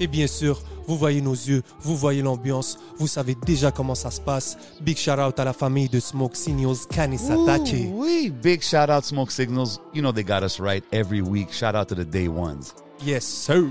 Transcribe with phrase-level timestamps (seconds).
[0.00, 4.10] Et bien sûr, vous voyez nos yeux, vous voyez l'ambiance, vous savez déjà comment ça
[4.10, 4.56] se passe.
[4.80, 7.90] Big shout out à la famille de Smoke Signals, Kanisatake.
[7.92, 8.30] Wee.
[8.30, 9.78] Big shout out Smoke Signals.
[9.92, 11.52] You know they got us right every week.
[11.52, 12.74] Shout out to the day ones.
[13.04, 13.68] Yes, sir.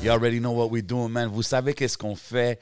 [0.00, 1.28] You already know what we're doing, man.
[1.28, 2.60] Vous savez qu'est-ce qu'on fait?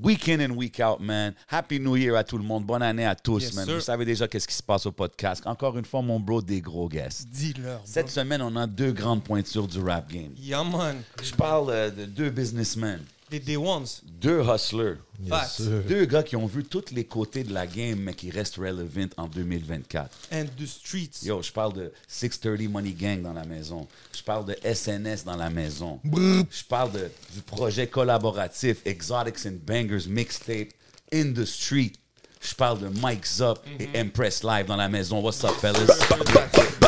[0.00, 1.34] Week in and week out, man.
[1.48, 2.64] Happy New Year à tout le monde.
[2.64, 3.64] Bonne année à tous, Yes, man.
[3.66, 3.74] sir.
[3.76, 5.42] Vous savez déjà qu'est-ce qui se passe au podcast.
[5.46, 7.28] Encore une fois, mon bro, des gros guests.
[7.28, 7.80] Dis-leur.
[7.84, 10.32] Cette semaine, on a deux grandes pointures du rap game.
[10.38, 11.02] Yeah, man.
[11.22, 13.86] Je parle euh, de deux businessmen, Des Day Ones.
[14.20, 14.96] deux hustlers,
[15.28, 15.60] Facts.
[15.86, 19.08] deux gars qui ont vu tous les côtés de la game, mais qui restent relevant
[19.18, 20.10] en 2024.
[20.32, 21.24] And the streets.
[21.24, 23.86] Yo, je parle de 630 Money Gang dans la maison.
[24.16, 26.00] Je parle de SNS dans la maison.
[26.04, 30.70] Je parle de, du projet collaboratif Exotics and Bangers Mixtape
[31.12, 31.92] in the Street.
[32.40, 35.20] Je parle de Mike Zup et Empress Live dans la maison.
[35.20, 35.88] What's up, fellas?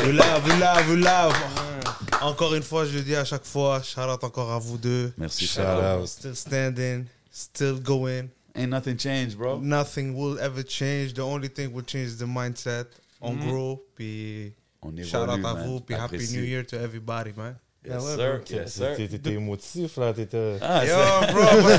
[0.04, 1.79] We love, we love, we love.
[2.22, 5.12] Encore une fois, je le dis à chaque fois, shout out encore à vous deux.
[5.16, 6.06] Merci, Shout out.
[6.06, 8.28] Still standing, still going.
[8.54, 9.58] Ain't nothing changed, bro.
[9.60, 11.14] Nothing will ever change.
[11.14, 12.86] The only thing will change is the mindset.
[13.22, 15.66] On grow, puis On shout out évolue, à man.
[15.66, 16.16] vous, puis happy.
[16.32, 17.56] New Year to everybody, man.
[17.86, 18.41] Yes, sir.
[18.50, 18.94] Yes, sir.
[18.97, 20.12] T'étais émotif, là.
[20.12, 20.58] T'étais.
[20.60, 21.78] Ah, Yo, c'est- bro, parce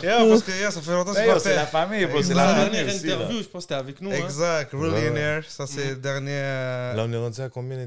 [0.00, 2.22] que, yo, parce que yo, ça fait longtemps que Hey, c'est la famille, bro.
[2.22, 3.14] C'est la dernière aussi, là.
[3.16, 4.10] interview, je pense que c'était avec nous.
[4.10, 4.14] hein.
[4.24, 6.30] Exact, Millionaire, ça c'est le dernier.
[6.32, 7.86] euh, Là, on est rendu à combien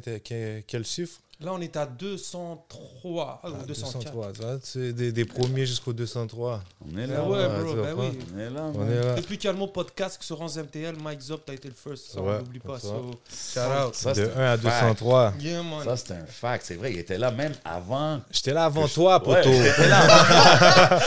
[0.67, 1.19] quel chiffre?
[1.39, 3.93] Là, on est à 203 Ah, ou 204.
[3.99, 4.31] 203.
[4.33, 6.61] tu vois, c'est des, des premiers jusqu'au 203.
[6.91, 7.21] On est là.
[7.23, 8.19] ouais, Ouais, bro, tu ben vois oui.
[8.35, 8.91] On est là, On man.
[8.91, 9.13] est là.
[9.13, 12.05] Depuis qu'il y a le mot podcast en MTL, Mike Zop, t'as été le first.
[12.13, 12.79] Ça, Ouais, on n'oublie pas.
[12.79, 12.87] ça.
[12.87, 13.93] So, Shout out.
[13.93, 14.63] Ça, De c'est 1 à un fact.
[14.63, 15.33] 203.
[15.39, 15.83] yeah, man.
[15.85, 16.63] Ça, c'est un fact.
[16.65, 18.19] C'est vrai, il était là même avant.
[18.31, 19.51] J'étais là avant toi, poteau.
[19.51, 20.07] j'étais là.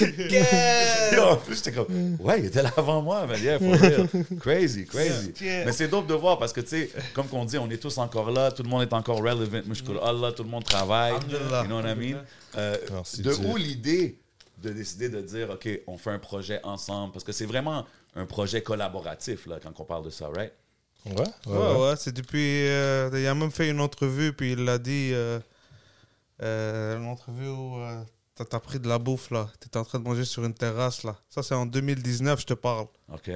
[1.12, 4.08] Yo, en plus, j'étais comme, ouais, il était là avant moi, mais yeah, for real.
[4.40, 5.32] Crazy, crazy.
[5.40, 7.98] Mais c'est dope de voir parce que, tu sais, comme qu'on dit, on est tous
[7.98, 9.60] encore là, tout le monde est encore relevant.
[9.66, 11.14] Moi, je suis Allah, tout le monde travaille.
[11.30, 12.18] You know what I mean?
[12.56, 12.76] Euh,
[13.18, 13.46] de Dieu.
[13.46, 14.18] où l'idée
[14.62, 17.12] de décider de dire, OK, on fait un projet ensemble?
[17.12, 20.52] Parce que c'est vraiment un projet collaboratif, là, quand on parle de ça, right?
[21.06, 21.14] Ouais,
[21.46, 21.56] ouais.
[21.56, 21.94] Ouais, ouais.
[21.96, 22.68] c'est depuis.
[22.68, 25.10] euh, il a même fait une entrevue, puis il a dit.
[25.14, 25.40] Euh,
[26.42, 28.02] euh, une entrevue où euh,
[28.34, 29.48] t'as t'as pris de la bouffe, là.
[29.60, 31.16] T'étais en train de manger sur une terrasse, là.
[31.28, 32.86] Ça, c'est en 2019, je te parle.
[33.12, 33.30] OK.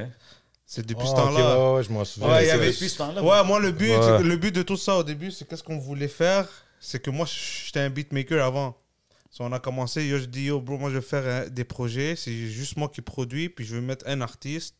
[0.67, 1.59] C'est depuis Ah, ce temps-là.
[1.73, 2.29] ouais, ouais, je m'en souviens.
[2.31, 3.23] Ouais, il y C'est avait- depuis ce temps-là.
[3.23, 3.99] Ouais, moi, le but, Ouais.
[4.01, 6.49] c'est que- le but de tout ça au début, c'est qu'est-ce qu'on voulait faire?
[6.81, 8.77] C'est que moi, j'étais un beatmaker avant.
[9.31, 11.65] So, on a commencé, yo, je dis, yo, bro, moi, je vais faire euh, des
[11.65, 12.15] projets.
[12.17, 14.77] C'est juste moi qui produis, puis je vais mettre un artiste.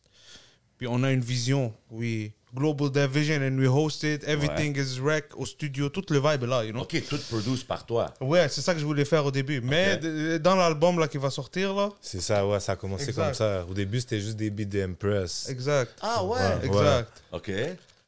[0.77, 2.31] Puis on a une vision, oui.
[2.55, 4.23] Global Division, and we host it.
[4.27, 5.89] Everything is rec au studio.
[5.89, 6.81] Tout le vibe est là, you know.
[6.81, 8.13] OK, tout produit par toi.
[8.21, 9.61] Ouais, c'est ça que je voulais faire au début.
[9.61, 9.97] Mais
[10.39, 13.23] dans l'album là qui va sortir, là, C'est ça, ouais, ça a commencé Exact.
[13.25, 13.65] comme ça.
[13.69, 15.47] Au début, c'était juste des beats d'Empress.
[15.49, 15.91] exact.
[16.01, 16.39] Ah ouais?
[16.39, 16.65] Ouais.
[16.65, 17.09] Exact.
[17.33, 17.51] OK.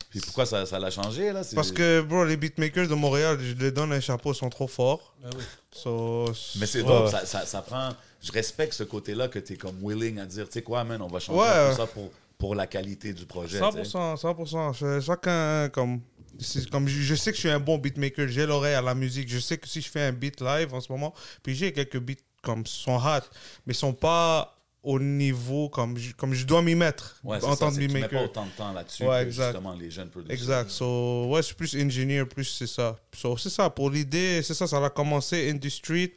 [0.10, 1.44] Puis pourquoi ça ça l'a changé, là?
[1.44, 4.50] C'est- Parce que, bro, les beatmakers de Montréal, je leur donne un chapeau, ils sont
[4.50, 5.14] trop forts.
[5.24, 5.44] Oui.
[5.72, 6.86] So, Mais c'est Ouais.
[6.88, 7.90] drôle, ça, ça, ça prend...
[8.24, 11.02] Je respecte ce côté-là que tu es comme willing à dire, tu sais quoi, man,
[11.02, 11.70] on va changer Ouais.
[11.72, 13.60] tout ça pour, pour la qualité du projet.
[13.60, 13.98] tu sais.
[13.98, 14.74] 100%, 100%.
[14.74, 16.02] Ch- Chacun, comme,
[16.40, 18.94] c'est comme je, je sais que je suis un bon beatmaker, j'ai l'oreille à la
[18.96, 19.28] musique.
[19.30, 22.00] Je sais que si je fais un beat live en ce moment, puis j'ai quelques
[22.00, 23.24] beats comme sont hot,
[23.66, 24.54] mais sont pas
[24.84, 27.88] au niveau comme je, comme je dois m'y mettre Ouais, en tant que que tu
[27.88, 28.24] mets pas beatmaker.
[28.30, 29.46] autant de temps là-dessus Ouais, que exact.
[29.48, 30.34] justement les jeunes producteurs.
[30.38, 30.70] Exact.
[30.70, 32.98] So, ouais, je suis plus ingénieur, plus c'est ça.
[33.14, 33.70] So, c'est ça.
[33.70, 36.14] Pour l'idée, c'est ça, ça a commencé in the street.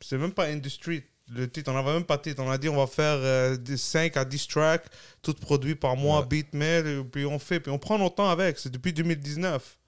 [0.00, 1.02] C'est même pas in the street.
[1.32, 2.42] Le titre, on n'avait même pas de titre.
[2.42, 4.84] On a dit on va faire euh, des 5 à 10 tracks,
[5.22, 8.28] tout produit par mois, beat mail, et puis on fait, puis on prend notre temps
[8.28, 8.58] avec.
[8.58, 9.78] C'est depuis 2019.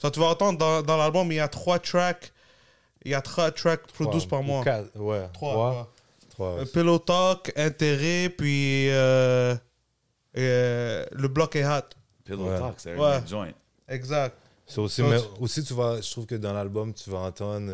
[0.00, 2.32] Ça, tu vas entendre dans, dans l'album, il y a 3 tracks.
[3.04, 4.62] Il y a 3 tracks produits par mois.
[4.64, 5.52] quatre, Ouais, 3.
[5.54, 5.92] trois?
[6.30, 6.66] Trois, Euh, ouais.
[6.66, 9.54] Pillow Talk, Intérêt, puis euh,
[10.36, 11.80] euh, le bloc est hot.
[12.24, 12.58] Pillow Ouais.
[12.58, 13.20] Talk, c'est un Ouais.
[13.26, 13.50] joint.
[13.88, 14.36] Exact.
[14.76, 17.70] Aussi, Donc, mais aussi, tu vas, je trouve que dans l'album, tu vas entendre.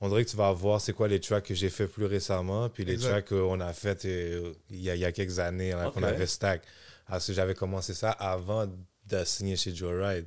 [0.00, 2.68] On dirait que tu vas voir c'est quoi les tracks que j'ai fait plus récemment,
[2.68, 3.10] puis les Exact.
[3.10, 6.26] tracks qu'on a fait euh, il y, a, il y a quelques années, qu'on avait
[6.26, 6.62] stack.
[7.06, 10.26] Parce que j'avais commencé ça avant de signer chez Joe Ride.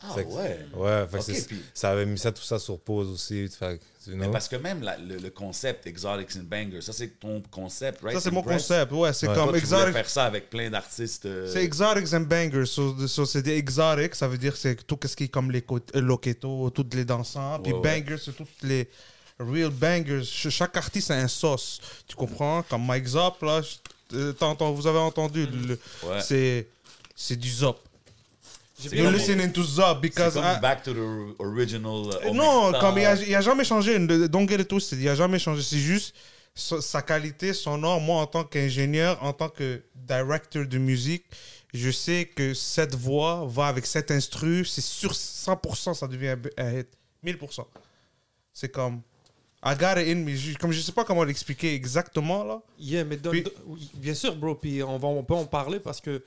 [0.00, 1.06] Ah Fait que- ouais.
[1.10, 3.48] Fait puis- ça avait mis ça, tout ça sur pause aussi.
[3.48, 7.42] Fait, Mais parce que même la- le, le concept Exotics and Bangers, ça c'est ton
[7.50, 8.14] concept, right?
[8.14, 8.92] Ça, c'est mon concept.
[8.92, 9.34] Ouais, c'est Ouais.
[9.34, 9.92] comme Toi, tu exotic.
[9.92, 11.26] faire ça avec plein d'artistes.
[11.26, 12.66] euh, C'est exotics and bangers.
[12.66, 15.64] So, so c'est des exotics, ça veut dire c'est tout ce qui est comme les
[15.68, 17.58] euh, loquetos, toutes les dansants.
[17.58, 18.88] Puis Ouais, bangers, c'est toutes les
[19.40, 20.22] real bangers.
[20.24, 21.80] Ch- chaque artiste a un sauce.
[22.06, 22.62] Tu comprends?
[22.62, 23.60] Comme Mike Zop, là,
[24.14, 24.32] euh,
[24.72, 25.44] vous avez entendu,
[26.04, 26.20] Ouais.
[26.22, 26.68] c'est
[27.16, 27.80] c'est du Zop.
[28.80, 32.10] You're comme- listening to C'est because comme I- back to the original.
[32.24, 32.80] euh, non, Omega.
[32.80, 33.98] comme il a, il a jamais changé.
[34.28, 35.00] Don't get it twisted.
[35.00, 35.62] Il a jamais changé.
[35.62, 36.14] C'est juste
[36.54, 38.00] sa, sa qualité, son or.
[38.00, 41.24] Moi, en tant qu'ingénieur, en tant que directeur de musique,
[41.74, 44.64] je sais que cette voix va avec cet instru.
[44.64, 46.88] C'est sûr, 100%, ça devient un- hit.
[47.24, 47.66] 1000%.
[48.52, 49.00] C'est comme.
[49.64, 50.36] I got it in me.
[50.36, 52.62] Je- Comme je sais pas comment l'expliquer exactement, là.
[52.78, 54.54] Yeah, mais donne- Puis- don- bien sûr, bro.
[54.54, 56.22] Puis on, va, on peut en parler parce que,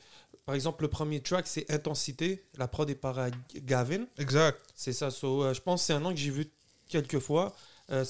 [0.46, 2.44] par exemple, le premier track, c'est Intensité.
[2.58, 3.18] La prod est par
[3.56, 4.06] Gavin.
[4.18, 4.60] Exact.
[4.76, 5.12] C'est ça.
[5.12, 6.48] So, euh, je pense que c'est un nom que j'ai vu
[6.90, 7.56] quelques fois.
[7.92, 8.04] Euh,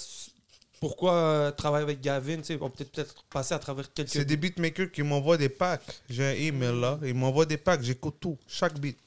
[0.80, 4.10] pourquoi euh, travailler avec Gavin On peut peut-être passer à travers quelques.
[4.10, 6.02] C'est des beatmakers qui m'envoient des packs.
[6.10, 7.00] J'ai un email là.
[7.04, 7.84] Ils m'envoient des packs.
[7.84, 8.38] J'écoute tout.
[8.48, 8.98] Chaque beat.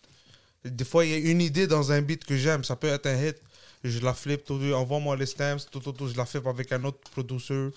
[0.65, 2.62] Des fois, il y a une idée dans un beat que j'aime.
[2.62, 3.41] Ça peut être un hit.
[3.82, 4.44] Je la flippe.
[4.44, 5.56] tout, Envoie-moi les stamps.
[5.71, 6.09] Tout, tout, tout.
[6.09, 7.71] Je la flippe avec un autre producer.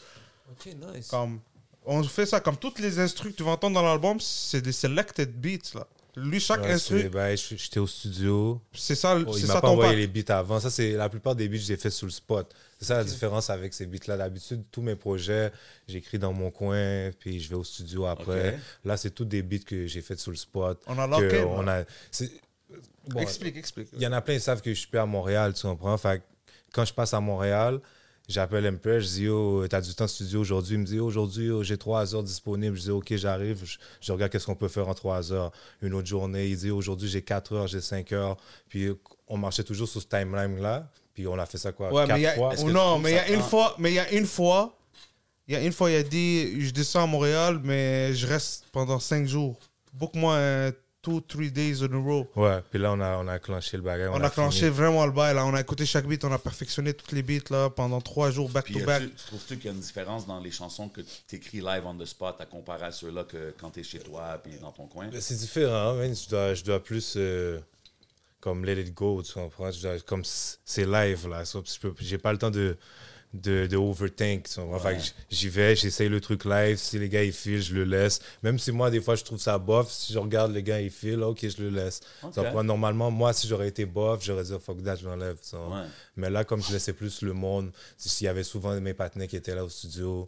[0.52, 1.08] Ok, nice.
[1.08, 1.40] Comme,
[1.88, 2.40] on fait ça.
[2.40, 5.74] Comme toutes les instrus que tu vas entendre dans l'album, c'est des selected beats.
[5.76, 5.88] Là.
[6.16, 8.60] Lui, chaque Ouais, instru, ben, j'étais au studio.
[8.74, 10.00] c'est ça, Oh, c'est il ça m'a pas ton envoyé pack.
[10.00, 10.60] les beats avant.
[10.60, 12.52] Ça, c'est la plupart des beats que j'ai fait sur le spot.
[12.80, 14.18] C'est ça la différence avec ces beats-là.
[14.18, 15.52] D'habitude, tous mes projets,
[15.88, 18.58] j'écris dans mon coin, puis je vais au studio après.
[18.84, 20.82] Là, c'est tous des beats que j'ai fait sur le spot.
[20.88, 21.82] On a locké, on là.
[21.82, 21.84] a.
[22.10, 22.32] c'est-
[23.08, 23.90] bon, Explique, explique.
[23.94, 25.98] Il y en a plein qui savent que je suis plus à Montréal, tu comprends?
[26.00, 26.24] Fait
[26.74, 27.80] quand je passe à Montréal,
[28.28, 30.76] j'appelle Empress, je dis, yo, t'as du temps de studio aujourd'hui?
[30.76, 32.76] Il me dit, aujourd'hui, j'ai trois heures disponibles.
[32.76, 33.64] Je dis, OK, j'arrive.
[33.64, 35.52] Je, je regarde qu'est-ce qu'on peut faire en trois heures.
[35.82, 38.38] Une autre journée, il dit, aujourd'hui, j'ai quatre heures, j'ai cinq heures.
[38.70, 38.90] Puis
[39.28, 40.90] on marchait toujours sur ce timeline-là.
[41.14, 41.92] Puis on a fait ça quoi?
[41.92, 42.56] Ouais, quatre mais il y a, fois?
[42.72, 44.78] Non, mais il y a une fois, mais il y a une fois,
[45.48, 48.66] il y a une fois, il a dit, je descends à Montréal, mais je reste
[48.72, 49.58] pendant cinq jours.
[49.94, 50.72] Book-moi un
[51.08, 52.28] two, three days in a row.
[52.36, 54.10] Ouais, puis là, on a, on a clenché le bagage.
[54.12, 54.72] On, a clenché fini.
[54.72, 55.46] vraiment le bail, là.
[55.46, 58.50] On a écouté chaque beat, on a perfectionné toutes les beats, là, pendant trois jours,
[58.50, 59.04] back Puis to y back.
[59.04, 61.96] tu trouves-tu qu'il y a une différence dans les chansons que tu écris live on
[61.96, 64.88] the spot à comparer à ceux-là que quand tu es chez toi puis dans ton
[64.88, 65.08] coin?
[65.08, 66.14] Ben, C'est différent, man.
[66.14, 67.60] Je dois, je dois plus euh,
[68.42, 69.72] comme let it go, tu comprends?
[69.72, 71.46] Je dois- comme c'est live, là.
[71.46, 72.76] Ça, je J'ai pas le temps de,
[73.34, 74.48] de, de overthink,
[75.30, 76.78] j'y vais, j'essaye le truc live.
[76.78, 78.22] Si les gars, ils filent, je le laisse.
[78.42, 80.90] Même si moi, des fois, je trouve ça bof, si je regarde les gars, ils
[80.90, 82.02] filent, OK, je le laisse.
[82.24, 82.36] Ok.
[82.36, 82.64] comprends?
[82.64, 85.38] Normalement, moi, si j'aurais été bof, j'aurais dit, fuck that, je l'enlève.
[85.54, 85.84] Ouais.
[86.16, 89.36] Mais là, comme je laissais plus le monde, s'il y avait souvent mes partenaires qui
[89.36, 90.28] étaient là au studio,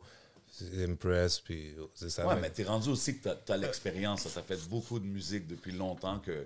[0.78, 2.24] impress, puis c'est ça.
[2.24, 2.40] Ouais, man.
[2.42, 4.28] mais t'es rendu aussi que t'as as, l'expérience.
[4.28, 6.46] Ça fait beaucoup de musique depuis longtemps que.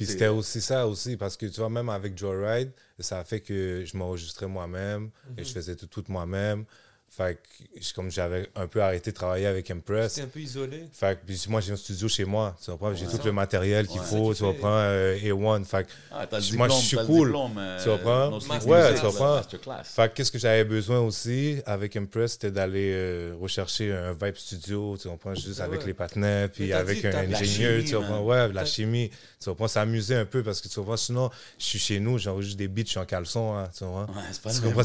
[0.00, 3.40] Puis c'était aussi ça aussi, parce que tu vois, même avec Joyride, ça a fait
[3.40, 6.64] que je m'enregistrais moi-même et je faisais tout, tout moi-même.
[7.12, 10.12] Fait que comme j'avais un peu arrêté de travailler avec Impress.
[10.14, 10.84] C'est un peu isolé.
[10.92, 12.94] Fait que puis moi, j'ai un studio chez moi, tu comprends?
[12.94, 13.10] J'ai Ouais.
[13.18, 14.06] tout le matériel qu'il Ouais.
[14.06, 14.68] faut, tu comprends?
[14.78, 15.64] Euh, A1.
[15.64, 17.28] Fait que Ah, moi, je suis cool.
[17.28, 18.38] diplôme, euh, Tu comprends?
[18.70, 19.82] Ouais, tu comprends?
[19.82, 24.36] Fait que qu'est-ce que j'avais besoin aussi avec Impress, c'était d'aller euh, rechercher un vibe
[24.36, 28.22] studio, tu comprends, juste avec les partenaires, puis avec dit, un ingénieur, chimie, tu comprends,
[28.22, 31.78] ouais, la chimie, tu comprends, s'amuser un peu parce que tu comprends, sinon, je suis
[31.80, 34.06] chez nous, j'enregistre des beats, je suis en caleçon, hein, tu comprends?
[34.06, 34.82] Ouais, c'est pas Tu comprends,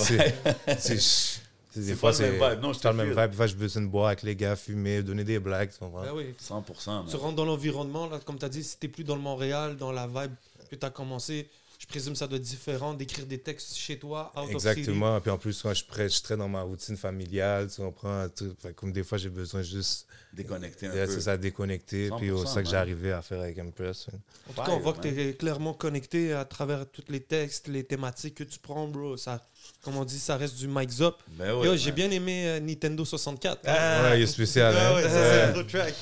[1.75, 1.85] c'est- vibe.
[1.87, 2.61] c'est- Des pas fois, le c'est même vibe.
[2.61, 3.29] Non, je le même vibe.
[3.31, 6.03] Des fois, besoin de boire avec les gars, fumer, donner des blagues, tu comprends?
[6.07, 6.33] Ah oui.
[6.39, 7.03] 100%.
[7.03, 7.05] man.
[7.09, 9.77] Tu rentres dans l'environnement, là, comme tu as dit, si t'es plus dans le Montréal,
[9.77, 10.33] dans la vibe
[10.69, 11.47] que tu as commencé,
[11.85, 14.55] je présume que ça doit être différent d'écrire des textes chez toi, out of city.
[14.55, 15.21] Exactement.
[15.21, 18.27] Puis en plus, quand je prêt, je dans ma routine familiale, tu comprends.
[18.29, 18.55] tout.
[18.75, 21.07] Comme des fois, j'ai besoin juste Déconnecter un peu.
[21.07, 22.09] c'est ça, déconnecter.
[22.17, 24.07] Puis c'est 100%, ça que arrivé à faire avec Impress.
[24.49, 27.67] En tout cas, on voit que tu es clairement connecté à travers tous les textes,
[27.67, 29.15] les thématiques que tu prends, bro.
[29.15, 29.41] Ça,
[29.81, 31.15] comme on dit, ça reste du mic up.
[31.29, 33.61] Ben ouais, Yo, j'ai bien aimé euh, Nintendo 64.
[33.65, 34.75] Ah, ouais, il est spécial.
[34.75, 34.95] Ah hein.
[34.95, 35.93] ouais, ça, c'est un gros track.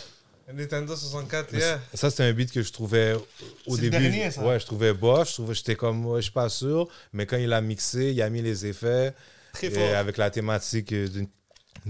[0.52, 1.80] Nintendo 64, Mais yeah.
[1.94, 3.14] Ça, c'était un beat que je trouvais
[3.66, 4.04] au C'est le début.
[4.10, 4.42] dernier, ça.
[4.44, 5.28] Ouais, je trouvais bof.
[5.30, 6.88] Je trouvais, j'étais comme, ouais, je suis pas sûr.
[7.14, 9.14] Mais quand il a mixé, il a mis les effets.
[9.54, 9.96] Très et fort.
[9.96, 11.28] avec la thématique du, du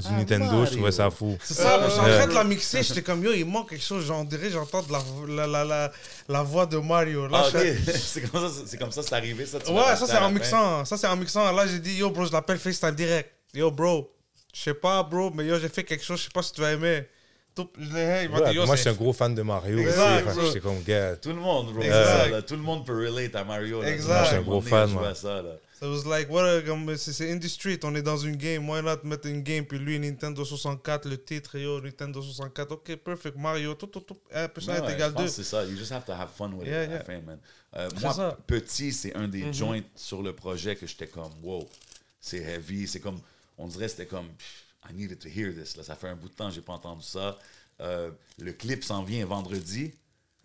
[0.06, 0.66] Ah, Nintendo, Mario.
[0.66, 1.38] je trouvais ça fou.
[1.44, 4.06] C'est ça, Euh, en train de la mixer, j'étais comme yo, il manque quelque chose,
[4.06, 5.92] j'en dirais, j'entends la, la, la, la,
[6.30, 7.28] la voix de Mario.
[7.28, 7.64] Là, Ah, je ok.
[7.64, 9.46] fais- c'est comme ça, c'est comme ça, c'est arrivé.
[9.46, 10.32] Ça, tu Ouais, ça c'est en fin.
[10.32, 10.86] mixant.
[10.86, 11.52] Ça c'est en mixant.
[11.52, 13.32] Là, j'ai dit yo, bro, je l'appelle FaceTime direct.
[13.54, 14.12] Yo, bro,
[14.54, 16.62] je sais pas, bro, mais yo, j'ai fait quelque chose, je sais pas si tu
[16.62, 17.08] vas aimer.
[17.56, 19.88] Tout- je m'a Ouais, yo, moi, c'est- j'étais un gros fan de Mario aussi.
[19.88, 20.42] Exact, ça.
[20.46, 21.16] J'étais comme, gars.
[21.18, 21.82] Tout le monde, bro.
[21.84, 22.30] Exact.
[22.32, 22.42] Là.
[22.42, 23.82] Tout le monde peut relate à Mario.
[23.82, 23.92] là.
[23.92, 24.08] Exact.
[24.14, 25.16] Moi, Je suis un gros fan, moi.
[25.16, 25.56] ça, là.
[25.82, 29.28] Was like, what a- comme, c'est Street, on est dans une game, why not mettre
[29.28, 33.88] une game, puis lui, Nintendo 64, le titre, yo, Nintendo 64, ok, perfect, Mario, tout,
[33.88, 35.28] tout, tout, 1 plus 1 Ouais, est ouais, égal je pense 2.
[35.28, 35.66] que c'est ça.
[35.66, 37.04] You just have to have fun with Yeah, it à la yeah.
[37.04, 37.38] fin, man.
[37.76, 38.38] Euh, moi, ça.
[38.48, 41.68] petit, c'est un des joints sur le projet que j'étais comme, wow,
[42.22, 42.88] c'est heavy.
[42.88, 43.20] C'est comme,
[43.58, 45.76] on dirait, c'était comme, pff, I needed to hear this.
[45.78, 45.84] Là.
[45.84, 47.38] Ça fait un bout de temps que j'ai pas entendu ça.
[47.82, 49.94] Euh, le clip s'en vient vendredi.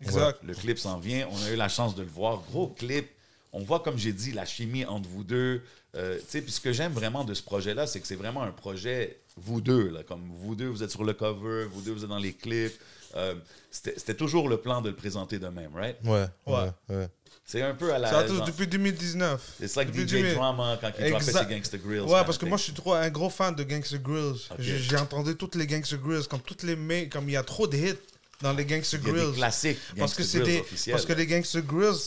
[0.01, 0.39] Exact.
[0.43, 1.27] Le clip s'en vient.
[1.31, 2.41] On a eu la chance de le voir.
[2.49, 3.09] Gros clip.
[3.51, 5.61] On voit, comme j'ai dit, la chimie entre vous deux.
[5.95, 8.43] Euh, tu sais, puis ce que j'aime vraiment de ce projet-là, c'est que c'est vraiment
[8.43, 11.91] un projet, vous deux, là, comme vous deux, vous êtes sur le cover, vous deux,
[11.91, 12.79] vous êtes dans les clips.
[13.15, 13.33] Euh,
[13.71, 15.97] C'était c'était toujours le plan de le présenter de même, right?
[16.03, 16.69] Ouais, Ouais.
[16.89, 17.07] ouais, ouais.
[17.51, 18.11] C'est un peu à la.
[18.11, 19.41] Ça dans- depuis 2019.
[19.59, 20.33] It's like Depuis DJ 2000.
[20.35, 21.47] Drama quand il droppait Exact.
[21.49, 22.01] ses Gangsta Grills.
[22.01, 24.37] Ouais, parce que moi, je suis trop un gros fan de Gangsta Grills.
[24.59, 27.65] J'ai entendu toutes les Gangsta Grills, comme toutes les mains, comme il y a trop
[27.65, 27.95] de hits
[28.41, 29.31] dans les Gangsta Il y a Grills.
[29.31, 31.97] des classiques Parce que c'est Grills des, parce que les Gangsta Grills,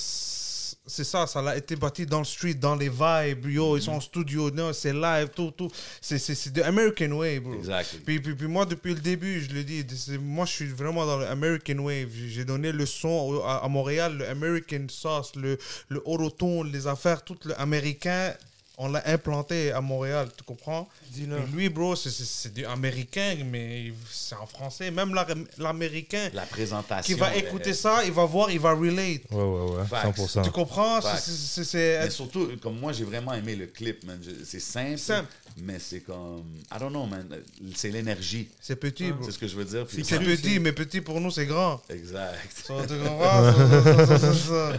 [0.85, 3.93] c'est ça, ça a été bâti dans le street, dans les vibes, yo, ils sont
[3.93, 5.71] en studio, non, c'est live, tout, tout.
[6.01, 7.55] C'est, de American Way, bro.
[7.55, 8.01] Exactly.
[8.01, 9.87] Puis, puis, puis moi, depuis le début, je le dis,
[10.21, 12.09] moi, je suis vraiment dans le American Wave.
[12.13, 15.57] J'ai donné le son à, à Montréal, le American Sauce, le,
[15.89, 18.35] le autotune, les affaires, tout le américain,
[18.79, 20.89] on l'a implanté à Montréal, tu comprends?
[21.55, 24.91] Lui, bro, c'est- c'est c'est du américain, mais c'est en français.
[24.91, 25.15] Même
[25.59, 27.15] l'américain La présentation.
[27.15, 29.23] qui va écouter ça, il va voir, il va relate.
[29.31, 29.87] Ouais, ouais, ouais.
[29.87, 30.17] Facts.
[30.17, 30.43] 100%.
[30.43, 31.01] Tu comprends?
[31.03, 34.19] C'est- Mais surtout, comme moi, j'ai vraiment aimé le clip, man.
[34.45, 35.29] C'est simple, Simple.
[35.59, 36.45] mais c'est comme.
[36.75, 37.27] I don't know, man.
[37.77, 38.49] C'est l'énergie.
[38.61, 39.25] C'est petit, bro.
[39.25, 39.87] C'est ce que je veux dire.
[39.91, 41.81] C'est petit, mais petit pour nous, c'est grand.
[41.91, 42.35] Exact.
[42.67, 43.53] Tu comprends?
[43.53, 44.73] So, so,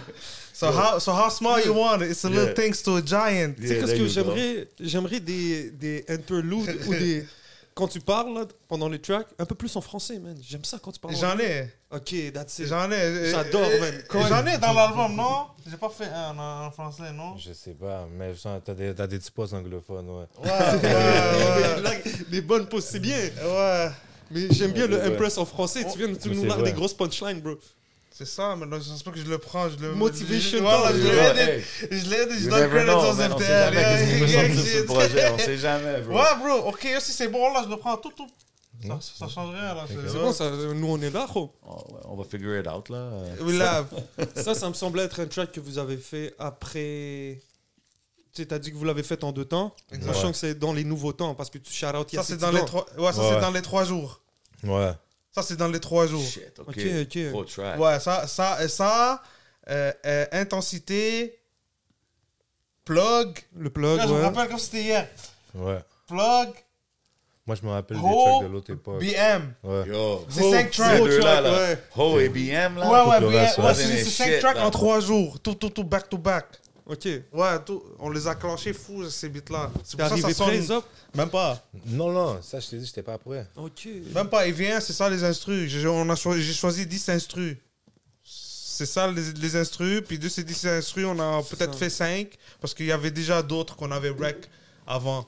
[0.54, 2.12] so, how, so how small you want it?
[2.12, 2.54] It's a little Yeah.
[2.54, 3.56] things to a giant.
[3.56, 7.26] Tu sais, Yeah, qu'est-ce que j'aimerais J'aimerais des, des interludes ou des.
[7.76, 10.38] Quand tu parles là, pendant les tracks, un peu plus en français, man.
[10.48, 11.16] J'aime ça quand tu parles.
[11.16, 11.74] en- J'en ai.
[11.92, 12.68] Ok, that's it.
[12.68, 13.32] J'en ai.
[13.32, 13.94] J'adore, Euh, man.
[14.14, 15.48] euh, J'en ai dans l'album, non?
[15.68, 17.36] J'ai pas fait un en, français, non?
[17.36, 20.26] Je sais pas, mais je sens- t'as des, t'as des petits postes anglophones, ouais.
[20.44, 21.92] Ouais, ouais, Là,
[22.30, 23.18] les bonnes pauses, c'est bien.
[23.18, 23.32] ouais.
[23.44, 23.90] ouais.
[24.30, 25.06] Mais j'aime bien le Ouais.
[25.08, 25.84] Impress en français.
[25.92, 26.64] Tu viens, tu Mais nous c'est vrai.
[26.64, 27.56] des grosses punchlines, bro.
[28.16, 29.68] C'est ça, mais là, je pense pas que je le prends.
[29.70, 32.44] Je le, Motivation je, voilà, talk, je edit.
[32.44, 33.34] Je donne credit aux man.
[33.34, 34.28] On sait FTL.
[34.56, 34.86] shit.
[34.86, 35.32] projet.
[35.32, 36.18] On sait jamais, bro.
[36.20, 38.28] Ouais, bro, ok, si c'est bon là, je le prends tout, tout.
[38.86, 39.86] Ça, ça change rien là.
[39.88, 41.54] C'est bon, ça, nous on est là, gros.
[41.66, 43.10] Oh, ouais, on va figure it out, là.
[43.42, 43.88] We love.
[44.36, 47.42] Ça, ça me semblait être un track que vous avez fait après.
[48.34, 49.76] Tu sais, t'as dit que vous l'avez fait en deux temps.
[50.06, 52.52] Sachant que c'est dans les nouveaux temps, parce que tu shout out Ça, c'est dans
[52.52, 52.86] les trois.
[52.98, 53.30] Ouais, ça, Ouais.
[53.34, 54.22] c'est dans les trois jours.
[54.64, 54.92] Ouais.
[55.34, 56.24] Ça, c'est dans les trois jours.
[56.24, 56.68] Shit, ok.
[56.70, 57.18] Ok, ok.
[57.32, 57.80] Gros track.
[57.80, 59.22] Ouais, ça, ça, ça
[59.70, 61.40] euh, euh, intensité,
[62.86, 63.40] plug.
[63.56, 65.08] Le plug, Là, je me rappelle comme c'était hier.
[65.56, 65.80] Ouais.
[66.08, 66.50] Plug,
[67.48, 69.00] Moi, je me rappelle des tracks de l'autre époque.
[69.00, 69.54] BM.
[69.64, 69.88] Ouais.
[69.88, 70.26] Yo.
[70.30, 71.04] C'est cinq Ces tracks.
[71.04, 71.52] deux-là, là.
[71.52, 71.78] ouais.
[71.98, 72.90] Ho et BM, là.
[72.90, 73.34] Ouais, ouais, BM.
[73.66, 74.68] Ouais, c'est c'est Shit, cinq tracks là.
[74.68, 75.40] en trois jours.
[75.40, 76.46] Tout, tout, tout, back to back.
[76.86, 77.08] Ok.
[77.32, 77.82] Ouais, tout.
[78.00, 79.72] On les a clenchés fous, ces beats-là.
[79.84, 80.62] C'est pour ça ça sonne.
[80.62, 80.86] Zop
[81.16, 81.66] Même pas.
[81.86, 83.48] Non, non, ça, je t'ai dit, j'étais pas prêt.
[83.56, 83.88] Ok.
[84.14, 85.70] Même pas, il vient, c'est ça les instrus.
[85.70, 87.58] J'ai on a choisi, j'ai choisi 10 instrus.
[88.24, 90.02] C'est ça les, les instrus.
[90.06, 92.28] Puis de ces 10 instrus, on a peut-être fait 5
[92.60, 94.50] parce qu'il y avait déjà d'autres qu'on avait rec
[94.86, 95.26] avant.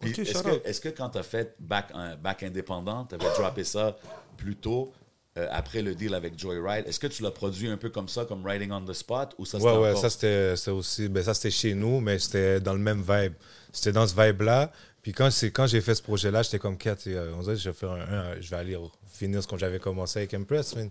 [0.00, 3.16] Puis Ok, est-ce, que, est-ce que quand tu as fait back, un back indépendant, tu
[3.16, 3.98] avais droppé ça
[4.38, 4.92] plus tôt,
[5.40, 8.24] euh, après le deal avec Joyride, est-ce que tu l'as produit un peu comme ça,
[8.24, 11.08] comme Riding on the Spot, ou ça Ouais, c'était ouais, encore- ça c'était aussi.
[11.08, 13.32] Ben, ça c'était chez nous, mais c'était dans le même vibe.
[13.72, 14.72] C'était dans ce vibe-là.
[15.02, 17.08] Puis quand, c'est- quand j'ai fait ce projet-là, j'étais comme 4.
[17.36, 18.76] On dirait je vais, faire un, un- je vais aller
[19.12, 20.90] finir ce que j'avais commencé avec Impress, man.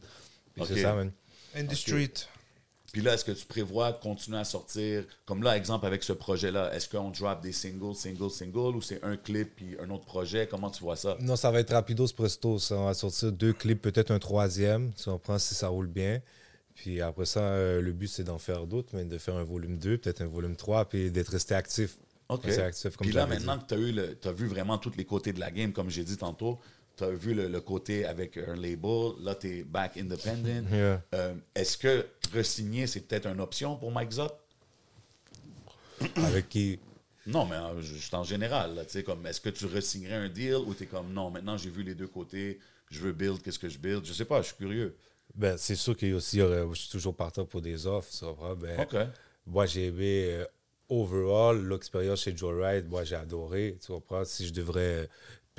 [0.56, 0.70] Puis Ok.
[0.74, 1.12] c'est ça, man.
[1.56, 2.26] In the street.
[2.92, 6.74] Puis là, est-ce que tu prévois continuer à sortir, comme là, exemple avec ce projet-là,
[6.74, 10.48] est-ce qu'on drop des singles, singles, singles, ou c'est un clip puis un autre projet?
[10.48, 11.18] Comment tu vois ça?
[11.22, 12.60] Non, ça va être rapidos presto.
[12.60, 12.76] Ça.
[12.76, 16.22] On va sortir deux clips, peut-être un troisième, si on prend si ça roule bien.
[16.76, 19.78] Puis après ça, euh, le but, c'est d'en faire d'autres, mais de faire un volume
[19.78, 21.98] 2, peut-être un volume 3, puis d'être resté actif.
[22.30, 22.48] OK.
[22.48, 23.32] Actif, comme Puis là, dit.
[23.32, 23.66] maintenant que
[24.14, 26.60] tu as, vu vraiment tous les côtés de la game, comme j'ai dit tantôt,
[27.00, 30.66] tu as vu le, le côté avec un label, là, tu es back independent.
[30.72, 31.02] Yeah.
[31.16, 34.40] Euh, est-ce que re-signer, c'est peut-être une option pour Mike Zop?
[36.18, 36.80] Avec qui?
[37.26, 40.74] Non, mais juste en général, tu sais, comme, est-ce que tu re-signerais un deal ou
[40.74, 43.70] tu es comme, non, maintenant j'ai vu les deux côtés, je veux build, qu'est-ce que
[43.70, 44.06] je build?
[44.06, 44.96] Je sais pas, je suis curieux.
[45.36, 48.56] Ben, c'est sûr qu'il y a aussi, je suis toujours partant pour des offres, comprends?
[48.56, 48.88] Ben.
[49.46, 50.46] Moi, j'ai aimé euh,
[50.90, 52.88] overall l'expérience chez Joyride.
[52.88, 54.26] Moi, j'ai adoré, tu comprends?
[54.26, 55.08] Si je devrais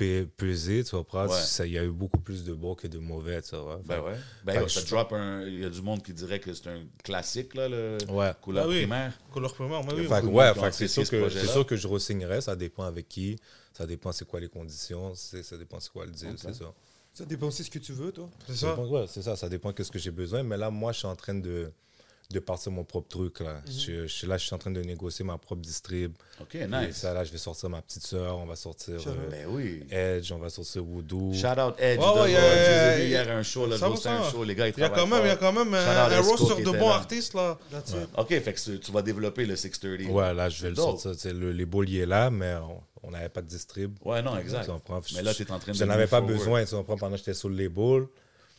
[0.01, 0.95] pe- peser, tu?
[0.95, 1.03] Ouais.
[1.29, 3.79] Ça, il y a eu beaucoup plus de bons que de mauvais, tu vois?
[3.85, 4.13] Ben ouais.
[4.43, 5.43] Ben, que ça je- drop un.
[5.45, 8.31] Il y a du monde qui dirait que c'est un classique, là, le Ouais.
[8.41, 8.77] couleur Ah oui.
[8.79, 9.13] primaire.
[9.31, 10.07] Couleur primaire, mais oui.
[10.07, 12.41] Fait ouais, fait c'est sûr ce que, c'est sûr que je re-signerais.
[12.41, 13.37] Ça dépend avec qui.
[13.73, 15.13] Ça dépend c'est quoi les conditions.
[15.15, 16.73] c'est- Ça dépend c'est quoi le deal, c'est ça.
[17.13, 18.29] Ça dépend aussi de ce que tu veux, toi.
[18.47, 18.69] C'est Ça ça?
[18.69, 20.43] dépend- ouais, c'est ça, ça dépend de ce que j'ai besoin.
[20.43, 21.71] Mais là, moi, je suis en train de,
[22.33, 23.39] de partir mon propre truc.
[23.41, 23.61] Là.
[23.67, 26.13] je, je suis là, je suis en train de négocier ma propre distrib.
[26.39, 26.95] OK, Et nice.
[26.97, 29.83] ça, là, je vais sortir ma petite sœur, on va sortir euh, Ben oui.
[29.91, 31.33] Edge, on va sortir Voodoo.
[31.33, 31.99] Shout out Edge.
[31.99, 32.51] Ouais, ouais, de y a- Lord.
[32.55, 34.43] J'ai y a- vu hier un show, je hostais un show.
[34.43, 36.07] Les gars, ils Il y a travaillent quand même, il y a quand même un,
[36.07, 37.57] out un roster de bons artistes là.
[38.17, 40.09] OK, fait que tu vas développer le 630.
[40.11, 41.11] Ouais, là, je vais le sortir.
[41.33, 43.97] Le, les boules, il est là, mais on- on n'avait pas de distrib.
[44.05, 44.69] Ouais, non, exact.
[45.15, 46.37] Mais là, tu es en train de Je n'avais pas forward.
[46.37, 48.05] besoin, tu comprends, pendant que j'étais sur le label.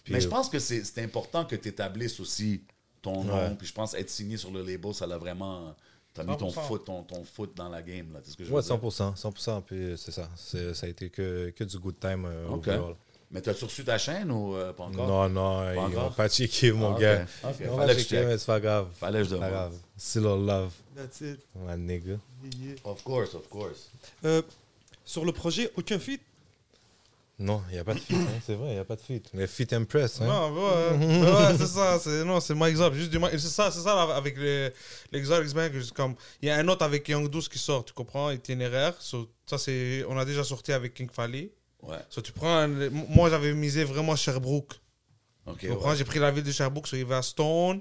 [0.05, 2.65] Puis, Mais je euh, pense que c'est important que tu établisses aussi
[3.03, 3.35] ton nom.
[3.35, 3.55] Ouais.
[3.59, 5.75] Puis je pense être signé sur le label, ça l'a vraiment.
[6.15, 6.61] T'as mis ton 100%.
[6.67, 8.21] foot, ton, ton foot dans la game, là.
[8.23, 8.77] C'est ce que je veux Ouais, dire.
[8.77, 9.15] 100%.
[9.17, 9.63] 100%.
[9.63, 10.29] Puis c'est ça.
[10.37, 12.69] Ça a été que, que du good time euh, Ok.
[12.69, 12.95] overall.
[13.31, 15.07] Mais t'as-tu reçu ta chaîne ou euh, pas encore?
[15.09, 16.05] Non, non, ils encore?
[16.05, 17.27] n'ont pas checké, mon Ah, gars.
[17.45, 18.27] Ok, Ils ont fallait pas que je check.
[18.27, 18.89] mais c'est pas grave.
[18.95, 19.71] Fallait que je C'est pas demande.
[19.71, 19.79] grave.
[19.97, 21.41] Still all love, That's it.
[21.57, 22.19] my nigga.
[22.61, 22.75] Yeah.
[22.85, 23.89] Of course, of course.
[24.27, 24.43] Euh,
[25.07, 26.21] sur le projet, aucun feat
[27.43, 29.01] Non, il n'y a pas de feat, hein, c'est vrai, il n'y a pas de
[29.01, 29.29] feat.
[29.35, 30.27] Mais feat impress, hein.
[30.27, 31.99] Non, ouais, ouais, c'est ça.
[31.99, 32.95] C'est, non, c'est Mike Zop.
[32.95, 34.71] Juste du C'est ça, c'est ça là, avec les,
[35.11, 35.23] les.
[35.93, 38.95] Comme, il y a un autre avec Young Douce qui sort, tu comprends, itinéraire.
[39.01, 41.51] So, ça, c'est, on a déjà sorti avec King Fally.
[41.83, 41.97] Ouais.
[42.11, 44.75] So, tu prends un- moi, j'avais misé vraiment Sherbrooke.
[45.45, 45.97] Ok, Tu comprends, ouais.
[45.97, 47.81] j'ai pris la ville de Sherbrooke, so, il va Stone,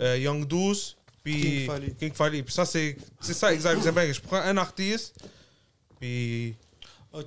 [0.00, 1.94] euh, Young Douce, puis King Fally.
[1.96, 2.42] King Fally.
[2.42, 4.14] Puis ça, c'est, c'est ça, Bangers.
[4.14, 5.16] Je prends un artiste,
[6.00, 6.54] puis.
[7.14, 7.24] Ok,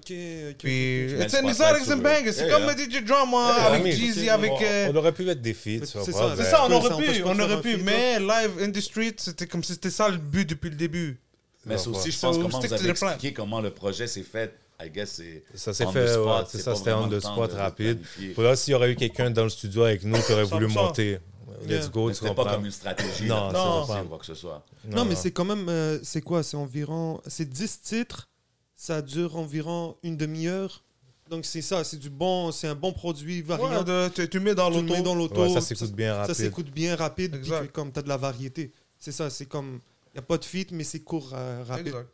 [0.49, 0.57] ok.
[0.57, 2.33] puis it's an Exotics and Bangers.
[2.33, 4.51] C'est comme DJ Drama avec Jeezy, avec.
[4.51, 7.03] On, euh, on aurait pu mettre des feats, c'est ça, C'est ça, on Ouais, aurait
[7.13, 10.09] pu, pas on aurait pu, mais live in the street, c'était comme si c'était ça
[10.09, 11.19] le but depuis le début.
[11.67, 11.97] Mais c'est Ouais.
[11.97, 14.55] aussi, je So, pense, comment vous avez expliqué comment le projet s'est fait.
[14.83, 15.43] I guess c'est.
[15.53, 17.99] Ça s'est fait, ouais, c'est c'est ça, pas c'était on the spot de- de rapide.
[18.33, 20.65] Pour là, s'il y aurait eu quelqu'un dans le studio avec nous qui aurait voulu
[20.67, 20.73] 100%.
[20.73, 21.19] monter,
[21.67, 23.25] let's go, Mais tu c'était pas comme une stratégie.
[23.25, 23.83] Non, non.
[23.83, 24.65] ou quoi que ce soit.
[24.89, 25.69] Non, mais c'est quand même.
[25.69, 27.21] euh, c'est quoi C'est environ.
[27.27, 28.27] C'est 10 titres.
[28.75, 30.83] Ça dure environ une demi-heure.
[31.29, 33.83] Donc c'est ça, c'est du bon, c'est un bon produit variant.
[33.83, 35.01] Ouais, tu, tu mets dans tu mets l'auto.
[35.03, 35.41] dans l'auto.
[35.43, 36.35] Ouais, ça s'écoute bien Ça rapide.
[36.35, 37.31] s'écoute bien rapide.
[37.31, 37.67] Puis Exact.
[37.67, 38.71] que comme tu as de la variété.
[38.99, 39.79] C'est ça, c'est comme.
[40.13, 41.87] Il n'y a pas de feat, mais c'est court, euh, rapide.
[41.87, 42.09] Exact.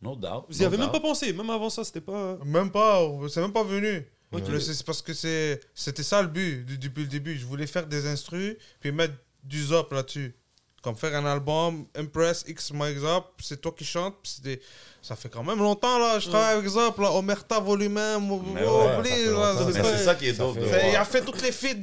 [0.00, 0.44] No doubt.
[0.48, 1.32] Vous n'y no avez même pas pensé.
[1.32, 2.38] Même avant ça, c'était pas.
[2.44, 4.06] Même pas, c'est même pas venu.
[4.60, 7.36] C'est parce que c'était ça le but depuis le début.
[7.38, 10.34] Je voulais faire des instrus puis mettre du zop là-dessus.
[10.86, 14.14] Comme faire un album, Impress, X Mike Zop, c'est toi qui chantes.
[14.22, 14.60] puis c'est des-
[15.02, 18.30] Ça fait quand même longtemps là, je travaille avec Zop, là, Omerta Volume 1, Mais
[18.30, 19.58] oublie, ouais, ça fait là, longtemps.
[19.58, 20.56] ça Mais fait- c'est ça qui est dope.
[20.90, 21.74] il a fait toutes les feats.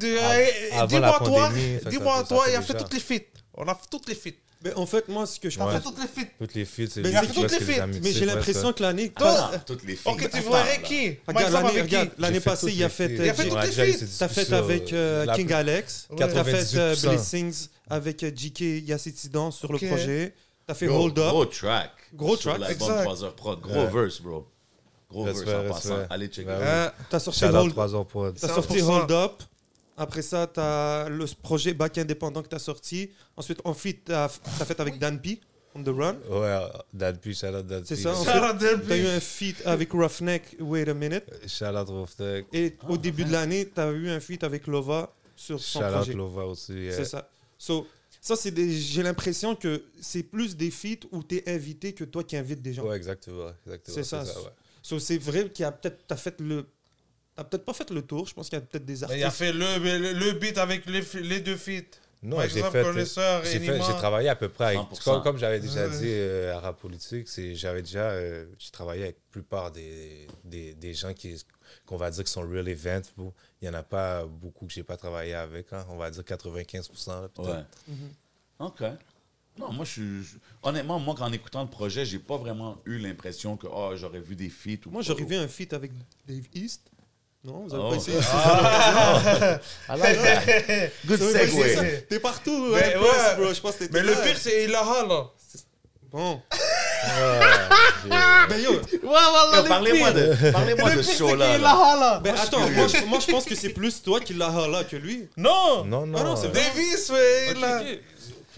[0.87, 1.49] Dis-moi toi,
[1.89, 3.25] dis-moi toi, il a fait toutes les feats.
[3.55, 4.29] On a fait toutes les feats.
[4.63, 5.73] Mais en fait, moi, ce que je Ouais.
[5.73, 6.29] fait toutes les feats.
[6.39, 7.87] Toutes les feats, c'est Mais toutes les feats.
[8.13, 9.09] j'ai l'impression que l'année.
[9.09, 10.11] Toi, Ah, toutes les filles.
[10.13, 13.05] Ok, tu verrais qui Regarde, l'année, passée, il a fait.
[13.19, 14.05] euh, Il a fait toutes les feats.
[14.19, 16.07] T'as fait sur, avec euh, King Alex.
[16.15, 17.09] T'as fait euh, 98%.
[17.09, 19.81] Blessings avec euh, JK Yassetidan sur Ok.
[19.81, 20.33] le projet.
[20.65, 21.29] T'as fait Hold Up.
[21.29, 21.91] gros track.
[22.13, 23.03] Gros Sur track, l'album exact.
[23.03, 23.59] 3 heures prod.
[23.59, 24.47] Gros verse, bro.
[25.11, 25.95] Gros verse en passant.
[25.95, 26.07] respect.
[26.09, 26.47] Allez checker.
[26.47, 28.53] Ouais, Hein, T'as sorti Hold 3 heures pour T'as 100%.
[28.55, 29.43] sorti Hold Up.
[30.03, 33.09] Après ça, t'as le projet Back Indépendant que t'as sorti.
[33.37, 35.39] Ensuite, en feat, t'as t'as fait avec Dan P.
[35.75, 36.17] On the Run.
[36.29, 36.59] Ouais,
[36.93, 38.01] Dad P, shout out C'est P.
[38.03, 38.11] ça,
[38.51, 38.87] out Dan P.
[38.89, 41.23] T'as eu un feat avec Roughneck, Wait a Minute.
[41.47, 42.45] Shout out Roughneck.
[42.53, 45.91] Et au début de l'année, t'as eu un feat avec Lova sur son Shout out
[45.93, 46.13] projet.
[46.13, 46.73] Lova aussi.
[46.73, 46.95] yeah.
[46.95, 47.27] C'est ça.
[47.57, 47.87] So,
[48.21, 48.71] ça, c'est des...
[48.71, 52.73] j'ai l'impression que c'est plus des feats où t'es invité que toi qui invites des
[52.73, 52.83] gens.
[52.85, 53.47] Ouais, exactement.
[53.65, 54.21] exactement, C'est ça.
[54.23, 54.51] ouais.
[54.83, 56.65] So, c'est vrai qu'il y a peut-être, t'as fait le,
[57.35, 58.27] t'as peut-être pas fait le tour.
[58.27, 59.19] Je pense qu'il y a peut-être des artistes.
[59.21, 61.97] il a fait le, le, le beat avec les, les deux feats.
[62.25, 65.03] Non, j'ai fait, j'ai travaillé à peu près avec, 100%.
[65.03, 65.97] comme, comme j'avais déjà Ouais.
[65.97, 70.27] dit euh, à Rap Politique, c'est, j'avais déjà, euh, j'ai travaillé avec la plupart des,
[70.45, 71.35] des, des gens qui,
[71.85, 73.01] qu'on va dire qui sont real events.
[73.17, 73.33] bro.
[73.61, 75.85] Il n'y en a pas beaucoup que j'ai pas travaillé avec, hein.
[75.89, 77.07] on va dire 95%.
[77.23, 77.49] là, peut-être.
[77.89, 77.95] Ouais.
[78.59, 78.83] OK.
[79.59, 80.23] Non, moi, je suis.
[80.23, 84.21] je- Honnêtement, moi, en écoutant le projet, j'ai pas vraiment eu l'impression que oh, j'aurais
[84.21, 85.91] vu des feats ou Moi, j'aurais vu un feat avec
[86.25, 86.89] Dave East.
[87.45, 87.89] Non, vous avez Oh.
[87.89, 88.17] pas essayé
[89.89, 90.89] I like that.
[91.05, 91.81] Good C'est- c'est ça.
[91.81, 92.07] segue.
[92.07, 93.35] T'es partout, Mais hein, ouais.
[93.43, 93.53] Bro.
[93.53, 95.25] Je pense que Mais le pire, c'est Ilaha, là.
[96.11, 96.41] Bon.
[96.51, 98.09] j'ai-
[98.49, 98.79] Ben yo,
[99.67, 101.47] Parlez-moi de, parlez-moi de ce show-là.
[101.47, 101.57] là.
[101.57, 102.19] Ilaha, là.
[102.23, 104.95] ben attends, moi je, moi je pense que c'est plus toi qui l'as là que
[104.95, 105.27] lui.
[105.35, 105.83] Non.
[105.85, 106.17] Non, non.
[106.21, 106.49] Ah non, c'est.
[106.51, 107.81] Davis, ouais, Ok, là.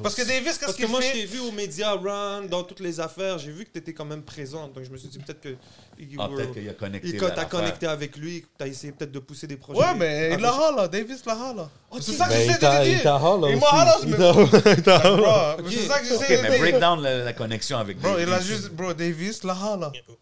[0.03, 2.43] Parce que Davis, qu'est-ce Parce que qu'il moi, je fait t'ai vu aux médias run,
[2.49, 4.73] dans toutes les affaires, j'ai vu que tu étais quand même présente.
[4.73, 5.49] Donc je me suis dit peut-être que.
[5.97, 7.07] you Ah, were- peut-être qu'il a connecté.
[7.09, 9.79] Et quand la- t'as connecté avec lui, t'as essayé peut-être de pousser des projets.
[9.79, 10.87] Ouais, mais Ah, Ilaha, là.
[10.87, 11.69] Davis, Laha, là.
[12.01, 13.03] C'est ça que Ben, j'essaie il t'a- de il dire.
[13.03, 16.37] t'a hall, là, Il m'a hall, Il mais- t'a il t'a c'est ça que j'essaie
[16.37, 16.79] de mais break dire.
[16.81, 19.55] down la, la connexion avec Bro, il a juste, bro, Davis, là.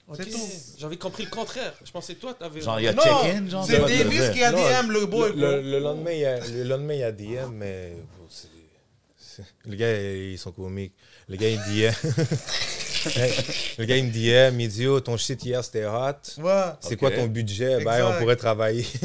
[0.07, 0.39] Ok, C'est tout.
[0.77, 1.73] J'avais compris le contraire.
[1.83, 2.61] Je pensais que toi, t'avais.
[2.61, 3.65] Genre, il y a Non, check-in, genre.
[3.65, 6.11] c'est Davis qui a DM le boy, il le lendemain,
[6.93, 7.93] il y a DM, mais
[9.65, 10.93] les gars, ils sont comiques.
[11.29, 11.47] Gars,
[13.77, 16.41] le gars, il me dit, hey, il me dit, oh, ton shit hier, c'était hot.
[16.41, 16.63] Ouais.
[16.79, 17.83] C'est quoi ton budget?
[17.83, 18.85] Ben, on pourrait travailler.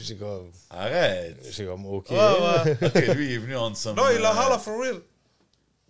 [0.00, 1.36] J'ai comme, Arrête.
[1.50, 2.08] j'ai comme, OK.
[2.10, 2.76] Ouais, ouais.
[2.80, 3.94] Ok, lui, il est venu en somme.
[3.94, 4.96] Non, il a holla for real.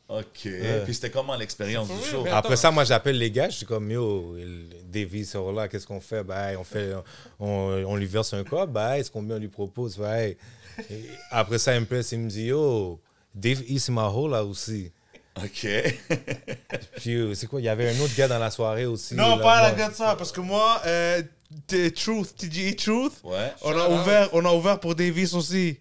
[0.09, 0.49] Ok.
[0.85, 2.27] Puis c'était comment l'expérience du show?
[2.31, 3.49] Après ça, moi, j'appelle les gars.
[3.49, 6.23] Je suis comme, yo, il- Davy sort là, qu'est-ce qu'on fait?
[6.25, 6.93] Ben, on, fait
[7.41, 8.69] on, on lui verse un cop.
[8.71, 9.97] Ben, est-ce combien on lui propose?
[9.97, 10.35] Ben,
[10.91, 13.01] et après ça, Impress, il me dit, yo,
[13.35, 14.91] Dave East m'a là aussi.
[15.43, 15.67] Ok.
[16.97, 17.61] Puis, euh, c'est quoi?
[17.61, 19.15] Il y avait un autre gars dans la soirée aussi.
[19.15, 21.23] Non, là, pas la gars de ça, parce que moi, euh,
[21.67, 23.53] T- Truth, TGE Truth, Ouais.
[23.63, 25.79] on a, ouvert, on a ouvert pour Davis aussi.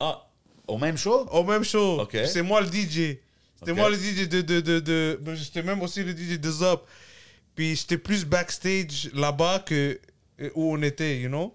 [0.00, 0.26] Ah,
[0.66, 1.26] au même show?
[1.30, 2.00] Au même show.
[2.00, 2.16] Ok.
[2.26, 3.18] C'est moi le DJ.
[3.58, 4.40] C'était moi le DJ de.
[4.40, 6.86] de, de, de- ben, J'étais même aussi le DJ de Zop.
[7.54, 9.98] Puis j'étais plus backstage là-bas que
[10.40, 11.54] euh, où on était, you know.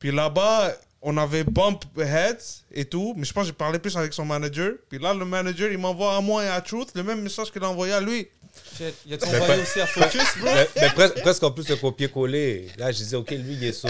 [0.00, 0.74] Puis là-bas,
[1.08, 3.14] on avait bump heads et tout.
[3.16, 4.72] Mais je pense que j'ai parlé plus avec son manager.
[4.90, 7.62] Puis là, le manager, il m'envoie à moi et à Truth le même message qu'il
[7.62, 8.28] a envoyé à lui.
[8.76, 10.50] Shit, a-tu Mais envoyé pas- aussi à Focus, bro?
[10.52, 12.68] Mais, mais presque, presque en plus le copier-coller.
[12.78, 13.88] Là, je disais, OK, lui, il est sur.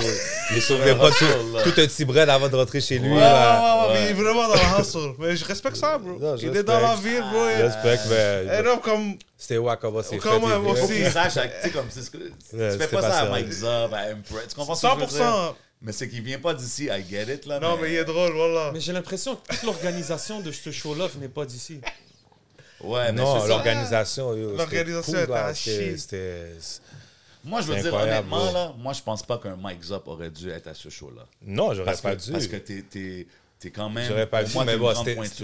[0.50, 1.24] Il est sur des pas tout,
[1.64, 3.10] tout un petit bread avant de rentrer chez lui.
[3.12, 3.86] Ouais, là.
[3.86, 5.14] ouais, ouais, mais il est vraiment dans la hustle.
[5.18, 6.18] Mais je respecte ça, bro.
[6.18, 7.46] Non, il est dans la ville, bro.
[7.56, 9.16] Je respecte, mais Et non, comme.
[9.38, 10.28] c'était ouais, comment c'est fait.
[10.28, 10.86] Comment, aussi.
[10.88, 12.18] tu sais, comme c'est ce que.
[12.18, 13.28] Tu fais pas ça à.
[13.30, 14.48] Mike Zub, à Empress.
[14.48, 15.26] Tu comprends ce que je veux dire?
[15.26, 15.54] 100%.
[15.82, 17.60] Mais c'est qu'il vient pas d'ici, I get it, là.
[17.60, 18.70] Non, mais il est drôle, voilà.
[18.72, 21.80] Mais j'ai l'impression que toute l'organisation de ce show-là venait pas d'ici.
[22.80, 24.32] Ouais, mais Non, l'organisation.
[24.32, 25.96] L'organisation cool, là, à c'était- chier.
[25.98, 26.52] c'était-
[27.44, 30.50] Moi, je veux dire, honnêtement, là, moi, je pense pas qu'un Mike Zop aurait dû
[30.50, 31.26] être à ce show-là.
[31.42, 32.32] Non, j'aurais Parce pas que, dû.
[32.32, 33.26] parce que t'es,
[33.58, 34.06] t'es quand même.
[34.08, 34.92] J'aurais pas mais bon,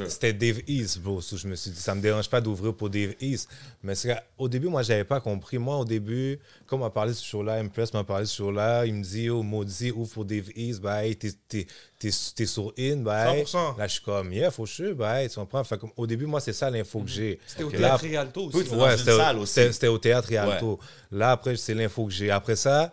[0.08, 1.20] c'était- Dave East, bro.
[1.20, 3.48] So, je me suis dit, ça me dérange pas d'ouvrir pour Dave East.
[3.82, 5.58] Mais c'est qu'au début, moi, j'avais pas compris.
[5.58, 8.36] Moi, au début, comme on m'a parlé de ce show-là, Impress m'a parlé de ce
[8.36, 11.66] show-là, il me dit, oh, maudit, ouvre pour Dave East, bah, hey, t'es, t'es,
[11.98, 13.44] t'es, t'es sur In, bah, hey.
[13.44, 13.76] 100%.
[13.78, 15.64] Là, je suis comme, yeah, faut sure, bah, hey, tu comprends?
[15.64, 17.38] Fait que, au début, moi, c'est ça l'info que j'ai.
[17.46, 18.58] C'était au Théâtre Rialto aussi.
[18.68, 20.78] C'est Ouais, c'était, au- c'était- c'était au théâtre Rialto.
[21.10, 22.30] Là, après, c'est l'info que j'ai.
[22.30, 22.92] Après ça,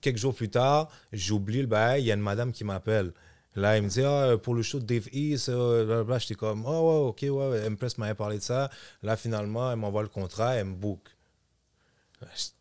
[0.00, 2.02] quelques jours plus tard, j'oublie le bail.
[2.02, 3.12] Il y a une madame qui m'appelle.
[3.56, 6.18] Là, il me dit, ah, pour le show de Dave East, euh, blablabla.
[6.18, 8.68] j'étais comme, oh, ouais, ok, ouais, Impress m'avait parlé de ça.
[9.02, 11.00] Là, finalement, elle m'envoie le contrat, elle me book.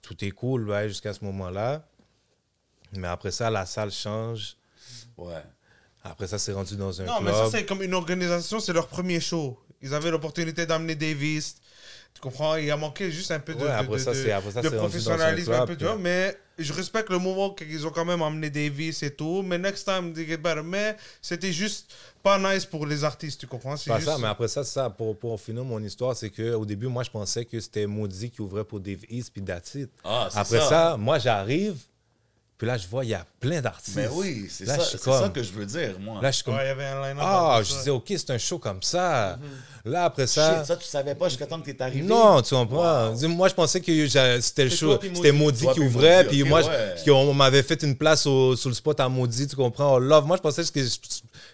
[0.01, 1.87] Tout est cool bail, jusqu'à ce moment-là.
[2.95, 4.55] Mais après ça, la salle change.
[5.17, 5.41] Ouais.
[6.03, 7.25] Après ça, c'est rendu dans un Non, club.
[7.25, 9.57] mais ça, c'est comme une organisation, c'est leur premier show.
[9.81, 11.55] Ils avaient l'opportunité d'amener Davis.
[12.13, 12.55] Tu comprends?
[12.55, 14.51] Il a manqué juste un peu de, Ouais, de- après de- ça, de- c'est- après
[14.51, 15.97] ça, de c'est rendu dans un professionnalisme, un peu, tu vois.
[15.97, 19.41] Mais je respecte le moment qu'ils ont quand même amené Davis et tout.
[19.41, 20.61] Mais next time, they get better.
[20.63, 23.75] Mais c'était juste pas nice pour les artistes, tu comprends?
[23.75, 24.09] C'est Pas juste...
[24.11, 27.03] ça, mais après ça, c'est ça, pour, pour finir mon histoire, c'est qu'au début, moi,
[27.03, 29.89] je pensais que c'était Maudit qui ouvrait pour Dave East puis that's it.
[30.03, 30.69] Ah, Après ça.
[30.69, 30.97] ça.
[30.97, 31.75] moi, j'arrive,
[32.57, 33.95] puis là, je vois, il y a plein d'artistes.
[33.97, 36.19] Mais oui, c'est Là, ça, je suis c'est comme- ça que je veux dire, moi.
[36.21, 37.23] Là, je suis comme, Ouais, il y avait un line-up.
[37.25, 39.37] ah, je disais, OK, c'est un show comme ça.
[39.41, 39.91] Mhm.
[39.91, 40.59] Là, après ça.
[40.59, 42.07] Shit, ça, tu savais pas jusqu'à temps que t'es arrivé?
[42.07, 43.11] Non, tu comprends.
[43.27, 44.07] Moi, je pensais que
[44.39, 44.97] c'était le show.
[45.01, 45.67] C'était Maudit.
[45.73, 46.25] Qui ouvrait.
[46.25, 46.95] Puis moi, ouais.
[47.05, 49.95] je- qu'on m'avait fait une place au- sur le spot à Maudit, tu comprends.
[49.95, 50.25] Oh, love.
[50.25, 50.81] Moi, je pensais que.
[50.81, 50.89] je-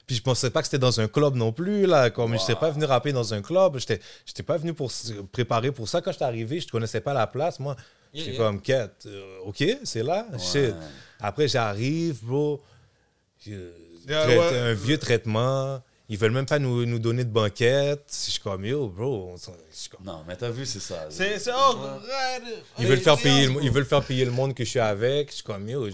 [0.06, 1.86] Puis je pensais pas que c'était dans un club non plus.
[1.88, 2.10] Là.
[2.12, 3.78] Comme je n'étais pas venu rapper dans un club.
[3.80, 4.92] J'étais j'étais pas venu pour
[5.32, 6.02] préparer pour ça.
[6.02, 7.60] Quand j'étais arrivé, je ne connaissais pas la place.
[7.60, 7.76] Moi,
[8.14, 8.38] Yeah, j'étais yeah.
[8.46, 9.04] comme, quête.
[9.06, 10.26] euh, OK, c'est là.
[10.38, 10.74] Shit.
[11.20, 12.62] Après, j'arrive, bro.
[13.46, 13.52] Je-
[14.08, 14.58] Yeah, traite- ouais.
[14.60, 15.82] Un vieux traitement.
[16.12, 18.06] Ils veulent même pas nous, nous donner de banquette.
[18.12, 19.30] Je suis comme, yo, bro.
[19.34, 21.06] on s'en- je suis comme- Non, mais t'as vu, c'est ça.
[21.12, 21.38] C'est...
[21.38, 21.76] c'est oh,
[22.80, 25.30] ils veulent, faire payer, le- ils veulent faire payer le monde que je suis avec.
[25.30, 25.94] Je suis comme, yo, je-?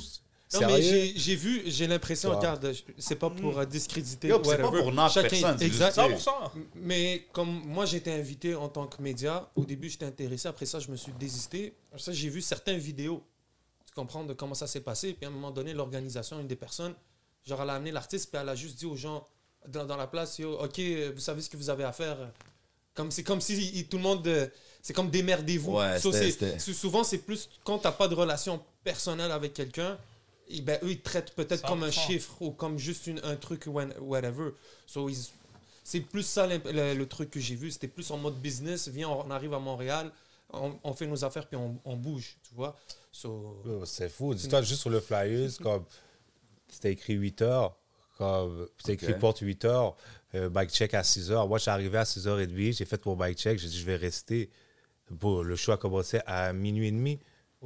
[0.81, 4.27] J'ai j'ai vu, j'ai l'impression, regarde, c'est pas pour euh, discréditer.
[4.29, 4.91] Yo, c'est pas pour
[5.29, 6.09] personne, c'est Exact.
[6.09, 6.51] juste- 100%.
[6.75, 10.47] Mais comme moi, été invité en tant que média, au début, j'étais intéressé.
[10.47, 11.73] Après ça, je me suis désisté.
[11.91, 13.23] Après ça, j'ai vu certaines vidéos.
[13.85, 15.13] Tu comprends de comment ça s'est passé.
[15.13, 16.93] Puis à un moment donné, l'organisation, une des personnes,
[17.45, 19.27] genre, elle a amené l'artiste, puis elle a juste dit aux gens
[19.67, 20.79] dans, dans la place, Yo, OK,
[21.13, 22.17] vous savez ce que vous avez à faire.
[22.93, 24.25] Comme, c'est comme si il- tout le monde.
[24.27, 24.47] euh,
[24.81, 25.71] C'est comme démerdez-vous.
[25.77, 26.11] Ouais, So,
[26.73, 29.97] souvent, c'est plus quand tu n'as pas de relation personnelle avec quelqu'un.
[30.47, 32.07] Et ben, eux, ils te traitent peut-être comme un 100%.
[32.07, 34.51] chiffre ou comme juste une- un truc, when- whatever.
[34.85, 35.09] So,
[35.83, 37.71] c'est plus ça le, le truc que j'ai vu.
[37.71, 38.87] C'était plus en mode business.
[38.87, 40.11] Viens, on arrive à Montréal,
[40.51, 42.75] on, on fait nos affaires puis on, on bouge, tu vois.
[43.11, 44.33] So, C'est fou.
[44.33, 45.85] Dis-toi, juste sur le flyers, comme
[46.69, 47.75] c'était écrit 8 heures.
[48.17, 49.95] Comme c'était écrit porte 8 heures,
[50.35, 51.47] euh, bike check à 6 heures.
[51.47, 53.97] Moi, je suis arrivé à 6h30, j'ai fait pour bike check, j'ai dit je vais
[53.97, 54.49] rester.
[55.11, 57.19] Bon, le show a commencé à minuit et demi.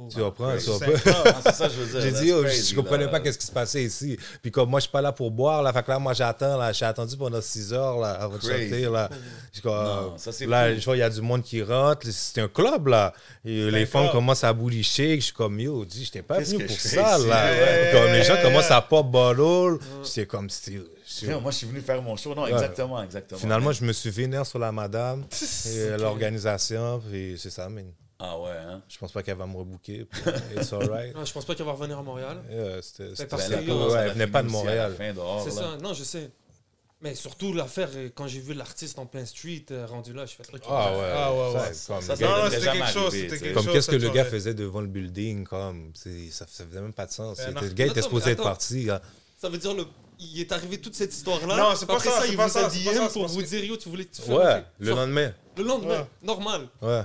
[0.08, 0.56] Tu comprends?
[0.56, 0.92] Tu comprends?
[0.92, 1.38] incroyable.
[1.44, 2.00] C'est ça que je veux dire.
[2.18, 3.10] J'ai dit, oh, crazy, je comprenais là.
[3.10, 4.18] pas qu'est-ce qui se passait ici.
[4.40, 6.56] Puis comme moi, je suis pas là pour boire, là, fait que là, moi, j'attends,
[6.56, 9.10] là, j'ai attendu pendant 6 heures, là, avant de chanter, là.
[9.52, 12.40] Je Non, ça, c'est là, je vois, il y a du monde qui rentre, c'est
[12.40, 13.12] un club, là.
[13.44, 16.80] Et les femmes commencent à boulicher, je suis comme, yo, dis, j'étais pas venu pour
[16.80, 17.50] ça, là.
[17.50, 17.90] Ouais.
[17.92, 20.48] Comme les gens commencent à pop bottle, c'est comme,
[21.22, 22.34] Yo, Moi, je suis venu faire mon show.
[22.34, 23.40] Non, exactement, exactement.
[23.40, 25.24] Finalement, je me suis vénère sur la madame
[25.66, 27.84] et l'organisation, puis c'est ça, mais
[28.22, 28.82] Ah ouais, hein?
[28.88, 30.04] je pense pas qu'elle va me rebooker.
[30.04, 30.20] puis
[30.56, 31.14] It's alright.
[31.16, 32.42] Non, je pense pas qu'elle va revenir à Montréal.
[32.50, 34.42] Yeah, c'était- c'était- parce Ben, que la yo, cause, ouais, elle elle a venait pas
[34.42, 34.96] de Montréal.
[35.14, 35.62] dehors, C'est là.
[35.70, 36.30] ça, non, je sais.
[37.02, 40.34] Mais surtout l'affaire, euh, quand j'ai vu l'artiste en plein street euh, rendu là, je
[40.34, 40.62] fais truc.
[40.68, 41.72] Ah ouais, Ah ouais, ouais.
[41.72, 43.96] ça, comme- Ça, ça Non, devrait c'était quelque chose, c'était quelque Comme chose, qu'est-ce que
[43.96, 47.38] le gars faisait devant le building, comme, c'est- ça faisait même pas de sens.
[47.38, 47.60] Ben, non.
[47.62, 48.84] le gars était supposé être parti.
[48.84, 49.00] là.
[49.40, 49.86] Ça veut dire le.
[50.22, 51.56] Il est arrivé toute cette histoire-là.
[51.56, 53.42] Non, c'est pas Après ça, ça, c'est il pas vous a DM pour parce vous
[53.42, 55.32] dire yo, tu voulais tu Ouais, le lendemain.
[55.56, 56.68] Le lendemain, normal.
[56.82, 57.00] Ouais.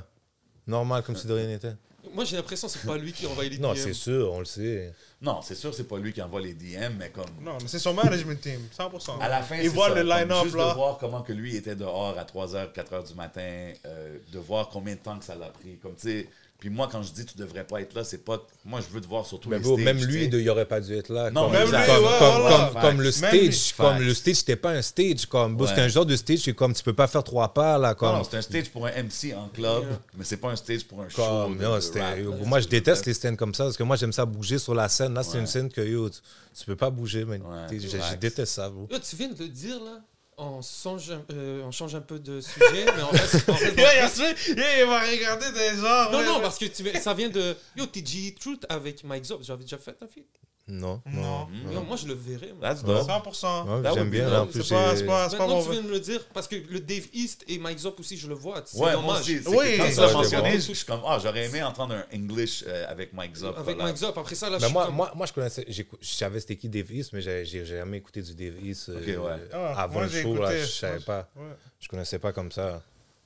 [0.67, 1.73] Normal, comme si de rien n'était.
[2.13, 3.77] Moi, j'ai l'impression que c'est pas lui qui envoie les Non, DM.
[3.79, 4.93] c'est sûr, on le sait.
[5.21, 7.25] Non, c'est sûr, c'est pas lui qui envoie les DM, mais comme.
[7.41, 9.19] Non, mais c'est son management team, 100%.
[9.19, 10.73] À la fin, Il c'est voit ça, le line-up juste de là.
[10.75, 14.93] voir comment que lui était dehors à 3h, 4h du matin, euh, de voir combien
[14.93, 15.77] de temps que ça l'a pris.
[15.81, 18.41] Comme, tu sais, puis moi, quand je dis tu devrais pas être là, c'est pas.
[18.63, 20.79] Moi, je veux te voir sur tous Mais les stages, même lui, il aurait pas
[20.79, 21.29] dû être là.
[21.29, 21.85] Non, comme, même lui, comme, ouais,
[22.19, 22.69] comme- voilà.
[22.73, 25.25] comme- comme le stage, comme le stage, c'était pas un stage.
[25.27, 25.67] Comme, Ouais.
[25.67, 27.89] c'était un genre de stage que comme tu peux pas faire trois pas là.
[27.89, 29.83] Non, Comme, non, c'est un stage pour un MC en club,
[30.17, 31.21] mais c'est pas un stage pour un show.
[31.23, 32.37] comme, de- non, de c'était- rap, yo, là.
[32.45, 34.87] moi, je déteste les scènes comme ça parce que moi, j'aime ça bouger sur la
[34.89, 35.13] scène.
[35.13, 35.39] Là, c'est Ouais.
[35.41, 36.19] une scène que yo, tu,
[36.57, 37.39] tu peux pas bouger, mais
[37.71, 38.87] je, déteste ça, bro.
[38.89, 39.99] Yo, tu viens de le dire là.
[40.37, 44.79] On, songe, euh, on change un peu de sujet, mais en fait, en fait, Yeah,
[44.79, 46.11] il va regarder des gens.
[46.11, 47.55] non, ouais, non, parce que tu, ça vient de.
[47.75, 49.43] Yo, TG Truth avec Mike Zop.
[49.43, 50.27] J'avais déjà fait un feat.
[50.67, 51.47] Non, Non.
[51.87, 52.51] moi, je le verrais.
[52.53, 52.61] moi.
[52.61, 53.07] That's dope.
[53.07, 53.65] 100%.
[53.67, 54.41] Ouais, That would J'aime bien.
[54.41, 56.25] en plus, C'est pas, c'est pas, c'est pas Maintenant, tu viens de me le dire,
[56.33, 58.63] parce que le Dave East et Mike Zop aussi, je le vois.
[58.65, 59.43] C'est Ouais, moi aussi.
[59.43, 61.93] c'est Oui, quand ça, tu l'as je mentionné, je suis comme, ah, j'aurais aimé entendre
[61.93, 63.55] un English euh, avec Mike Zop.
[63.55, 63.83] Avec voilà.
[63.91, 64.17] Mike Zop.
[64.17, 66.55] Après ça, là, je Ben suis moi, comme- moi, moi, je connaissais, je savais c'était
[66.55, 69.47] qui Dave East, mais j'ai j'ai jamais écouté du Dave East euh, ouais.
[69.53, 70.35] Ah, avant le show.
[70.35, 71.29] Là, je savais pas.
[71.35, 71.43] Ouais.
[71.79, 72.81] Je connaissais pas comme ça.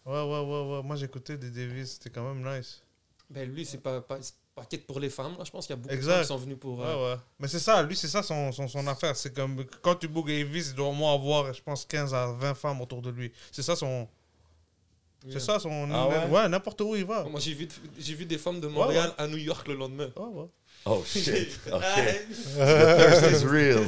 [0.06, 0.84] Ouais, ouais, ouais, ouais.
[0.84, 2.82] Moi, j'écoutais des Davis, c'était quand même nice.
[3.30, 4.04] Ben lui, c'est pas,
[4.68, 5.36] quête pour les femmes.
[5.38, 5.44] Là.
[5.46, 6.12] Je pense qu'il y a beaucoup de Exact.
[6.14, 6.84] femmes qui sont venues pour.
[6.84, 7.20] euh, Ouais, ouais.
[7.40, 9.16] Mais c'est ça, lui, c'est ça son, son, son affaire.
[9.16, 12.28] C'est comme quand tu bookes Davis, il doit au moins avoir, je pense, 15 à
[12.32, 13.32] 20 femmes autour de lui.
[13.52, 14.08] C'est ça son.
[15.26, 15.34] yeah.
[15.34, 15.88] C'est ça son.
[15.92, 16.50] Ah ouais?
[16.50, 17.24] n'importe où il va.
[17.26, 17.68] Moi, j'ai vu,
[18.00, 20.10] j'ai vu des femmes de Montréal à New York le lendemain.
[20.16, 20.48] Ouais, ouais.
[20.86, 21.60] Oh shit.
[21.72, 21.84] OK.
[21.84, 22.20] Hey.
[22.30, 23.84] The thirst is real.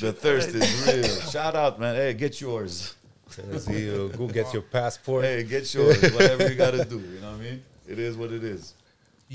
[0.00, 1.20] The thirst is real.
[1.30, 1.96] Shout out, man.
[1.96, 2.94] Hey, get yours.
[3.38, 5.24] Euh, go get your passport.
[5.24, 5.96] Hey, get yours.
[6.12, 6.96] Whatever you gotta do.
[7.00, 7.62] You know what I mean?
[7.88, 8.74] It is what it is.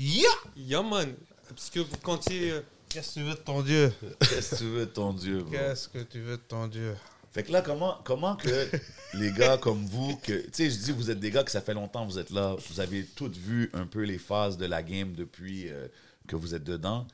[0.00, 0.28] Yeah!
[0.56, 1.12] Yeah, man.
[1.48, 2.52] Parce que vous comptiez.
[2.52, 3.92] euh, Qu'est-ce que tu veux de ton Dieu?
[4.20, 5.50] Qu'est-ce que tu veux de ton Dieu, bro?
[5.50, 6.96] Qu'est-ce que tu veux de ton Dieu?
[7.32, 8.68] Fait que là, comment, comment que
[9.14, 11.60] les gars comme vous, que, tu sais, je dis, vous êtes des gars que ça
[11.60, 14.66] fait longtemps que vous êtes là, vous avez toutes vu un peu les phases de
[14.66, 15.88] la game depuis euh,
[16.28, 17.06] que vous êtes dedans.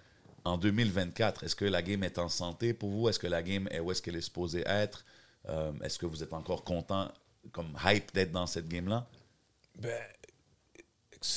[0.45, 3.09] En 2024, est-ce que la game est en santé pour vous?
[3.09, 5.05] Est-ce que la game est où est-ce qu'elle est supposée être?
[5.49, 7.11] Euh, est-ce que vous êtes encore content,
[7.51, 9.07] comme hype d'être dans cette game-là?
[9.81, 9.99] Ben,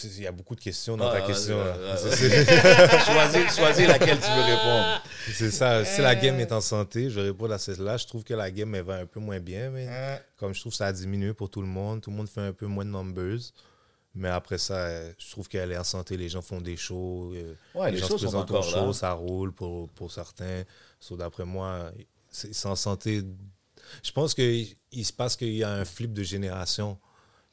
[0.03, 1.57] il y a beaucoup de questions dans Ah, ta question.
[1.57, 1.71] là.
[1.77, 5.01] vas-y, C'est- c'est- choisis, choisis laquelle tu veux répondre.
[5.33, 5.85] C'est ça.
[5.85, 7.97] Si la game est en santé, je réponds à celle-là.
[7.97, 9.69] Je trouve que la game elle va un peu moins bien.
[9.69, 9.87] Mais
[10.37, 12.41] comme je trouve que ça a diminué pour tout le monde, tout le monde fait
[12.41, 13.39] un peu moins de numbers.
[14.15, 16.17] Mais après ça, euh, je trouve qu'elle est en santé.
[16.17, 17.33] Les gens font des shows.
[17.35, 18.77] euh, Ouais, les gens shows se présentent encore au là.
[18.79, 20.63] show, ça roule pour, pour certains.
[20.99, 21.91] So, D'après moi,
[22.31, 23.21] c'est en santé.
[24.03, 26.97] Je pense qu'il il se passe qu'il y a un flip de génération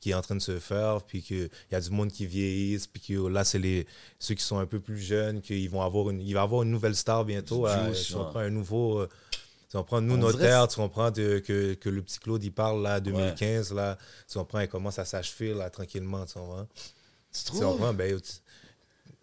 [0.05, 2.87] qui est en train de se faire, puis qu'il y a du monde qui vieillissent,
[2.87, 3.87] puis que là, c'est les,
[4.19, 6.71] ceux qui sont un peu plus jeunes, qu'ils vont avoir une, il va avoir une
[6.71, 7.67] nouvelle star bientôt.
[7.67, 8.19] Euh, juice, tu ouais.
[8.19, 8.99] comprends, un nouveau...
[8.99, 9.09] euh,
[9.73, 9.81] nous,
[10.15, 13.01] On notre dirait- ère, tu comprends, de- que, que le petit Claude, il parle, là,
[13.01, 13.97] 2015, là,
[14.31, 16.67] tu comprends, il commence à s'achever, là, tranquillement, tu comprends?
[17.33, 17.61] Tu trouves?
[17.63, 18.21] comprends, ben,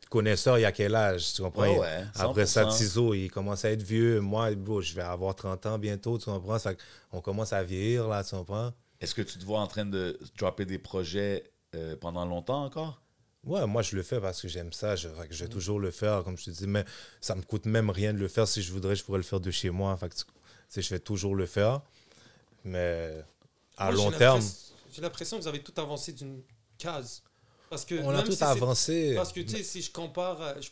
[0.10, 1.78] connaisseur, il y a quel âge, tu comprends?
[1.78, 2.76] Ouais, Après ça, 100%.
[2.78, 4.20] Tizo, il commence à être vieux.
[4.20, 6.60] Moi, bro, je vais avoir 30 ans bientôt, tu comprends?
[6.60, 6.74] Ça,
[7.14, 8.74] on commence à vieillir, là, tu comprends?
[9.02, 13.02] Est-ce que tu te vois en train de dropper des projets euh, pendant longtemps encore?
[13.44, 14.96] Ouais, moi, je le fais parce que j'aime ça.
[14.96, 15.28] Je, que Mm.
[15.32, 16.68] je vais toujours le faire, comme je te dis.
[16.68, 16.86] Mais
[17.20, 18.48] ça me coûte même rien de le faire.
[18.48, 19.98] Si je voudrais, je pourrais le faire de chez moi.
[19.98, 20.24] Fait que, tu
[20.70, 21.82] sais, je vais toujours le faire.
[22.64, 23.24] Mais
[23.78, 24.42] à moi, long terme,
[24.94, 26.44] J'ai l'impression que vous avez tout avancé d'une
[26.78, 27.24] case.
[27.70, 29.16] Parce que on a tout si avancé.
[29.16, 30.70] Parce que, tu sais, si je compare, euh, je,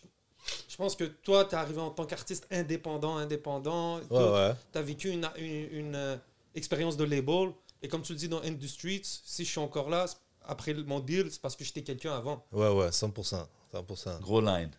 [0.67, 3.99] je pense que toi, tu es arrivé en tant qu'artiste indépendant, indépendant.
[4.11, 4.53] Ouais, ouais.
[4.71, 6.17] Tu as vécu une, une, une, euh,
[6.55, 7.51] expérience de label.
[7.81, 10.05] Et comme tu le dis dans Industries, si je suis encore là,
[10.43, 12.45] après mon deal, c'est parce que j'étais quelqu'un avant.
[12.51, 13.45] Ouais, ouais, 100%.
[13.73, 14.19] 100%.
[14.21, 14.71] Gros line.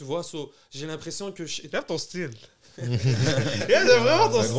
[0.00, 1.44] Tu vois, so, j'ai l'impression que.
[1.44, 2.30] je- Regarde ton style.
[2.78, 4.54] Regarde vraiment ton style.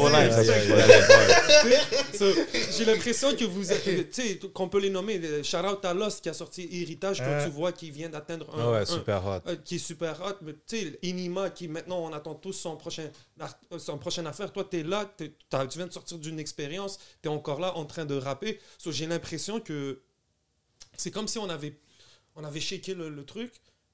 [2.77, 5.43] j'ai l'impression que vous êtes, tu sais, qu'on peut les nommer.
[5.43, 8.61] Shout out à Lost qui a sorti Héritage, quand tu vois qu'il vient d'atteindre un,
[8.61, 9.39] Ah ouais, un- super hot.
[9.47, 10.35] euh, qui est super hot.
[10.43, 13.09] Mais tu sais, Inima, qui maintenant, on attend tous son prochain,
[13.71, 14.53] euh, son prochaine affaire.
[14.53, 17.59] Toi, tu es là, t'es- t'as- tu viens de sortir d'une expérience, tu es encore
[17.59, 18.59] là en train de rapper.
[18.77, 20.01] So, j'ai l'impression que
[20.97, 21.79] c'est comme si on avait,
[22.35, 23.51] on avait shaké le, le truc,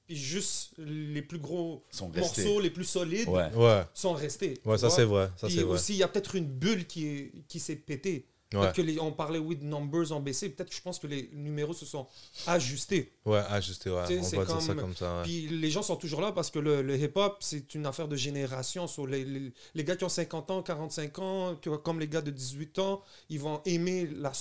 [0.08, 2.42] puis juste les plus gros Sont restés.
[2.42, 3.54] morceaux, les plus solides, Ouais.
[3.54, 4.54] Ouais, sont restés.
[4.64, 5.30] ouais ça c'est vrai.
[5.36, 5.74] Ça Puis c'est vrai.
[5.74, 8.26] aussi, il y a peut-être une bulle qui, est, qui s'est pétée.
[8.54, 10.48] Ouais, que les, on parlait, oui, de numbers ont baissé.
[10.48, 12.06] Peut-être que je pense que les numéros se sont
[12.46, 13.12] ajustés.
[13.26, 14.06] ouais, ajusté, ouais.
[14.06, 15.16] Tu sais, On va dire ça comme- comme ça.
[15.18, 15.22] ouais.
[15.24, 18.16] Puis les gens sont toujours là parce que le, le hip-hop, c'est une affaire de
[18.16, 18.86] génération.
[18.86, 22.30] So, les, les- les gars qui ont 50 ans, 45 ans, comme les gars de
[22.30, 24.32] 18 ans, ils vont aimer la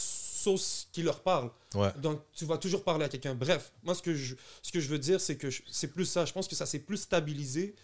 [0.48, 1.50] sauce qui leur parle.
[1.76, 1.92] Ouais.
[1.98, 3.36] Donc, tu vas toujours parler à quelqu'un.
[3.36, 6.26] Bref, moi, ce que je, ce que je veux dire, c'est que c'est plus ça.
[6.26, 7.76] Je pense que ça s'est plus stabilisé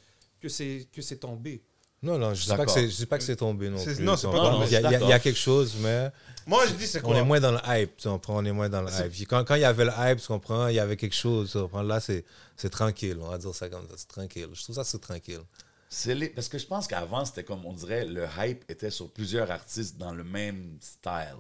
[0.42, 1.62] que c'est que c'est tombé.
[2.02, 2.74] Non, non, je dis pas que D'accord.
[2.76, 4.04] c'est- je dis pas que c'est tombé non C'est- plus.
[4.04, 4.66] non, c'est pas tombé.
[4.66, 5.22] Il y, a- il y a- il y a D'accord.
[5.22, 6.12] quelque chose, mais
[6.46, 7.18] Moi, je dis c'est on quoi?
[7.18, 8.38] est moins dans le hype, tu comprends?
[8.38, 9.28] On est moins dans le hype.
[9.30, 10.68] Quand, quand il y avait le hype, tu comprends?
[10.68, 11.82] Il y avait quelque chose, tu comprends?
[11.82, 12.26] Là, c'est
[12.58, 14.48] c'est tranquille, on va dire ça comme ça, c'est tranquille.
[14.54, 15.40] Je trouve ça, c'est tranquille.
[15.88, 19.10] C'est les- Parce que je pense qu'avant, c'était comme, on dirait, le hype était sur
[19.10, 21.38] plusieurs artistes dans le même style.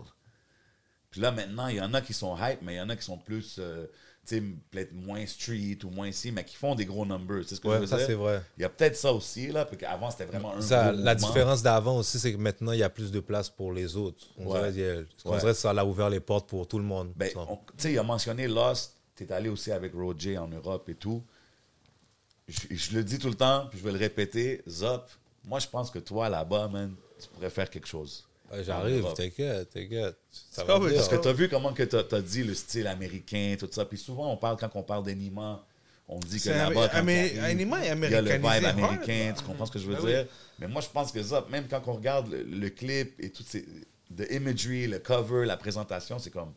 [1.14, 2.96] Puis là, maintenant, il y en a qui sont hype, mais il y en a
[2.96, 3.86] qui sont plus, euh,
[4.26, 7.44] tu sais, peut-être moins street ou moins ici, mais qui font des gros numbers.
[7.48, 8.08] C'est ce que je veux ça dire?
[8.08, 8.42] c'est vrai.
[8.58, 11.14] Il y a peut-être ça aussi, là, parce qu'avant, c'était vraiment un Ça, gros la
[11.14, 11.28] mouvement.
[11.28, 14.26] différence d'avant aussi, c'est que maintenant, il y a plus de place pour les autres.
[14.40, 14.72] On Ouais.
[14.72, 15.40] dirait, a- on Ouais.
[15.40, 17.14] dirait que ça a ouvert les portes pour tout le monde.
[17.16, 17.38] Ben, tu
[17.78, 21.24] sais, il a mentionné Lost, tu es allé aussi avec Roger en Europe et tout.
[22.48, 25.10] Je, je le dis tout le temps, puis je vais le répéter, Zop,
[25.46, 28.28] moi je pense que toi là-bas, man, tu pourrais faire quelque chose.
[28.54, 30.16] Ouais, J'arrive, t'inquiète, t'inquiète.
[30.68, 30.94] Ah oui.
[30.96, 33.86] Parce que tu as vu comment que tu as, dit le style américain, tout ça.
[33.86, 35.66] Puis souvent, on parle, quand on parle d'Anima,
[36.08, 37.60] on dit que C'est là-bas, quand amé- on arrive,
[38.06, 40.26] il y a le vibe américain, tu comprends ce que je veux Ben dire?
[40.60, 43.44] Mais moi, je pense que ça, même quand on regarde le, le clip et tout
[43.46, 43.66] ces...
[44.16, 46.54] The imagery, le cover, la présentation, c'est comme...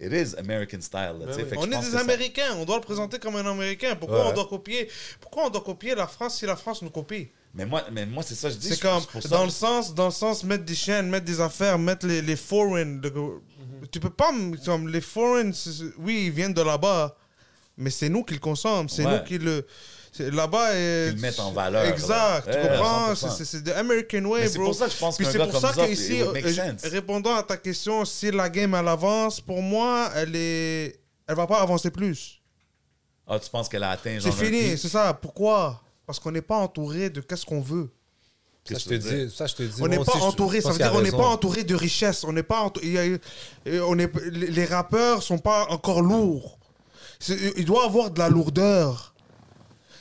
[0.00, 1.14] It is American style.
[1.30, 1.42] sais.
[1.42, 1.48] oui.
[1.58, 3.94] On est des ça- Américains, on doit le présenter comme un Américain.
[3.96, 4.30] Pourquoi Ouais.
[4.30, 4.88] on doit copier?
[5.20, 7.28] Pourquoi on doit copier la France si la France nous copie?
[7.54, 8.68] Mais moi, mais moi c'est ça que je dis.
[8.68, 11.40] C'est comme pour ça- dans le sens dans le sens mettre des chaînes, mettre des
[11.40, 13.00] affaires, mettre les, les foreign.
[13.00, 13.12] de-
[13.90, 14.30] Tu peux pas
[14.64, 15.52] comme les foreign
[15.98, 17.16] oui, ils viennent de là-bas,
[17.76, 19.18] mais c'est nous qui le consomment, c'est Ouais.
[19.18, 19.66] nous qui le
[20.18, 22.54] là-bas et Qui le mettent en valeur, Exact, là.
[22.54, 23.14] tu comprends?
[23.14, 23.30] 100%.
[23.30, 24.66] C'est- C'est the American way, Mais c'est bro.
[24.66, 26.82] pour ça que je pense Puis qu'un c'est pour ça would make euh, sense.
[26.90, 31.46] répondant à ta question, si la game elle avance, pour moi, elle est, elle va
[31.46, 32.40] pas avancer plus.
[33.26, 35.14] Ah, tu penses qu'elle a atteint C'est genre fini, c'est ça.
[35.14, 35.80] Pourquoi?
[36.10, 37.88] Parce qu'on n'est pas entouré de qu'est-ce qu'on veut.
[38.68, 39.80] Ça, je te dis, ça, je te dis.
[39.80, 42.24] On n'est pas entouré, ça veut dire qu'il a on n'est pas entouré de richesse.
[42.24, 43.02] On n'est pas entou- il y a-
[43.68, 46.58] euh, on est les rappeurs sont pas encore lourds.
[47.28, 49.14] Il doit avoir de la lourdeur.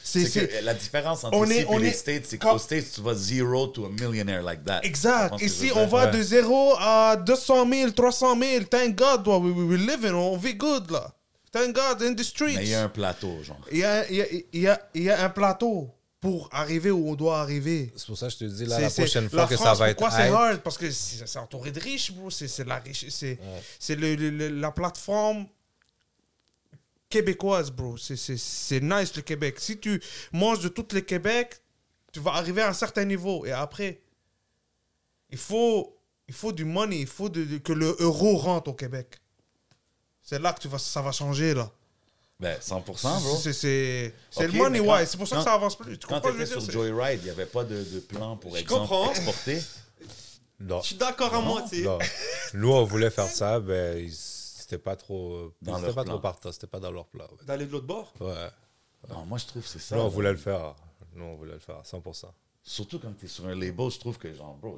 [0.04, 2.86] C'est la différence entre on ici est- et on les est- States, c'est qu'aux States,
[2.96, 4.80] tu vas zero to a millionaire like that.
[4.82, 5.40] Exact.
[5.42, 6.12] Ici, on va Ouais.
[6.18, 8.64] de 0 à 200 000, 300 000.
[8.64, 11.14] Thank God, we, we, we living, on vit good là.
[11.52, 12.56] Thank God in the streets.
[12.58, 13.58] Mais il y a un plateau, genre.
[13.72, 15.90] Il y a, il y a- il y a- il y a un plateau
[16.22, 17.94] pour arriver où on doit arriver.
[17.96, 19.90] C'est pour ça que je te dis, là, la prochaine la fois que ça va
[19.90, 20.62] être pourquoi c'est hard?
[20.62, 22.30] Parce que c'est entouré de riches, bro.
[22.30, 23.40] C'est la riche, c'est
[23.80, 25.48] c'est le, le- le- la plateforme
[27.10, 27.98] québécoise, bro.
[27.98, 29.60] C'est- nice le Québec.
[29.60, 30.02] Si tu
[30.34, 31.60] manges de tout le Québec,
[32.12, 33.46] tu vas arriver à un certain niveau.
[33.46, 34.02] Et après,
[35.30, 35.96] il faut
[36.28, 39.20] il faut du money, il faut de- de- que le euro rentre au Québec.
[40.22, 41.72] C'est là que tu vas, ça va changer là.
[42.40, 42.84] Ben, 100%,
[43.22, 43.36] bro.
[43.52, 45.06] C'est le money, mais quand- ouais.
[45.06, 45.98] C'est pour ça que ça avance plus.
[45.98, 46.72] Tu Quand comprends étais je sur veux?
[46.72, 49.10] Joyride, il n'y avait pas de, de plan pour Je exemple comprends.
[49.12, 49.62] exporter?
[50.62, 51.86] non, Je suis d'accord à moitié.
[52.54, 55.52] Nous, on voulait faire ça, ben, ils- c'était pas trop.
[55.62, 56.14] C'était pas plan.
[56.14, 57.26] trop partant, c'était pas dans leur plan.
[57.26, 57.46] ouais.
[57.46, 58.14] D'aller de l'autre bord?
[58.22, 58.50] Ouais.
[59.10, 59.96] Non, moi, je trouve que c'est ça.
[59.96, 60.76] Nous, on voulait le faire.
[61.16, 62.32] Nous, on voulait le faire, 100%.
[62.64, 64.78] Surtout quand tu es sur un label, je trouve que, genre, bro,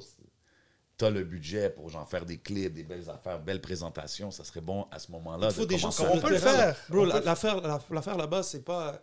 [1.02, 4.30] tu as le budget pour genre, faire des clips, des belles affaires, belles présentations.
[4.30, 5.48] Ça serait bon à ce moment-là.
[5.50, 6.76] Il faut de des gens à- On le peut le faire.
[6.88, 9.00] Bro, l'affaire la- l'affaire là-bas, c'est pas.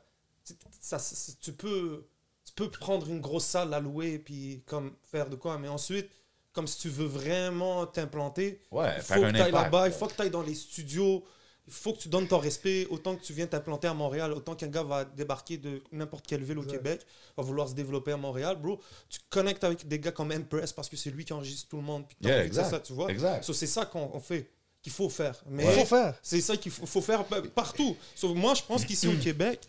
[0.81, 0.97] Ça,
[1.41, 2.05] tu, peux,
[2.45, 5.57] tu peux prendre une grosse salle, la louer, puis comme faire de quoi.
[5.59, 6.09] Mais ensuite,
[6.53, 9.93] comme si tu veux vraiment t'implanter, Ouais, il faut faire que tu ailles là-bas, il
[9.93, 11.23] faut que tu ailles dans les studios.
[11.71, 12.87] Il faut que tu donnes ton respect.
[12.89, 16.43] Autant que tu viens t'implanter à Montréal, autant qu'un gars va débarquer de n'importe quelle
[16.43, 17.01] ville au Québec,
[17.37, 18.79] va vouloir se développer à Montréal, bro.
[19.07, 21.83] Tu connectes avec des gars comme Empress parce que c'est lui qui enregistre tout le
[21.83, 22.05] monde.
[22.07, 22.71] Puis Yeah, exact.
[22.71, 23.11] ça, tu vois.
[23.11, 23.43] Exact.
[23.43, 24.49] So, c'est ça qu'on on fait,
[24.81, 25.35] qu'il faut faire.
[25.47, 26.15] Mais Il faut faire.
[26.23, 27.95] c'est ça qu'il faut, faut faire pa- partout.
[28.23, 29.59] Moi, je pense qu'ici au Québec,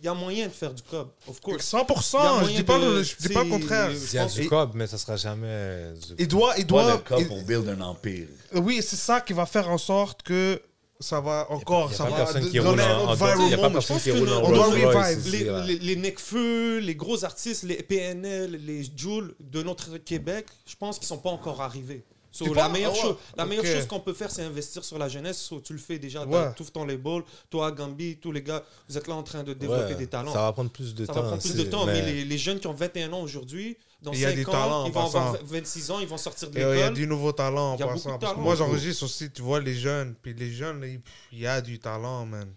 [0.00, 1.64] il y a moyen de faire du cob, of course.
[1.64, 3.90] 100%, Il y a je dis pas, de- je dis pas le contraire.
[3.90, 5.92] Il y a du cob, mais ça sera jamais.
[5.94, 7.18] du- Il doit, il Pas doit.
[7.18, 8.28] il- pour build un empire.
[8.54, 10.60] oui, c'est ça qui va faire en sorte que
[11.00, 13.70] ça va encore, ça va personne qui donner roule un en- autre viral moment.
[13.70, 15.30] personne pense qui que roule le- en on doit revive.
[15.66, 20.74] les, les, les Necfeu, les gros artistes, les PNL, les Jules de notre Québec, je
[20.76, 22.04] pense qu'ils sont pas encore arrivés.
[22.30, 23.00] So, Tu la meilleure, Ah ouais.
[23.02, 25.38] chose, la meilleure chose qu'on peut faire, c'est investir sur la jeunesse.
[25.38, 26.24] So, tu le fais déjà.
[26.26, 26.52] Ouais.
[26.54, 27.22] Tu ouvres ton label.
[27.48, 30.32] Toi, Gambi, tous les gars, vous êtes là en train de développer Ouais, des talents.
[30.32, 31.22] Ça va prendre plus de Ça temps.
[31.22, 33.76] va prendre plus de temps, mais, mais- les, les jeunes qui ont 21 ans aujourd'hui,
[34.00, 35.44] dans Il y a 5 des ans, talents, ils en vont avoir passant.
[35.44, 36.94] 26 ans, ils vont sortir de euh, Il y a l'école.
[36.94, 38.18] du nouveau talent en passant.
[38.18, 40.14] Parce que moi, j'enregistre aussi, tu vois les jeunes.
[40.22, 41.00] Puis les jeunes,
[41.32, 42.48] il y a du talent, man.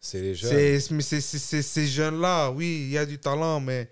[0.00, 0.80] C'est les jeunes.
[1.00, 1.22] C'est,
[1.62, 3.88] ces jeunes-là, oui, il y a du talent, mais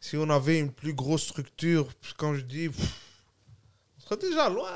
[0.00, 2.86] si on avait une plus grosse structure, quand je dis, pff,
[3.98, 4.70] on serait déjà loin.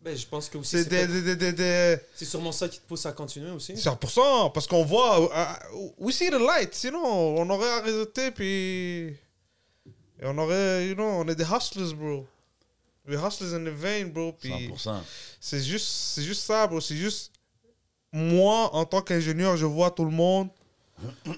[0.00, 2.68] Ben, je pense que aussi, C'est c'est des, peut-être- des, des, des- c'est sûrement ça
[2.68, 3.74] qui te pousse à continuer aussi.
[3.74, 5.30] 100%, parce qu'on voit,
[5.72, 9.14] uh, we see the light, sinon on aurait arrêté, puis
[10.22, 12.26] et on aurait, you know, on est des hustlers, bro.
[13.06, 15.00] We're hustlers in the vein, bro, puis 100%.
[15.40, 17.32] c'est juste, c'est juste ça, bro, c'est juste,
[18.12, 20.48] moi, en tant qu'ingénieur, je vois tout le monde,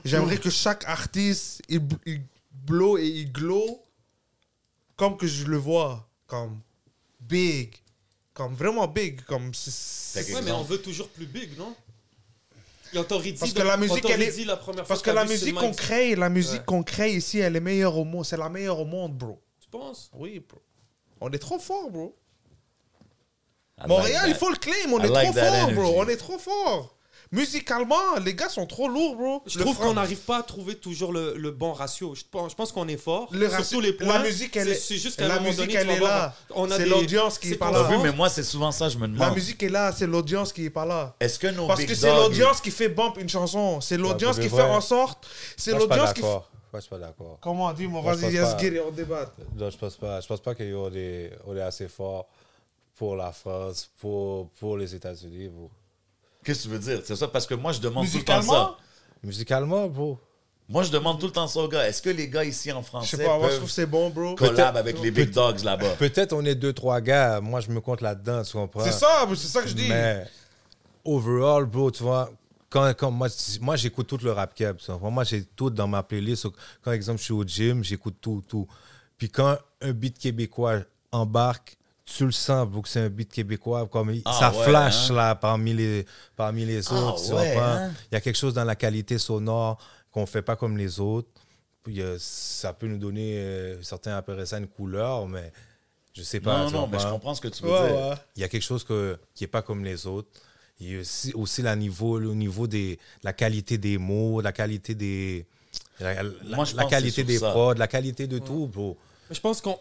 [0.05, 2.23] j'aimerais que chaque artiste, il, il
[2.53, 3.81] blow et il glow
[4.97, 6.61] comme que je le vois, comme
[7.21, 7.75] big,
[8.35, 11.75] comme vraiment big, comme c'est- c'est- Ouais, mais on veut toujours plus big, non?
[13.03, 15.73] Parce de- que la musique, elle est- dit la première Parce que la musique qu'on
[15.73, 16.65] crée, la musique Ouais.
[16.67, 18.25] qu'on crée ici, elle est meilleure au monde.
[18.25, 19.41] C'est la meilleure au monde, bro.
[19.61, 20.11] Tu penses?
[20.15, 20.61] Oui, bro.
[21.21, 22.17] On est trop fort, bro.
[23.83, 24.93] I Montréal, like il faut le claim.
[24.93, 25.95] On I est like trop fort, bro.
[25.97, 26.94] On est trop fort.
[27.35, 29.43] Musicalement, les gars sont trop lourds, bro.
[29.47, 32.15] Je Le trouve qu'on n'arrive pas à trouver toujours le, le bon ratio.
[32.15, 34.07] Je pense, je pense qu'on est fort Le sur ratio- tous les points.
[34.19, 36.11] la musique, elle est- C'est juste qu'à un la moment musique, donné, elle est voir,
[36.19, 36.35] là.
[36.55, 37.89] on a C'est des- l'audience qui est pas là.
[38.03, 39.35] Mais moi, c'est souvent ça, je me La demande.
[39.35, 41.15] musique est là, c'est l'audience qui est pas là.
[41.19, 43.81] Est-ce que nos Parce big que c'est l'audience qui fait bump une chanson.
[43.81, 45.27] C'est l'audience qui fait en sorte.
[45.57, 46.23] C'est l'audience qui.
[46.23, 46.43] Moi,
[46.75, 47.39] je suis pas d'accord.
[47.41, 49.33] Comment dis-moi, vas-y, get it, on débat.
[49.57, 50.21] Non, je pense pas.
[50.21, 52.27] Je pense pas qu'on est, on est assez fort
[52.97, 55.51] pour la France, pour, pour les États-Unis.
[56.45, 57.01] Qu'est-ce que tu veux dire?
[57.05, 58.77] C'est ça, parce que moi, je demande tout le temps Musicalement, ça.
[59.23, 60.19] Musicalement, bro.
[60.69, 61.87] Moi, je demande tout le temps ça aux gars.
[61.87, 63.75] Est-ce que les gars ici en je français sais pas, moi je peuvent trouve que
[63.75, 64.35] c'est bon, bro.
[64.35, 65.97] collab avec les big dogs là-bas?
[65.99, 67.41] Peut-être on est deux, trois gars.
[67.41, 68.85] Moi, je me compte là-dedans, tu comprends?
[68.85, 69.89] C'est ça, bro, c'est ça que je dis.
[69.89, 70.25] Mais
[71.05, 72.31] overall, bro, tu vois,
[72.71, 73.29] quand, quand moi,
[73.61, 74.79] moi j'écoute tout le rap cap.
[74.79, 75.11] tu comprends?
[75.11, 76.47] Moi, j'ai tout dans ma playlist.
[76.83, 78.67] Quand, exemple, je suis au gym, j'écoute tout, tout.
[79.19, 80.81] Puis quand un beat québécois
[81.13, 83.87] embarque, tu le sens, que c'est un beat québécois.
[83.89, 85.15] Comme, Ah ça ouais, flash, hein?
[85.15, 87.25] là, parmi les, parmi les Ah autres.
[87.27, 87.91] tu ouais, hein?
[88.11, 89.79] Il y a quelque chose dans la qualité sonore
[90.11, 91.29] qu'on fait pas comme les autres.
[91.83, 95.53] Puis, euh, ça peut nous donner, euh, certains appelleraient ça une couleur, mais
[96.15, 96.65] je sais pas.
[96.65, 97.35] Non, non, mais je comprends?
[97.35, 97.97] ce que tu veux Ouais, dire.
[98.09, 98.15] ouais.
[98.37, 100.29] il y a quelque chose que, qui n'est pas comme les autres.
[100.81, 104.53] Il y a aussi, aussi la niveau, le niveau des, la qualité des mots, la
[104.53, 105.47] qualité des.
[106.01, 108.97] La, la- Moi, je la pense que qualité des prods, la qualité de tout, bro.
[109.31, 109.77] Je pense qu'on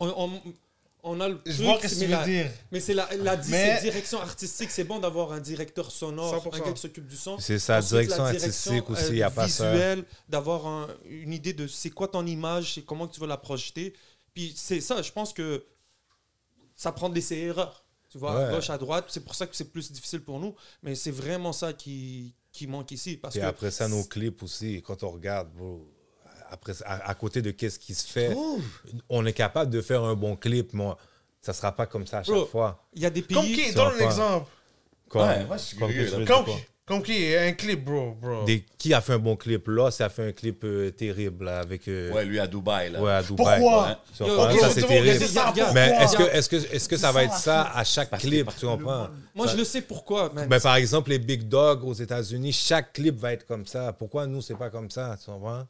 [1.04, 2.52] on, a le Je truc, vois ce que tu la- veux dire.
[2.72, 3.08] Mais c'est la,
[3.50, 4.72] Mais- direction artistique.
[4.72, 6.56] C'est bon d'avoir un directeur sonore, 100%.
[6.56, 7.38] un gars qui s'occupe du son.
[7.40, 9.74] C'est ça, Ensuite, direction la artistique aussi, il n'y a pas ça.
[10.30, 13.94] d'avoir un- une idée de c'est quoi ton image, c'est comment tu veux la projeter.
[14.34, 15.64] Puis c'est ça, je pense que
[16.76, 17.84] ça prend des essais et erreurs.
[18.10, 19.06] Tu vois, à gauche, à droite.
[19.10, 20.56] C'est pour ça que c'est plus difficile pour nous.
[20.84, 23.18] Mais c'est vraiment ça qui, qui manque ici.
[23.18, 25.88] Parce Et que après ça, nos clips aussi, quand on regarde, bro,
[26.54, 28.36] après, à, à côté de qu'est-ce qui se fait,
[29.10, 30.90] on est capable de faire un bon clip, mais
[31.42, 32.86] ça sera pas comme ça à chaque Bro, fois.
[32.94, 33.36] il y a des pays.
[33.36, 34.04] Comme qui Ça Donne un pas.
[34.06, 34.52] exemple.
[35.16, 36.56] Ouais, moi, je comme curieux, Comme quoi?
[36.86, 37.34] Comme qui?
[37.36, 38.12] Un clip, bro.
[38.22, 38.44] bro.
[38.44, 39.68] Des- qui a fait un bon clip?
[39.70, 41.88] Là Ça a fait un clip euh, terrible là, avec.
[41.88, 43.02] euh, Ouais, lui à Dubaï, là.
[43.02, 43.60] ouais, à Dubaï.
[43.62, 44.00] Pourquoi?
[44.20, 45.26] Yo, ok, ça, c'est te terrible.
[45.26, 48.24] ça, Mais est-ce que, est-ce que, est-ce que ça va être ça à chaque Parce
[48.24, 49.08] clip, partout tu comprends?
[49.34, 50.30] Moi, Ça- je le sais pourquoi.
[50.34, 50.50] man.
[50.50, 53.94] Ben, par exemple, les Big Dogs aux États-Unis, chaque clip va être comme ça.
[53.94, 55.66] Pourquoi nous, c'est pas comme ça, tu comprends?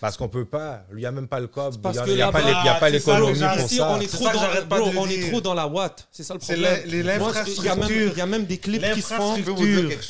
[0.00, 0.84] Parce qu'on peut pas.
[0.90, 1.74] Il n'y a même pas le cob.
[1.74, 3.90] Il n'y a, pas là-bas, les- il y a pas c'est ça, l'économie pour ça.
[3.96, 6.08] on est trop ça dans, bro, on est trop dans la watt.
[6.10, 6.80] C'est ça le problème.
[7.58, 9.34] Il y, a même- il y a même des clips qui se font.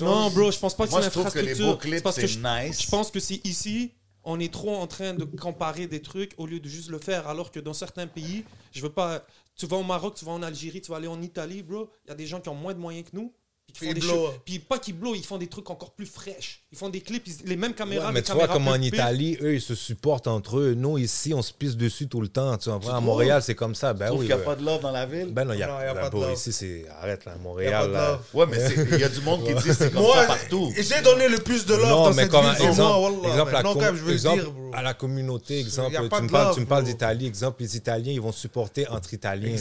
[0.04, 1.10] Non, bro, je pense pas que c'est
[1.50, 1.66] l'infrastructure.
[2.02, 2.20] parce que
[2.68, 2.82] nice.
[2.82, 6.46] je pense que c'est ici, on est trop en train de comparer des trucs au
[6.46, 7.26] lieu de juste le faire.
[7.26, 9.24] Alors que dans certains pays, je veux pas.
[9.56, 11.90] Tu vas au Maroc, tu vas en Algérie, tu vas aller en Italie, bro.
[12.06, 13.32] Il y a des gens qui ont moins de moyens que nous.
[13.72, 14.10] Puis qui font Ils des blow.
[14.26, 16.62] choses- Puis pas qu'ils blow, ils font des trucs encore plus fraîches.
[16.72, 18.06] Ils font des clips, ils- les mêmes caméras.
[18.08, 18.74] Ouais, mais tu vois, comme en.
[18.74, 20.74] Italie, eux, ils se supportent entre eux.
[20.74, 22.56] Nous, ici, on se pisse dessus tout le temps.
[22.56, 22.94] Tu comprends?
[22.94, 23.00] À?
[23.00, 23.92] Montréal, c'est comme ça.
[23.92, 24.18] Ben Tu oui.
[24.18, 25.28] qu'il n'y a pas de love dans la ville?
[25.32, 26.32] Ben non, il y a, ben, pas de love.
[26.32, 26.86] ici, c'est.
[27.00, 27.88] Arrête, là, Y a pas Montréal.
[27.88, 28.08] de là.
[28.10, 28.20] love.
[28.34, 28.58] Ouais, mais
[28.92, 30.72] il y a du monde qui dit c'est comme Moi, ça partout.
[30.76, 33.52] J'ai donné le plus de love non, dans mais cette comme ville, exemple, moi, exemple,
[33.52, 34.70] la non, com- quand même, je veux exemple, le dire, bro.
[34.74, 36.20] à la communauté, exemple, tu
[36.60, 39.56] me parles, d'Italie, exemple, les Italiens, ils vont supporter entre Italiens.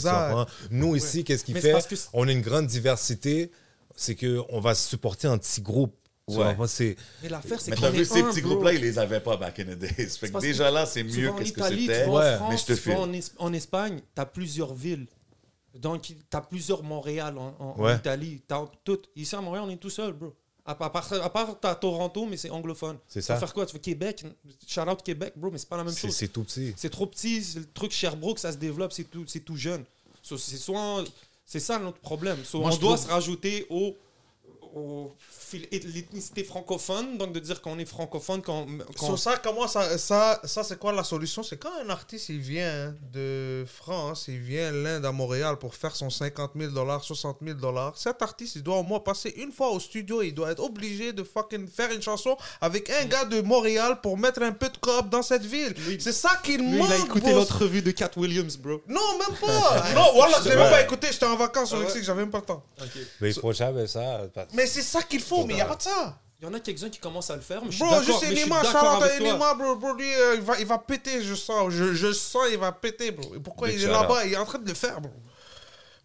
[0.72, 1.74] Nous, ici, qu'est-ce qu'il Mais c'est fait?
[1.74, 3.51] parce que c'est- On a une grande diversité,
[4.00, 5.95] c'est qu'on va se supporter en petits groupes.
[6.30, 6.45] Tu Ouais.
[6.45, 6.68] comprends?
[6.68, 8.52] C'est- Mais l'affaire, c'est Mais qu'on t'as vu, ces un, petits bro.
[8.52, 9.89] groupes-là, ils les avaient pas back in the days.
[10.10, 12.04] Fait que parce déjà que là, c'est mieux en que ce que Italie, c'était.
[12.06, 12.91] tu vas Ouais, en France, mais je te tu file.
[12.93, 15.08] en, Es- en Espagne, tu as plusieurs villes.
[15.76, 17.95] Donc, tu as plusieurs Montréal en, en- en Ouais.
[17.95, 18.41] Italie.
[18.47, 19.00] T'as tout.
[19.16, 20.34] Ici, à Montréal, on est tout seul, bro.
[20.66, 22.97] À, part- à part, à part t'as Toronto, mais c'est anglophone.
[23.08, 23.39] C'est Tu vas ça.
[23.39, 23.66] faire quoi?
[23.66, 24.24] Tu veux Québec?
[24.68, 26.16] Shout out Québec, bro, mais c'est pas la même C'est chose.
[26.16, 26.74] c'est tout petit.
[26.78, 29.84] C'est trop petit, c'est le truc Sherbrooke, ça se développe, c'est tout, c'est tout jeune.
[30.22, 31.04] So, c'est soit,
[31.50, 32.38] c'est ça notre problème.
[32.45, 33.95] So, Moi, on doit trouve- se rajouter au,
[34.76, 35.12] au
[35.72, 38.68] l'ethnicité francophone, donc de dire qu'on est francophone, qu'on,
[38.98, 41.42] qu'on- Sur ça, comment ça, ça, ça c'est quoi la solution?
[41.44, 45.96] C'est quand un artiste il vient de France, il vient l'Inde à Montréal pour faire
[45.96, 47.98] son 50 000 dollars, 60 000 dollars.
[47.98, 50.22] Cet artiste, il doit au moins passer une fois au studio.
[50.22, 54.18] Il doit être obligé de fucking faire une chanson avec un gars de Montréal pour
[54.18, 55.74] mettre un peu de cop dans cette ville.
[56.00, 56.90] C'est ça qu'il Lui, manque.
[56.90, 57.40] il a écouté bro.
[57.40, 58.82] l'autre revue de Cat Williams, bro.
[58.88, 59.94] Non, même pas.
[59.96, 61.08] non, voilà, je l'ai même pas écouté.
[61.12, 61.86] J'étais en vacances au Ah ouais?
[61.86, 62.64] Mexique, j'avais même pas le temps.
[63.22, 64.22] Mais il faut jamais ça.
[64.34, 66.20] parce- Mais c'est ça qu'il faut, mais il n'y a pas de ça.
[66.41, 68.24] Il y en a quelques-uns qui commencent à le faire, mais je suis Bro, juste
[68.24, 69.10] mais je suis Enima, Charlotte.
[69.18, 71.72] Enima, bro, bro, lui, euh, il, va, il va péter, je sens.
[71.72, 73.36] Je, je sens, il va péter, bro.
[73.36, 75.12] Et pourquoi Big il est là-bas Il est en train de le faire, bro.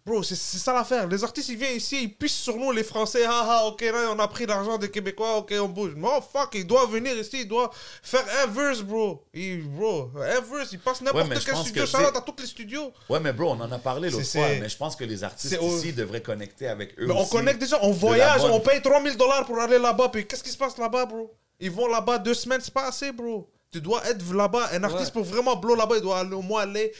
[0.05, 1.07] Bro, c'est c'est ça l'affaire.
[1.07, 3.23] Les artistes, ils viennent ici, ils pissent sur nous, les Français.
[3.27, 5.95] Ah ah, ok, là, on a pris l'argent des Québécois, ok, on bouge.
[5.95, 7.71] Non, fuck, il doit venir ici, il doit
[8.03, 9.23] faire un verse, bro.
[9.33, 11.85] Il, bro, un verse, il passe n'importe je quel studio.
[11.87, 12.93] c'est- à tous les studios.
[13.09, 15.57] Ouais, mais bro, on en a parlé l'autre fois, mais je pense que les artistes
[15.59, 19.43] ici devraient connecter avec eux Mais on connecte déjà, on voyage, on paye 3000 dollars
[19.47, 20.09] pour aller là-bas.
[20.09, 21.33] Puis qu'est-ce qui se passe là-bas, bro?
[21.59, 23.49] Ils vont là-bas deux semaines, c'est pas assez, bro.
[23.71, 24.69] Tu dois être là-bas.
[24.71, 26.93] Un artiste pour vraiment blow là-bas, il doit aller, au moins aller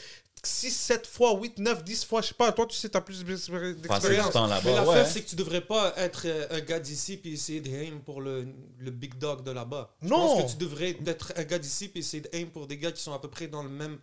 [0.46, 2.22] 6, 7 fois, 8, 9, 10 fois.
[2.22, 4.34] Je sais pas, toi, tu sais, t'as plus d'expérience.
[4.34, 5.04] Mais l'affaire, ouais.
[5.04, 8.20] c'est que tu devrais pas être euh, un gars d'ici puis essayer de aim pour
[8.20, 8.46] le,
[8.78, 9.94] le big dog de là-bas.
[10.02, 10.16] Je Non.
[10.16, 12.92] pense que tu devrais être un gars d'ici puis essayer de aim pour des gars
[12.92, 13.98] qui sont à peu près dans le même.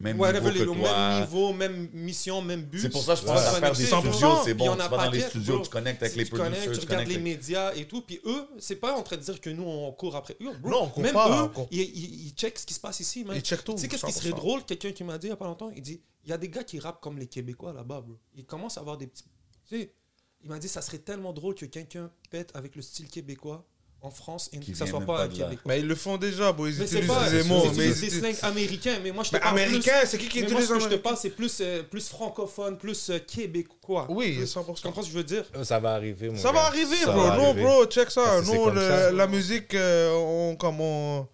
[0.00, 0.74] Même niveau que toi.
[0.74, 2.80] même niveau, même mission, même but.
[2.80, 4.72] C'est pour ça que je pense vas à faire des studios, c'est bon.
[4.72, 7.74] Tu vas dans les studios, tu connectes avec les producers, tu tu regardes les médias
[7.74, 8.02] et tout.
[8.02, 10.52] Puis eux, c'est pas en train de dire que nous, on court après eux.
[10.58, 10.70] bro.
[10.70, 13.24] Non, on court Même pas, eux, ils, ils, ils checkent ce qui se passe ici.
[13.24, 13.36] man.
[13.36, 14.16] Ils checkent tout, Tu sais, qu'est-ce qui 100%.
[14.18, 14.64] serait drôle?
[14.64, 16.48] Quelqu'un qui m'a dit il y a pas longtemps, il dit il y a des
[16.48, 18.18] gars qui rappent comme les Québécois là-bas, bro.
[18.34, 19.24] Ils commencent à avoir des petits.
[19.68, 19.94] Tu sais,
[20.42, 23.66] il m'a dit ça serait tellement drôle que quelqu'un pète avec le style québécois
[24.00, 25.28] en France et Qui que ça soit pas là.
[25.28, 25.56] Québécois.
[25.66, 26.68] Mais ils le font déjà, bro.
[26.68, 27.64] Ils Mais c'est utilisent pas des mots.
[27.76, 30.48] Mais des slangs américains, mais moi je te Mais parle américain, c'est qui qui mais
[30.48, 34.06] moi, utilise ce que je te parle, c'est plus, euh, plus francophone, plus euh, québécois.
[34.08, 34.74] Oui, Plus- 100%.
[34.76, 35.44] Tu comprends ce que je veux dire?
[35.64, 36.52] Ça va arriver, mon Ça gars.
[36.54, 37.22] va arriver, Ça bro.
[37.22, 37.62] va Non, arriver.
[37.64, 38.22] bro, check ça.
[38.24, 39.10] Parce Nous, le- ça.
[39.10, 41.26] la musique, euh, on, comme on,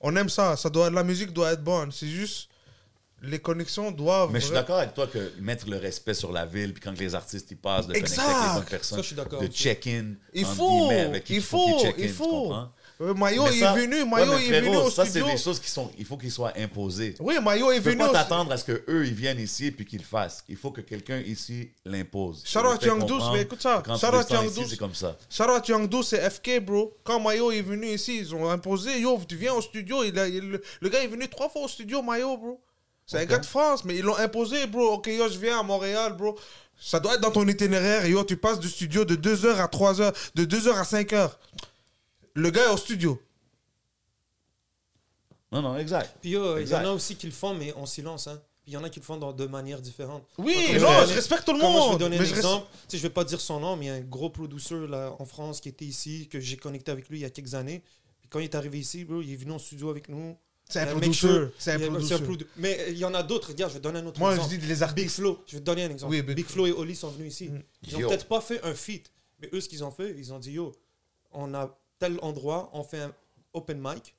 [0.00, 0.56] on aime ça.
[0.56, 1.90] ça doit, la musique doit être bonne.
[1.90, 2.48] C'est juste,
[3.22, 4.30] les connexions doivent.
[4.32, 6.98] Mais je suis d'accord avec toi que mettre le respect sur la ville, puis quand
[6.98, 8.16] les artistes ils passent, de Exact.
[8.22, 10.04] connecter avec les bonnes Ça, personnes, d'accord de check-in,
[10.34, 12.52] Il faut, guillemets, avec qui il faut il faut.
[13.00, 15.68] Euh, Mayo est ça- venu, ouais, Mayo est venu au ça, c'est des choses qui
[15.68, 17.16] sont, il faut qu'ils soient imposées.
[17.18, 17.98] Oui, Mayo est Tu peux venu.
[18.00, 20.44] pas t'attendre à ce qu'eux, ils viennent ici puis qu'ils le fassent.
[20.48, 22.42] Il faut que quelqu'un ici l'impose.
[22.46, 23.78] Shout Young Douce, mais écoute ça.
[23.82, 24.66] que Quand Shout Young Douce.
[24.70, 25.16] c'est comme ça.
[25.28, 26.96] Shout out Young Douce, c'est FK, bro.
[27.02, 29.00] Quand Mayo est venu ici, ils ont imposé.
[29.00, 30.04] Yo, tu viens au studio.
[30.04, 32.60] Il a- il- le, le gars est venu trois fois au studio, Mayo, bro.
[33.06, 34.94] C'est un gars de France, mais ils l'ont imposé, bro.
[34.94, 36.38] Ok, yo, je viens à Montréal, bro.
[36.80, 38.06] Ça doit être dans ton itinéraire.
[38.06, 41.30] Yo, tu passes du studio de 2h à 3h, de 2h à 5h.
[42.34, 43.20] Le gars est au studio.
[45.50, 46.16] Non, non, exact.
[46.20, 48.26] Puis euh, il y en a aussi qui le font, mais en silence.
[48.26, 48.40] Hein.
[48.62, 50.24] Puis il y en a qui le font dans de manières différentes.
[50.38, 51.98] Oui, non, je respecte tout le comme moi, je vais monde.
[51.98, 52.66] donner mais un je exemple.
[52.72, 54.86] Tu sais, je vais pas dire son nom, mais il y a un gros producer
[54.88, 57.54] là, en France qui était ici, que j'ai connecté avec lui il y a quelques
[57.54, 57.82] années.
[58.20, 60.36] Puis quand il est arrivé ici, bro, il est venu en studio avec nous.
[60.72, 61.26] C'est un Euh, make producer.
[61.28, 61.78] sure- C'est un
[62.56, 63.48] Mais il y en a d'autres.
[63.48, 64.54] Regarde, je vais donner un autre Moi, je exemple.
[64.58, 65.16] dis les Big artistes.
[65.16, 66.10] Flo, je vais te donner un exemple.
[66.12, 67.48] Oui, Big, Big Flo et Oli sont venus ici.
[67.50, 67.62] Mm.
[67.88, 68.08] Ils ont Yo.
[68.08, 70.72] peut-être pas fait un feat, mais eux, ce qu'ils ont fait, ils ont dit Yo,
[71.32, 73.14] on a tel endroit, on fait un
[73.52, 74.14] open mic,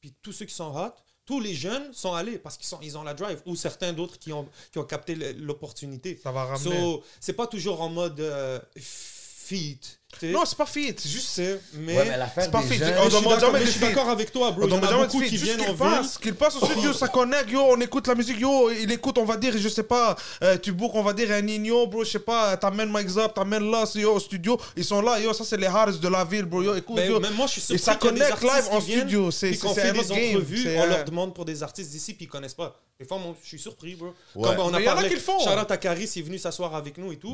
[0.00, 0.92] puis tous ceux qui sont hot,
[1.26, 4.32] tous les jeunes sont allés parce qu'ils ils ont la drive, ou certains d'autres qui
[4.32, 6.18] ont, qui ont capté l'opportunité.
[6.22, 6.80] Ça va ramener.
[6.80, 9.97] So, c'est pas toujours en mode euh, feat.
[10.22, 10.94] Non, c'est pas fit.
[10.96, 11.28] C'est juste.
[11.28, 14.50] C'est- mais, Ouais, mais c'est pas jeunes- On demande jamais je suis d'accord avec toi,
[14.52, 14.62] bro.
[14.62, 15.36] On Il demande jamais beaucoup de qui.
[15.36, 16.20] Juste viennent en qu'il passe, ville.
[16.22, 19.24] qu'il passe au studio, ça connecte, yo, on écoute la musique, yo, il écoute, on
[19.24, 22.10] va dire, je sais pas, euh, tu book, on va dire un Nino, bro, je
[22.12, 25.44] sais pas, t'amènes Mike Zop, t'amènes là, yo, au studio, ils sont là, yo, ça
[25.44, 27.20] c'est les hardest de la ville, bro, yo, écoute, Ben, yo.
[27.20, 30.68] même moi, je suis Et ça connecte live en studio, c'est c'est fait des entrevues,
[30.78, 32.74] on leur demande pour des artistes d'ici, puis ils connaissent pas.
[32.98, 34.08] Des fois, moi, je suis surpris, bro.
[34.34, 34.48] Ouais.
[34.48, 35.38] Comme on a Mais y en a parlé, qui le font.
[35.38, 37.32] Charlotte Akaris est venu s'asseoir avec nous et tout.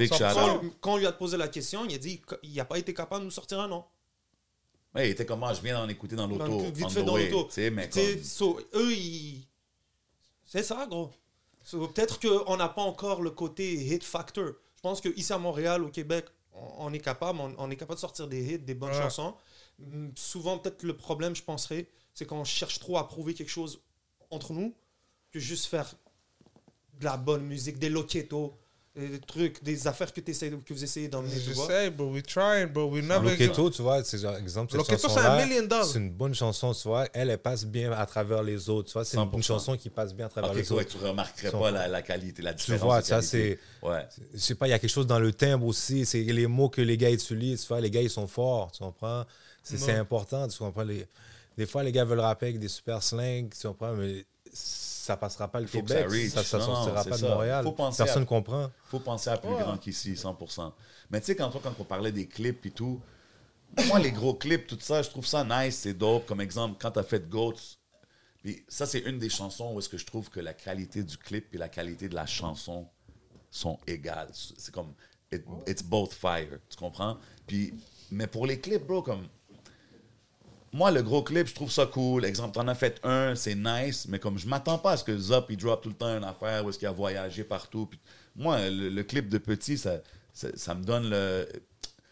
[0.83, 3.21] Quand- on lui a posé la question, il a dit qu'il n'a pas été capable
[3.21, 3.85] de nous sortir un nom.
[4.95, 6.59] Ouais, il était comme moi, je viens d'en écouter dans l'auto.
[6.73, 7.49] Vite fait the dans l'auto.
[7.55, 9.47] Comme- so, eux, ils...
[10.45, 11.11] c'est ça, gros.
[11.63, 14.53] So, Peut-être qu'on n'a pas encore le côté hit factor.
[14.77, 17.97] Je pense qu'ici à Montréal, au Québec, on, on est capable, on, on est capable
[17.97, 19.03] de sortir des hits, des bonnes Ouais.
[19.03, 19.35] chansons.
[19.79, 23.81] Mm, Souvent, peut-être le problème, je penserais, c'est qu'on cherche trop à prouver quelque chose
[24.31, 24.75] entre nous
[25.33, 25.93] que juste faire
[27.01, 28.57] de la bonne musique, des loquetos.
[28.97, 31.67] Des trucs, des affaires que, que vous essayez d'emmener, tu vois.
[31.67, 32.13] J'essaie, bro.
[32.13, 32.89] We trying, bro.
[32.89, 33.29] We never.
[33.31, 35.85] Loketo, tu vois, c'est genre, exemple, cette Loketo, c'est un million dollars.
[35.85, 37.09] C'est une bonne chanson, tu vois.
[37.13, 39.05] Elle, elle passe bien à travers les autres, tu vois.
[39.05, 39.35] C'est une, 100%.
[39.37, 40.85] une chanson qui passe bien à travers les autres.
[40.87, 42.83] tu remarquerais Son- pas la, la qualité, la Tu différence.
[42.83, 43.59] vois, de ça, c'est.
[43.83, 44.07] Ouais.
[44.33, 46.07] Je sais pas, il y a quelque chose dans le timbre aussi.
[46.07, 47.63] C'est les mots que les gars utilisent.
[47.63, 49.25] Tu vois, les gars, ils sont forts, tu comprends?
[49.65, 49.93] C'est Ouais.
[49.95, 50.85] important, tu comprends?
[50.85, 51.05] Les,
[51.59, 53.95] des fois, les gars veulent rapper avec des super slings, tu comprends?
[53.95, 54.25] Mais
[55.05, 56.31] ça passera pas le Faut que Québec.
[56.31, 56.43] ça.
[56.43, 57.29] Ça, ça Non, sortira pas de ça.
[57.29, 57.65] Montréal.
[57.65, 58.71] Faut penser Personne à- comprend.
[58.87, 59.59] faut penser à plus Ouais.
[59.63, 60.73] grand qu'ici, 100%.
[61.11, 63.01] Mais tu sais, quand, toi, quand on parlait des clips et tout,
[63.87, 66.27] moi, les gros clips, tout ça, je trouve ça nice, c'est dope.
[66.27, 67.53] Comme exemple, quand tu as fait Goats,
[68.43, 71.17] puis ça, c'est une des chansons où est-ce que je trouve que la qualité du
[71.19, 72.89] clip et la qualité de la chanson
[73.51, 74.31] sont égales.
[74.33, 74.93] C'est comme,
[75.33, 77.19] it- it's both fire, tu comprends?
[77.47, 77.75] Puis,
[78.11, 79.27] mais pour les clips, bro, comme,
[80.75, 82.25] moi, le gros clip, je trouve ça cool.
[82.25, 85.17] Exemple, t'en as fait un, c'est nice, mais comme je m'attends pas à ce que
[85.17, 87.87] Zop, il drop tout le temps une affaire où est-ce qu'il a voyagé partout.
[87.87, 88.01] Puis
[88.35, 89.99] moi, le, le clip de Petit, ça,
[90.33, 91.49] ça, ça me donne le...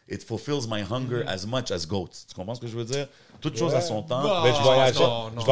[0.09, 2.27] It fulfills my hunger as much as Goats.
[2.29, 3.09] Tu comprends ce que je veux dire?
[3.41, 4.23] Toute chose à son temps.
[4.23, 4.95] Bah, Mais je voyage.
[4.97, 5.43] non, non.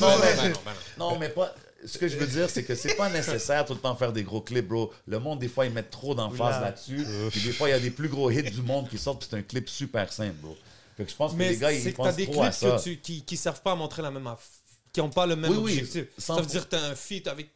[0.00, 0.52] Non, mais,
[0.98, 1.54] non, mais pas.
[1.84, 4.22] Ce que je veux dire, c'est que c'est pas nécessaire tout le temps faire des
[4.22, 4.90] gros clips, bro.
[5.06, 7.04] Le monde, des fois, ils mettent trop d'emphase là-dessus.
[7.30, 9.28] Puis des fois, il y a des plus gros hits du monde qui sortent, puis
[9.30, 10.56] c'est un clip super simple, bro.
[11.00, 12.50] Fait que je pense que Mais les gars, c'est ils que pensent des trop à
[12.50, 12.76] clips ça.
[12.76, 14.46] que tu, qui, qui servent pas à montrer la même affaire,
[14.92, 16.04] qui n'ont pas le même Oui, oui, objectif.
[16.18, 17.50] sans- Ça veut dire que t'as un feat avec.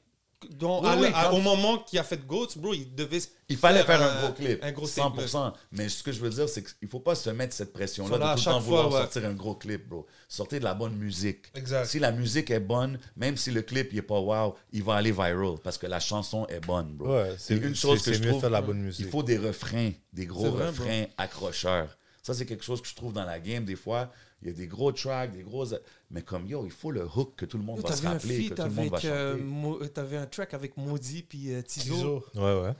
[0.60, 3.18] Oui, à- oui, à- quand- au moment qu'il a fait Goats, bro, il devait.
[3.48, 4.62] Il fallait faire un, un- gros clip.
[4.62, 5.54] un gros 100%.
[5.72, 8.22] Mais ce que je veux dire, c'est qu'il faut pas se mettre cette pression-là de
[8.34, 9.00] tout le temps vouloir ouais.
[9.00, 10.06] sortir un gros clip, bro.
[10.28, 11.46] Sortez de la bonne musique.
[11.54, 11.86] Exact.
[11.86, 14.96] Si la musique est bonne, même si le clip il est pas wow, il va
[14.96, 17.14] aller viral parce que la chanson est bonne, bro.
[17.14, 18.40] Ouais, c'est c'est- une chose c'est- que c'est je mieux de trouve.
[18.42, 19.06] faire de la bonne musique.
[19.06, 21.96] Il faut des refrains, des gros C'est vrai, refrains accrocheurs.
[22.24, 23.66] Ça, c'est quelque chose que je trouve dans la game.
[23.66, 24.10] Des fois,
[24.40, 25.66] il y a des gros tracks, des gros.
[26.10, 28.36] Mais comme yo, il faut le hook que tout le monde Yo, va se rappeler,
[28.36, 29.04] que feat tout le monde va avec.
[29.04, 29.88] euh, chanter.
[29.90, 31.94] T'avais un track avec Maudit puis euh, Tizo.
[31.94, 32.24] Tizo.
[32.34, 32.72] Ouais, ouais.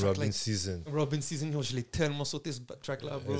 [0.00, 0.82] Robin like- Season.
[0.86, 3.34] Robin Season, yo, je l'ai tellement sauté ce track-là, bro.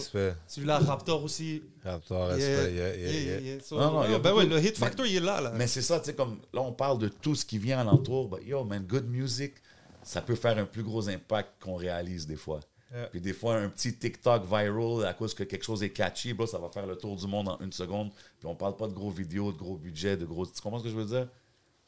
[0.49, 1.63] Celui-là, Raptor aussi.
[1.85, 2.75] Raptor, Yeah, respect.
[2.75, 3.41] Yeah, yeah, yeah, yeah.
[3.41, 3.63] yeah.
[3.63, 5.53] So, Non, non, ben ouais, le hit mais- factor, il est là, là.
[5.55, 8.29] Mais c'est ça, tu sais, comme là, on parle de tout ce qui vient alentour.
[8.29, 9.55] But yo, man, good music,
[10.03, 12.59] ça peut faire un plus gros impact qu'on réalise des fois.
[12.95, 13.07] Yeah.
[13.09, 16.47] Puis des fois, un petit TikTok viral à cause que quelque chose est catchy, bro,
[16.47, 18.11] ça va faire le tour du monde en une seconde.
[18.39, 20.47] Puis on parle pas de gros vidéos, de gros budgets, de gros.
[20.47, 21.29] Tu comprends ce que je veux dire?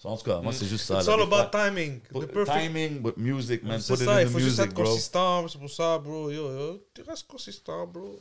[0.04, 0.98] En tout cas, moi, c'est juste ça.
[0.98, 1.40] It's là, all des fois.
[1.42, 2.00] about timing.
[2.00, 3.80] Put- The perfect- Timing, but music, man.
[3.80, 4.84] C'est Put it ça, in il the faut juste music, être bro.
[4.84, 5.48] consistant.
[5.48, 6.30] C'est pour ça, bro.
[6.30, 8.18] Yo, yo, tu restes consistant, bro.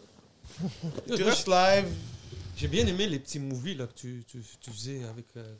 [1.07, 1.87] Yo, Tu restes live.
[2.55, 5.25] J'ai bien aimé les petits movies là, que tu, tu, tu faisais avec.
[5.35, 5.55] Euh,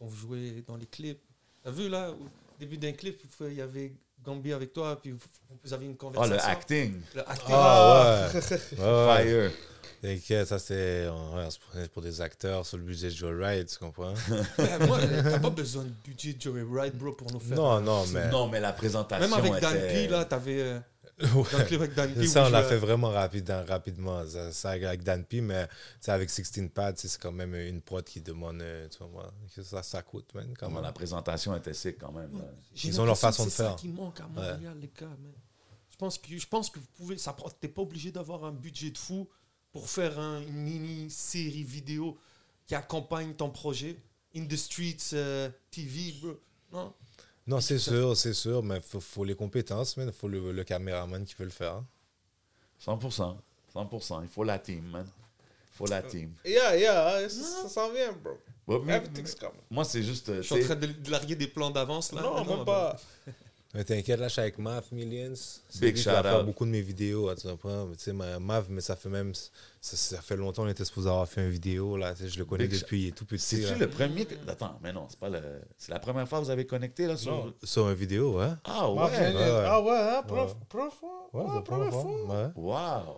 [0.00, 1.20] on jouait dans les clips.
[1.62, 2.16] T'as vu là, au
[2.58, 3.92] début d'un clip, il y avait
[4.24, 5.18] Gambi avec toi, puis vous,
[5.64, 6.34] vous aviez une Ah, conversation.
[6.34, 7.00] le acting.
[7.14, 7.54] Le acting.
[7.56, 8.40] Ah ouais.
[8.78, 9.24] ouais, ouais.
[9.24, 9.50] Fire.
[10.02, 13.68] T'inquiète, ça c'est ouais, c'est pour, pour des acteurs sur le budget de Joe Ride,
[13.68, 14.14] tu comprends?
[14.58, 17.56] Ouais, moi, t'as pas besoin de budget Joey Ride, bro, pour nous faire.
[17.56, 18.28] non, non, mais.
[18.28, 19.28] Non, mais la présentation.
[19.28, 20.80] Même avec Dan était- P, là, t'avais.
[21.20, 21.44] Euh, Ouais.
[21.52, 22.26] dans le clip avec Dan P.
[22.26, 24.26] Ça, on l'a fait vraiment rapide, rapidement.
[24.26, 25.68] Ça, ça avec Dan P, mais
[26.02, 28.60] tu avec 16 Pads, c'est quand même une prod qui demande.
[28.62, 30.82] euh, Tu vois, que ça, ça coûte, man, quand même.
[30.82, 32.30] la présentation était sick quand même.
[32.74, 33.70] J'ai Ils ont leur façon de c'est faire.
[33.72, 35.06] ça qui manque à Montréal, les gars.
[35.06, 35.32] man.
[35.90, 37.16] Je pense que je pense que vous pouvez.
[37.16, 39.28] Prend- t'es pas obligé d'avoir un budget de fou
[39.70, 42.18] pour faire un- une mini série vidéo
[42.66, 43.96] qui accompagne ton projet.
[44.34, 46.40] In the Streets euh, TV, bro.
[46.72, 46.94] Non.
[47.52, 50.52] Non, c'est sûr, c'est sûr, mais il faut, faut les compétences, mais il faut le,
[50.52, 51.82] le caméraman qui peut le faire.
[52.84, 53.36] 100%.
[53.74, 54.20] 100%.
[54.22, 55.06] Il faut la team, man.
[55.06, 56.32] Il faut la team.
[56.44, 58.38] Yeah, yeah, ça, ça s'en vient, bro.
[58.66, 59.60] But me- Everything's coming.
[59.70, 60.28] moi, c'est juste.
[60.28, 62.22] euh, Je suis en train de, larguer des plans d'avance là.
[62.22, 62.96] Non, même pas.
[63.74, 65.32] Mais t'inquiète, là, je suis avec Mav Millions.
[65.34, 66.44] C'est Big lui qui va shout faire out.
[66.46, 67.86] beaucoup de mes vidéos, hein, tu comprends?
[67.86, 69.34] Mais Tu sais, ma- Mav, mais ça fait même.
[69.34, 72.12] Ça, ça fait longtemps qu'on était supposé avoir fait une vidéo, là.
[72.14, 73.62] Je le connais Big depuis, il est tout petit.
[73.62, 74.26] C'est-tu le premier.
[74.26, 75.40] que- Attends, mais non, c'est pas le.
[75.78, 77.32] C'est la première fois que vous avez connecté, là, sur.
[77.32, 77.54] Non.
[77.64, 78.58] Sur une vidéo, hein?
[78.64, 79.00] Ah, ouais.
[79.04, 79.64] ouais.
[79.66, 80.56] Ah ouais, hein, prof, Ouais.
[80.68, 82.02] prof, Ouais, ouais, première première fois.
[82.02, 82.42] fois.
[82.44, 82.50] Ouais.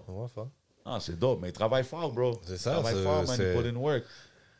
[0.09, 0.23] Wow.
[0.23, 0.45] Ouais.
[0.85, 1.41] Ah, c'est dope.
[1.43, 2.41] Mais il travaille fort, bro.
[2.45, 3.37] C'est Il ça, travaille c'est- fort, man.
[3.41, 4.05] Il put in work.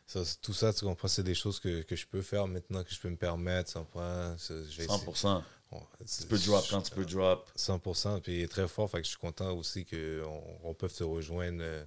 [0.07, 2.93] Ça, tout ça, tu comprends, c'est des choses que, que je peux faire maintenant, que
[2.93, 4.35] je peux me permettre, tu comprends?
[4.37, 5.41] C'est- je vais essayer- 100%.
[5.99, 7.49] Tu peux drop quand tu peux drop.
[7.57, 10.87] 100%, puis il est très fort, fait que je suis content aussi qu'on on peut
[10.89, 11.83] se rejoindre euh,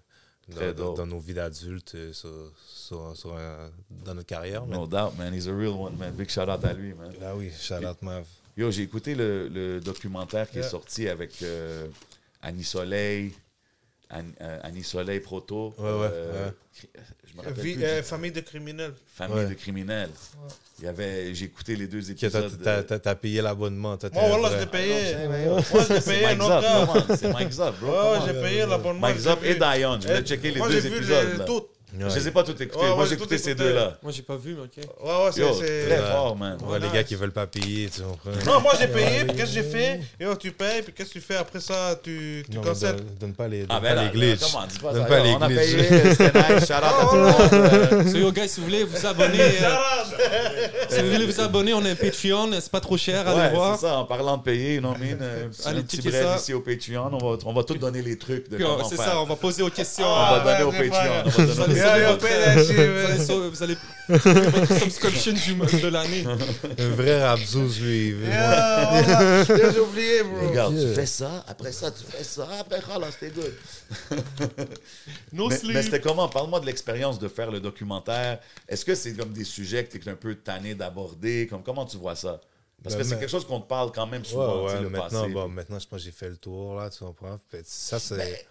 [0.48, 0.96] dans, dans- dope.
[0.96, 3.70] dans nos vies d'adultes, euh, sur- sur- sur un-
[4.04, 4.66] dans notre carrière.
[4.66, 5.34] No doubt, man.
[5.34, 6.12] He's a real one, man.
[6.14, 7.12] Big shout out à lui, man.
[7.22, 8.24] Ah oui, shout out Mav.
[8.56, 11.86] Yo, j'ai écouté le, le documentaire qui est sorti avec euh,
[12.42, 13.32] Annie Soleil,
[14.10, 15.74] Annie, euh, Annie Soleil Proto.
[15.78, 16.52] Ouais, ouais, euh, ouais.
[16.74, 16.88] cri-
[17.30, 18.94] Je me rappelle Vie- plus euh, famille de criminels.
[19.14, 19.46] Famille Ouais.
[19.46, 20.08] de criminels.
[20.78, 22.58] Il y avait, j'ai écouté les deux t'as- épisodes.
[22.64, 23.96] T'as t'as- t'as payé l'abonnement.
[23.98, 25.14] t'es Moi, un voilà, je l'ai payé.
[25.14, 26.48] Ah, Moi, je l'ai payé, non,
[27.16, 27.90] c'est Mike Zop, bro.
[28.12, 29.00] Ouais, j'ai payé l'abonnement.
[29.08, 29.98] Mike Zop et Dion.
[30.00, 31.46] Je voulais Eh, checker les moi, deux j'ai vu épisodes.
[31.96, 32.04] Là.
[32.06, 32.10] Ouais.
[32.10, 32.84] Je les ai pas tous écoutés.
[32.84, 33.64] Ouais, Moi, j'ai écouté tout ces écouté.
[33.68, 33.98] deux-là.
[34.02, 34.88] Moi, j'ai pas vu, mais ok.
[35.02, 35.86] Ouais, ouais, c'est.
[35.88, 36.58] Très fort, man.
[36.66, 38.30] Ouais, les gars qui veulent pas payer, tu comprends?
[38.52, 40.00] Non, moi j'ai payé, puis qu'est-ce que j'ai fait?
[40.20, 41.98] Yo, tu payes, puis qu'est-ce que tu fais après ça?
[42.02, 42.96] Tu, tu Non, cancelles.
[42.96, 44.38] donne, donne pas les, donne Ah, ben pas là, les glitches.
[44.68, 46.66] dis pas Donne les On a payé, c'était nice.
[46.66, 47.34] Shout out à tout le monde.
[47.52, 51.74] Euh, So, yo, guys, si vous voulez vous abonner, euh, si vous voulez vous abonner,
[51.74, 53.76] on a un Patreon, c'est pas trop cher, allez voir.
[53.78, 53.96] c'est ça.
[53.98, 55.18] En parlant de payer, you know what I mean?
[55.20, 57.10] euh, Allez un petit bread ici au Patreon.
[57.12, 59.62] On va, on va tout donner les trucs de comment C'est ça, on va poser
[59.62, 60.06] aux questions.
[60.06, 61.77] On Ah, va donner au Patreon.
[61.78, 63.76] Yo, votre, allez, sauver- vous allez
[64.08, 66.24] votre subscription du, de l'année.
[66.78, 68.16] Un vrai Rabzouz, lui.
[68.32, 70.48] Ah, J'ai oublié, bro.
[70.48, 70.94] Regarde, tu Yeah.
[70.94, 73.54] fais ça, après ça, tu fais ça, après ça, là, c'était good.
[75.32, 75.74] No Mais, sleep.
[75.74, 76.28] mais c'était comment?
[76.28, 78.40] Parle-moi de l'expérience de faire le documentaire.
[78.68, 81.46] Est-ce que c'est comme des sujets que tu es un peu tanné d'aborder?
[81.48, 82.40] Comme, comment tu vois ça?
[82.82, 84.80] Parce que Ben, c'est mais- quelque chose qu'on te parle quand même souvent, Ouais, ouais,
[84.82, 85.32] le maintenant, passé.
[85.32, 87.36] bon, maintenant, je pense que j'ai fait le tour, là, tu comprends?
[87.64, 88.46] Ça, c'est...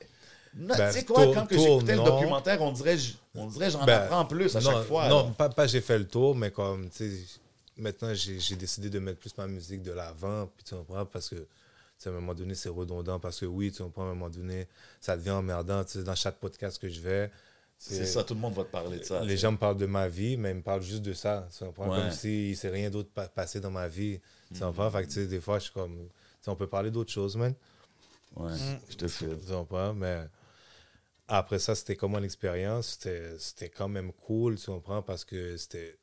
[0.58, 2.98] Non, Ben, tu sais quoi, tour- quand j'écoutais le documentaire, on dirait,
[3.36, 5.08] on dirait j'en Ben, apprends plus à non, chaque fois.
[5.08, 7.40] Non, pas, pas j'ai fait le tour, mais comme, tu sais,
[7.78, 11.36] maintenant, j'ai décidé de mettre plus ma musique de l'avant, puis tu comprends, parce que,
[11.36, 11.46] tu
[12.00, 14.30] sais, à un moment donné, c'est redondant, parce que oui, tu comprends, à un moment
[14.30, 14.68] donné,
[15.00, 17.32] ça devient emmerdant, tu sais, dans chaque podcast que je vais.
[17.80, 19.24] C'est ça, tout le monde va te parler de ça.
[19.24, 21.48] Les gens me parlent de ma vie, mais ils me parlent juste de ça.
[21.56, 21.92] Tu comprends?
[21.92, 22.00] Ouais.
[22.02, 24.20] Comme si c'est rien d'autre pa- passé dans ma vie.
[24.52, 24.90] Tu comprends?
[24.90, 25.96] Fait que, tu sais, des fois, je suis comme.
[25.96, 26.10] tu
[26.42, 27.54] sais, on peut parler d'autres choses, man.
[28.36, 28.52] Ouais,
[28.90, 29.38] je te file.
[29.46, 29.94] Tu comprends?
[29.94, 30.24] Mais
[31.28, 32.98] après ça, c'était comment l'expérience?
[33.00, 35.02] C'était c'était quand même cool, tu comprends?
[35.02, 35.98] Parce que c'était.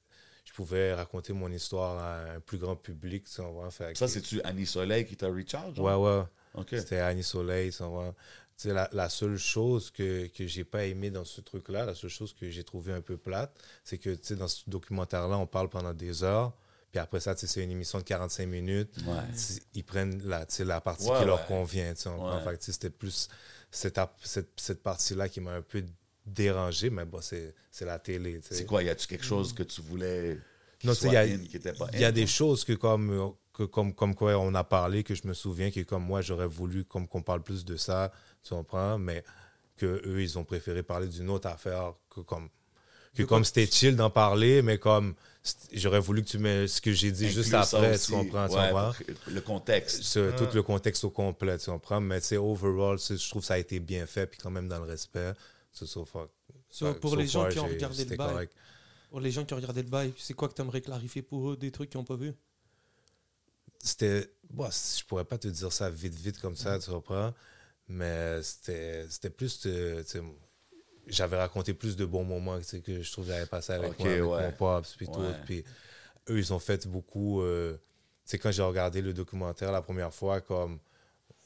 [0.45, 3.71] Je pouvais raconter mon histoire à un plus grand public, tu comprends?
[3.71, 5.79] Fait Ça, c'est-tu Annie Soleil qui t'a genre?
[5.79, 6.25] Ouais, ouais.
[6.55, 6.69] OK.
[6.71, 8.15] C'était Annie Soleil, tu comprends?
[8.57, 11.95] Tu sais, la, la seule chose que, que j'ai pas aimé dans ce truc-là, la
[11.97, 13.53] seule chose que j'ai trouvé un peu plate,
[13.83, 16.53] c'est que, tu sais, dans ce documentaire-là, on parle pendant des heures,
[16.93, 18.97] puis après ça, c'est une émission de 45 minutes.
[19.05, 19.59] Ouais.
[19.75, 21.47] Ils prennent la, la partie Ouais, qui leur ouais.
[21.49, 21.93] convient.
[21.97, 23.29] Fait c'était plus
[23.75, 25.83] cette, cette, cette partie-là qui m'a un peu
[26.27, 28.41] dérangé, mais bon, c'est c'est la télé.
[28.43, 28.83] C'est quoi?
[28.83, 30.39] Y a-tu quelque chose que tu voulais
[30.79, 32.65] qui Non, il y a- in, qui était pas Il y a in, des choses
[32.65, 36.05] que comme, que comme, comme quoi on a parlé, que je me souviens que comme
[36.05, 38.11] moi, j'aurais voulu comme qu'on parle plus de ça,
[38.43, 39.23] tu comprends, mais
[39.77, 42.49] que eux, ils ont préféré parler d'une autre affaire que comme
[43.15, 45.15] que De comme c'était chill d'en parler, mais comme
[45.73, 48.07] j'aurais voulu que tu mets ce que j'ai dit juste après, aussi.
[48.07, 48.95] tu comprends, tu Ouais, comprends?
[49.27, 50.03] Le contexte.
[50.03, 52.01] Ce- Tout le contexte au complet, tu comprends?
[52.01, 54.69] Mais tu sais, overall, je trouve que ça a été bien fait, puis quand même
[54.69, 55.33] dans le respect.
[55.73, 56.29] So, so far-
[56.71, 58.53] So, so pour les gens far, qui ont regardé le bail, correct.
[59.11, 61.51] pour les gens qui ont regardé le bail, c'est quoi que tu aimerais clarifier pour
[61.51, 62.35] eux, des trucs qu'ils n'ont pas vu?
[63.79, 64.31] C'était.
[64.51, 67.35] Bon, je pourrais pas te dire ça vite, vite comme ça, tu comprends?
[67.89, 69.61] Mais c'était c'était plus.
[69.61, 69.71] tu
[70.07, 70.23] sais,
[71.07, 74.09] J'avais raconté plus de bons moments sais, que je trouve que j'avais passé avec, moi,
[74.09, 74.43] avec ouais.
[74.43, 75.25] mon pops, puis tout.
[75.45, 75.65] Puis
[76.29, 77.43] eux, ils ont fait beaucoup.
[77.43, 80.79] euh, tu sais, quand j'ai regardé le documentaire la première fois, comme.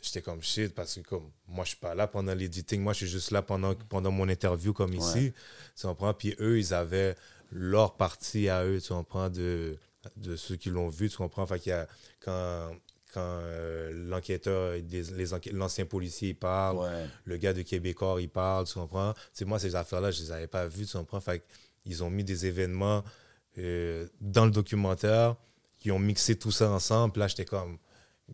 [0.01, 2.99] J'étais comme shit parce que comme moi je suis pas là pendant l'editing, moi je
[2.99, 5.33] suis juste là pendant, pendant mon interview comme ici.
[5.77, 6.15] Tu comprends?
[6.15, 7.17] Puis eux, ils avaient
[7.51, 9.77] leur partie à eux, tu comprends, de,
[10.17, 11.45] de ceux qui l'ont vu, tu comprends?
[11.47, 11.89] Fait qu'il y a,
[12.21, 12.77] quand,
[13.13, 14.75] quand euh, l'enquêteur,
[15.53, 17.07] l'ancien policier, il parle, Ouais.
[17.25, 19.15] le gars de Québécois, il parle, tu comprends?
[19.33, 21.21] C'est moi, ces affaires-là, je les avais pas vues, tu comprends?
[21.21, 21.43] Fait
[21.83, 23.03] qu'ils ont mis des événements
[23.59, 25.37] euh, dans le documentaire
[25.79, 27.19] qui ont mixé tout ça ensemble.
[27.21, 27.79] Là, j'étais comme,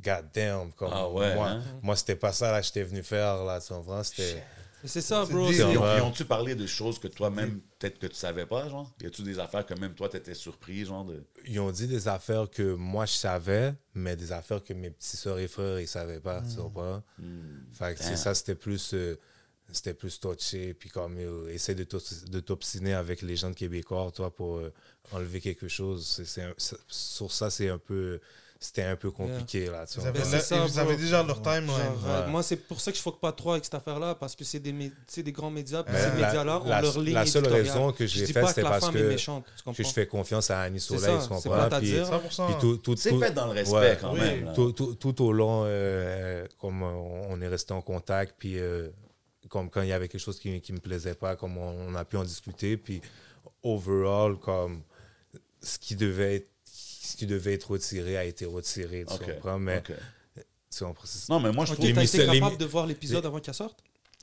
[0.03, 1.62] God damn, comme Ah ouais, moi, hein?
[1.83, 4.03] moi c'était pas ça là j'étais venu faire, là, tu comprends?
[4.03, 4.43] C'était...
[4.85, 5.51] C'est ça, bro.
[5.51, 8.93] Ils ont-tu parlé de choses que toi-même, peut-être que tu savais pas, genre?
[9.01, 11.05] Y a-tu des affaires que même toi, t'étais surpris, genre?
[11.05, 11.22] De...
[11.47, 15.16] ils ont dit des affaires que moi je savais, mais des affaires que mes petits
[15.16, 17.03] soeurs et frères ils savaient pas, tu comprends?
[17.72, 18.16] Fait que c'est Damn.
[18.16, 19.16] ça, c'était plus euh,
[19.72, 23.55] c'était plus touché, puis comme euh, essaie de t'obs- de t'obstiner avec les gens de
[23.57, 24.72] Québécois, toi, pour euh,
[25.12, 26.22] enlever quelque chose.
[26.24, 26.55] C'est-
[26.89, 28.20] sur ça, c'est un peu
[28.65, 29.85] c'était un peu compliqué là.
[29.87, 30.09] Tu Vous vois.
[30.09, 31.69] avez, c'est ça, vous avez déjà leur timeline.
[31.71, 32.27] Ouais.
[32.31, 34.59] Moi, c'est pour ça que je ne pas trop avec cette affaire-là, parce que c'est
[34.59, 34.75] des,
[35.07, 37.67] c'est grands médias, puis ces la- médias-là ont la- leur ligne la seule éditoriale.
[37.69, 39.45] raison que je l'ai fait, la parce que- méchante,
[39.79, 41.69] je fais confiance à Annie C'est Soleil, tu c'est comprends?
[41.69, 42.07] pas à Puis- dire.
[42.07, 42.47] 100%.
[42.47, 43.99] puis tout- tout- C'est tout- fait dans le respect, Ouais.
[44.01, 44.21] quand Oui.
[44.21, 44.53] même.
[44.55, 48.89] tout, tout- tout au long, euh, comme on on est resté en contact, puis euh,
[49.51, 51.95] comme quand il y avait quelque chose qui ne me plaisait pas, comme on, on
[51.95, 53.01] a pu en discuter, puis
[53.62, 54.83] overall, comme
[55.61, 56.49] ce qui devait être,
[57.15, 59.59] ce qui devait être retiré a été retiré, tu Ok, comprends?
[59.61, 59.93] Mais ok.
[60.77, 61.05] tu comprends?
[61.29, 61.89] Non, mais moi, je Ok, trouve...
[61.91, 63.79] été capable de voir l'épisode avant qu'elle sorte?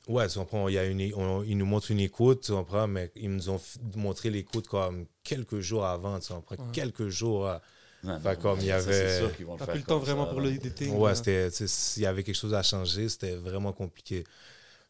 [0.08, 2.86] Ouais, tu comprends, il, y a une, on- ils nous montrent une écoute, tu comprends,
[2.86, 3.60] mais ils nous ont
[3.96, 6.56] montré l'écoute comme quelques jours avant, tu comprends?
[6.72, 7.46] Quelques jours.
[7.48, 7.62] à-
[8.04, 9.98] Non, non, comme il y avait- C'est sûr qu'ils vont le T'as plus le temps
[10.00, 10.98] vraiment ça, pour le editing.
[10.98, 11.14] Ouais, là.
[11.14, 14.24] c'était, s'il y avait quelque chose à changer, c'était vraiment compliqué.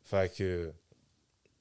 [0.04, 0.72] Fait que,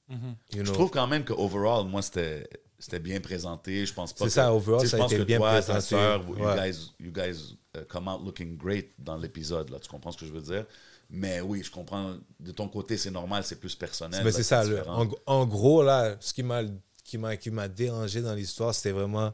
[0.08, 0.36] Mhm.
[0.52, 2.48] you Je know, trouve quand même que overall, moi, c'était
[2.82, 3.86] c'était bien présenté.
[3.86, 5.94] Je pense pas C'est ça, overall, ça a été que bien toi, ta présenté.
[6.28, 6.56] you Ouais.
[6.56, 9.70] guys, you guys euh, come out looking great dans l'épisode.
[9.70, 10.66] Là, tu comprends ce que je veux dire?
[11.08, 12.14] Mais oui, je comprends.
[12.40, 14.22] De ton côté, c'est normal, c'est plus personnel.
[14.24, 14.64] Mais c'est ça.
[14.64, 16.62] le- en, en gros, là, ce qui m'a
[17.04, 19.32] qui m'a qui m'a dérangé dans l'histoire, c'était vraiment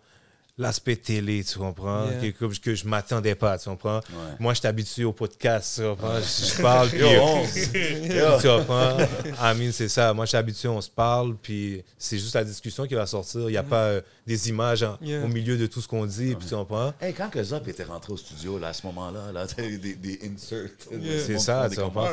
[0.58, 2.10] l'aspect télé, tu comprends?
[2.20, 2.32] Yeah.
[2.32, 3.98] Que, que je m'attendais pas, tu comprends?
[3.98, 4.34] Ouais.
[4.40, 6.18] Moi, je suis habitué au podcast, tu comprends?
[6.20, 7.02] Je, je parle, puis...
[7.04, 7.46] On-
[8.40, 8.96] tu comprends?
[9.40, 10.12] Amine, c'est ça.
[10.12, 13.42] Moi, je suis habitué, on se parle, puis c'est juste la discussion qui va sortir.
[13.42, 15.24] Il n'y a pas euh, des images en- Yeah.
[15.24, 16.92] au milieu de tout ce qu'on dit, puis tu comprends?
[17.00, 19.94] Hey, quand que Zop était rentré au studio, là, à ce moment-là, là, des, des,
[19.94, 20.70] des inserts.
[20.90, 21.24] Yeah.
[21.24, 22.08] C'est ça, tu comprends?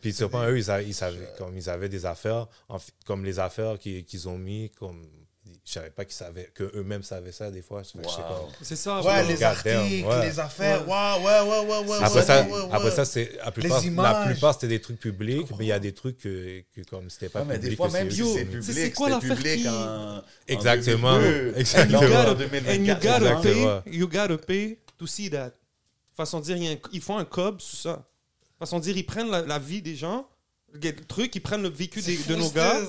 [0.00, 3.24] Puis tu comprends, eux, ils, a- ils savaient, comme ils avaient des affaires, en comme
[3.24, 5.02] les affaires qu'ils qu'ils ont mis, comme...
[5.66, 7.80] Je savais pas qu'ils savaient, qu'eux-mêmes savaient ça des fois.
[7.94, 8.50] Wow.
[8.60, 9.00] C'est ça.
[9.00, 10.26] Ouais, les articles, ouais.
[10.28, 10.86] les affaires.
[10.86, 11.96] Ouais, ouais, ouais, ouais, ouais.
[12.02, 15.00] Après ouais, ça, ouais, ouais, après ça c'est la plupart, la plupart c'était des trucs
[15.00, 17.70] publics, mais il y a des trucs que, que comme c'était pas Ouais, mais public.
[17.70, 21.58] des fois, même c'est- si public, c'est quoi l'affaire public qui- en, en Exactement, 2002.
[21.58, 21.98] exactement.
[21.98, 23.40] And you gotta- gotta- And you 2024, gotta genre.
[23.42, 23.82] pay, Exactement.
[23.86, 25.52] you gotta pay to see that.
[26.14, 28.06] Façon de dire, ils font un cob sur ça.
[28.58, 30.28] Façon de dire, ils prennent la, la vie des gens,
[30.74, 32.80] le truc, ils prennent le vécu des- de nos gars.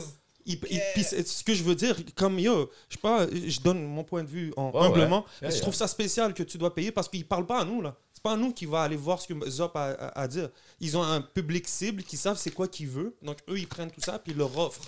[0.45, 4.03] Ils- puis ce que je veux dire, comme yo, je sais pas, je donne mon
[4.03, 5.21] point de vue en, humblement.
[5.21, 5.25] ouais.
[5.41, 7.65] mais Yeah, je trouve ça spécial que tu dois payer parce qu'ils parlent pas à
[7.65, 7.95] nous là.
[8.13, 10.49] C'est pas à nous qui va aller voir ce que Zop a, a- à dire.
[10.79, 13.13] Ils ont un public cible qui savent c'est quoi qu'ils veulent.
[13.23, 14.81] Donc eux ils prennent tout ça puis ils leur offrent.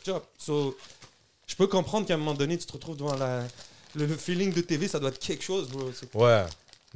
[0.00, 0.24] Exact.
[0.38, 0.76] So,
[1.46, 3.44] je peux comprendre qu'à un moment donné tu te retrouves devant la,
[3.94, 5.88] le feeling de TV, ça doit être quelque chose, bro.
[6.14, 6.44] Ouais,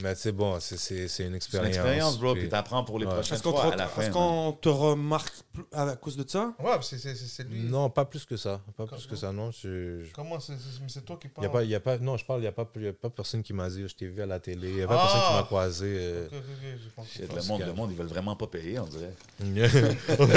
[0.03, 1.69] mais c'est bon, c'est- c'est c'est une C'est une expérience.
[1.75, 3.13] expérience, bro, puis- puis t'apprends pour les Ouais.
[3.13, 4.11] prochaines Est-ce qu'on fois à te, la est-ce fin.
[4.11, 5.33] qu'on te remarque
[5.73, 6.53] à cause de ça?
[6.59, 7.61] Ouais, c'est- c'est c'est- c'est lui.
[7.65, 8.61] Non, pas plus que ça.
[8.77, 9.51] Pas plus que ça, non.
[9.51, 11.81] Je, je- Comment c'est c'est- mais c'est toi qui y parles a pas, y a
[11.81, 13.87] pas, non, je parle, il n'y a, pas- y a pas personne qui m'a dit
[13.87, 14.69] je t'ai vu à la télé.
[14.71, 15.03] Il n'y a pas Ah.
[15.03, 15.87] personne qui m'a croisé.
[15.99, 16.27] euh.
[16.27, 17.11] Ok, ok, ok, j'ai compris.
[17.13, 19.13] Shit, Le monde, le monde, ils veulent vraiment pas payer, on dirait.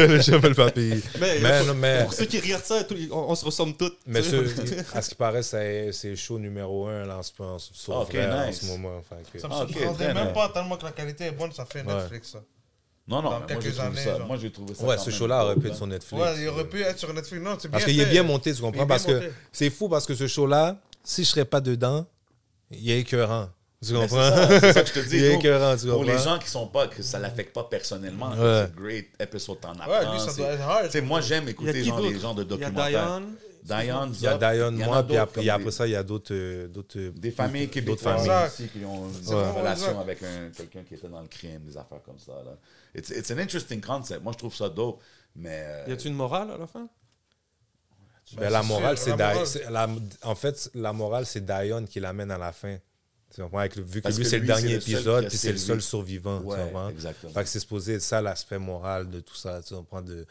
[0.08, 1.02] les gens veulent pas payer.
[1.20, 3.76] Mais, Mais, pour, non, mais, pour ceux qui regardent ça, tout- on, on se ressemble
[3.78, 3.92] tous.
[4.08, 7.32] mais ce- à ce qui paraît, c'est c'est le show numéro un là, en, ce-
[7.92, 8.62] en, vrai, en nice.
[8.62, 9.02] ce moment.
[9.48, 11.84] Que- Ça me Ah, surprendrait même pas tellement que la qualité est bonne, ça fait
[11.84, 11.94] Ouais.
[11.94, 12.40] Netflix ça.
[13.06, 14.18] Non, non, moi, j'ai années, ça.
[14.18, 14.28] genre.
[14.28, 14.86] Moi, j'ai trouvé ça.
[14.86, 15.76] Ouais, ce show-là aurait pu être là.
[15.78, 16.24] sur Netflix.
[16.24, 17.44] Ouais, il aurait pu être sur Netflix.
[17.44, 18.88] Non, c'est bien Parce qu'il est bien monté, tu comprends?
[18.88, 22.06] Parce que c'est fou parce que ce show-là, si je serais pas dedans,
[22.72, 23.50] il est écœurant.
[23.86, 24.08] Tu comprends?
[24.08, 25.18] C'est ça, c'est ça que je te dis.
[25.18, 26.14] Il est écœurant, tu Pour comprends?
[26.14, 28.36] les gens qui sont pas, que ça l'affecte pas personnellement, Ouais.
[28.38, 29.90] c'est un great épisode, t'en apprends.
[29.92, 30.86] Ouais, lui, ça c'est- doit être hard.
[30.86, 33.22] Tu sais, moi, j'aime écouter genre, les gens de Il y a documentaires.
[33.64, 34.12] Diane.
[34.14, 36.34] Il y a Diane, moi, puis après, des- ça, il y a d'autres.
[36.34, 38.48] euh, d'autres euh, Des familles d'autres québécoises familles.
[38.48, 39.52] aussi qui ont une Ouais.
[39.52, 42.34] relation avec un- quelqu'un qui était dans le crime, des affaires comme ça.
[42.44, 42.58] Là.
[42.96, 44.22] It's, it's an interesting concept.
[44.24, 45.02] Moi, je trouve ça dope.
[45.36, 45.64] Mais.
[45.66, 46.88] euh, Y a-tu une morale à la fin?
[48.38, 49.34] Ben, la c'est morale, c'est la
[49.70, 49.90] la-
[50.24, 52.78] En fait, la morale, c'est Diane qui l'amène à la fin.
[53.34, 53.58] Tu comprends?
[53.60, 55.58] Avec le- vu que Parce lui, c'est le dernier épisode, qui a puis c'est le
[55.58, 56.40] seul survivant.
[56.40, 56.90] tu comprends?
[56.90, 57.34] exactement.
[57.34, 59.62] Fait que c'est supposé être ça l'aspect moral de tout ça.
[59.66, 60.02] Tu comprends?
[60.02, 60.26] De...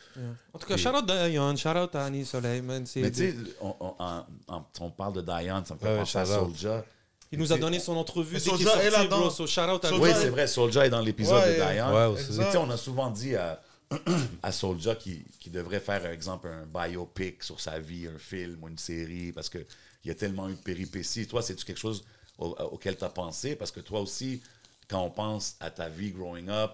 [0.53, 2.87] En tout cas, shout out Diane, shout out à Annie Soleil, man.
[2.87, 6.33] c'est- Mais tu sais, on, parle de Diane, ça me fait Ouais, penser à shout
[6.33, 6.57] out.
[6.57, 6.85] Soulja.
[7.33, 9.19] Il nous a donné son entrevue Soulja est sorti, là-dedans.
[9.21, 9.31] bro.
[9.31, 11.95] So shout out à Oui, c'est vrai, Soulja est dans l'épisode Ouais, de Diane.
[11.95, 12.25] Ouais, aussi.
[12.27, 12.39] exact.
[12.39, 13.61] Mais tu sais, on a souvent dit à,
[14.43, 18.59] à Soulja qu'il qu'il devrait faire, par exemple, un biopic sur sa vie, un film
[18.63, 19.65] ou une série, parce qu'il
[20.05, 21.27] y a tellement eu de péripéties.
[21.27, 22.05] Toi, c'est-tu quelque chose
[22.43, 23.57] au- auquel tu as pensé?
[23.57, 24.43] Parce que toi aussi,
[24.88, 26.72] quand on pense à ta vie growing up,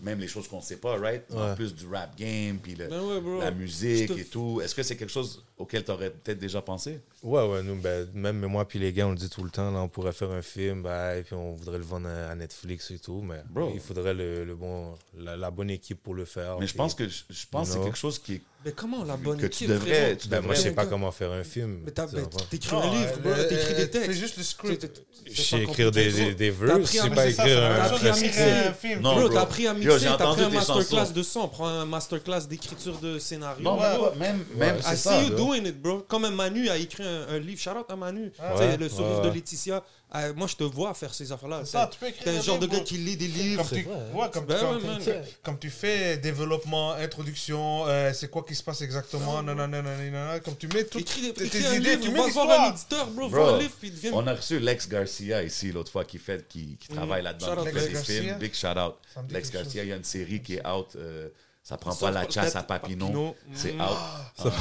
[0.00, 1.22] même les choses qu'on ne sait pas, right?
[1.32, 4.60] En plus du rap game, puis Ben ouais, la musique et tout.
[4.60, 7.00] Est-ce que c'est quelque chose auquel tu aurais peut-être déjà pensé?
[7.22, 9.70] Ouais, ouais, nous, ben, même moi puis les gars, on le dit tout le temps,
[9.70, 12.90] là, on pourrait faire un film, ben, et puis on voudrait le vendre à Netflix
[12.90, 13.70] et tout, mais Bro.
[13.72, 16.58] il faudrait le, le bon, la, la bonne équipe pour le faire.
[16.58, 19.16] Mais je pense que je, pense que c'est quelque chose qui est Mais comment la
[19.16, 20.16] bonne que tu équipe, devrais, frérot?
[20.22, 21.80] tu Ben, moi, je sais pas comment faire un film.
[21.84, 22.06] Mais t'as-
[22.50, 23.30] t'écris un livre, bro.
[23.32, 24.06] euh, T'écris des euh, textes.
[24.06, 24.80] Fais juste le C'est- script.
[24.80, 24.94] c'est-
[25.26, 27.28] c'est Je sais écrire des, des, des T'as verses, appris je à sais mixer pas
[27.44, 28.38] écrire un T'as appris à ça, mixer.
[28.38, 29.00] c'est un film.
[29.00, 29.34] Non, bro, bro.
[29.34, 33.18] t'as appris à mixer, t'as pris un masterclass de son, prends un masterclass d'écriture de
[33.18, 33.62] scénario.
[33.64, 33.76] Non,
[34.18, 36.04] même, même, c'est I see you doing it, bro.
[36.08, 37.60] Comme Manu a écrit un, livre.
[37.60, 38.32] Shout out à Manu.
[38.78, 39.82] Le sourire de Laetitia.
[40.16, 41.62] Ah, moi, je te vois faire ces affaires-là.
[41.64, 43.36] C'est ça, T'es- tu peux écrire T'es un genre de gars qui lit des Comme
[43.36, 43.68] livres.
[43.68, 45.24] tu, ouais, comme, Ben comme- ouais, comme- man.
[45.42, 50.56] comme tu fais développement, introduction, euh, c'est quoi qui se passe exactement, nanana, nanana, comme
[50.56, 53.06] tu mets toutes Écris des tes écris un idées, livre, tu mets voir un éditeur,
[53.08, 53.28] bro.
[53.28, 54.10] Bro, un livre, puis devient...
[54.14, 57.72] On a reçu Lex Garcia ici l'autre fois qui fait qui, qui travaille là-dedans, qui
[57.72, 58.38] fait des films.
[58.38, 58.94] Big shout out.
[59.12, 60.88] Ça me dit Lex Garcia, il y a une série qui est out.
[60.96, 61.28] euh,
[61.64, 63.34] ça prend pas la chasse à Papineau.
[63.54, 63.80] C'est Mm.
[63.80, 64.52] out.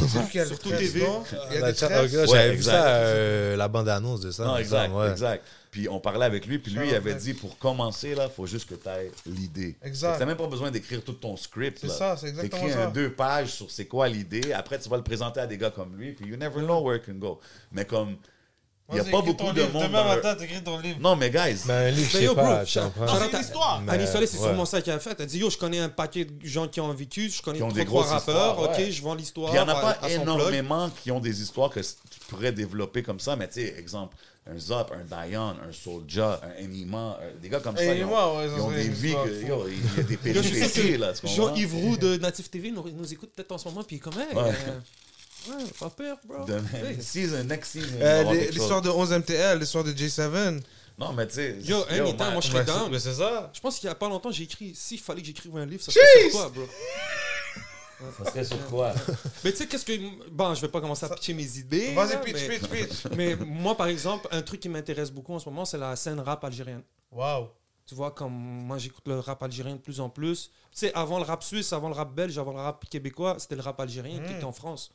[0.48, 1.06] Surtout TV.
[2.28, 4.60] J'avais vu ça, euh, la bande-annonce de ça.
[4.60, 5.46] Exact, exact.
[5.70, 8.70] Puis on parlait avec lui, puis lui, il avait dit pour commencer, là, faut juste
[8.70, 9.76] que tu aies l'idée.
[9.84, 10.14] Exact.
[10.14, 11.80] Tu n'as même pas besoin d'écrire tout ton script.
[11.82, 11.94] C'est là.
[11.94, 12.88] ça, c'est exactement T'écris ça.
[12.92, 14.54] deux pages sur c'est quoi l'idée.
[14.54, 16.98] Après, tu vas le présenter à des gars comme lui, puis you never know where
[16.98, 17.40] it can go.
[17.72, 18.16] Mais comme.
[18.94, 19.84] Il y a pas beaucoup de monde.
[19.84, 20.98] Demain matin, t'écris ton livre.
[21.00, 22.66] Non, mais guys, Mais un livre, je sais pas.
[22.66, 22.80] shout
[23.30, 23.82] c'est une histoire.
[23.88, 25.16] Annie Solé, c'est sûrement ça qu'il a fait.
[25.20, 27.64] Elle dit Yo, je connais un paquet de gens qui ont vécu, je connais Qui
[27.64, 29.50] ont trois, des trois rappeurs, ok, je vends l'histoire.
[29.50, 33.20] Il n'y en a pas énormément qui ont des histoires que tu pourrais développer comme
[33.20, 33.36] ça.
[33.36, 34.16] Mais tu sais, exemple,
[34.46, 38.10] un Zop, un Dion, un Soulja, un Enima, euh, des gars comme ça, ils ont,
[38.38, 41.14] ouais, ils ont des vies que, yo, il y a des péripéties, que là?
[41.24, 44.36] Jean-Yves Roux de Native TV nous, nous écoute peut-être en ce moment, puis comme, hey,
[44.36, 44.50] Ouais.
[44.50, 44.80] euh,
[45.50, 46.46] ouais, pas peur, bro.
[46.74, 47.02] Hey.
[47.02, 47.98] season, next season.
[48.02, 48.84] Euh, L'histoire chose.
[48.84, 50.62] de 11 MTL, l'histoire de J7.
[50.98, 51.58] Non, mais tu sais.
[51.62, 52.92] Yo, anytime, man, moi je serais Ouais, down.
[52.92, 53.50] Mais c'est ça.
[53.54, 55.82] Je pense qu'il y a pas longtemps, j'ai écrit, s'il fallait que j'écrive un livre,
[55.84, 56.64] ça serait sur quoi, bro?
[58.18, 58.94] Ça serait sur quoi?
[59.44, 59.94] Mais tu sais, qu'est-ce que.
[60.30, 61.94] Bon, je vais pas commencer à pitcher mes idées.
[61.94, 63.06] Vas-y, pitch, pitch, pitch.
[63.16, 66.20] mais moi, par exemple, un truc qui m'intéresse beaucoup en ce moment, c'est la scène
[66.20, 66.84] rap algérienne.
[67.12, 67.48] Waouh.
[67.86, 70.52] Tu vois, comme moi, j'écoute le rap algérien de plus en plus.
[70.72, 73.56] Tu sais, avant le rap suisse, avant le rap belge, avant le rap québécois, c'était
[73.56, 74.36] le rap algérien qui Mm.
[74.38, 74.92] était en France.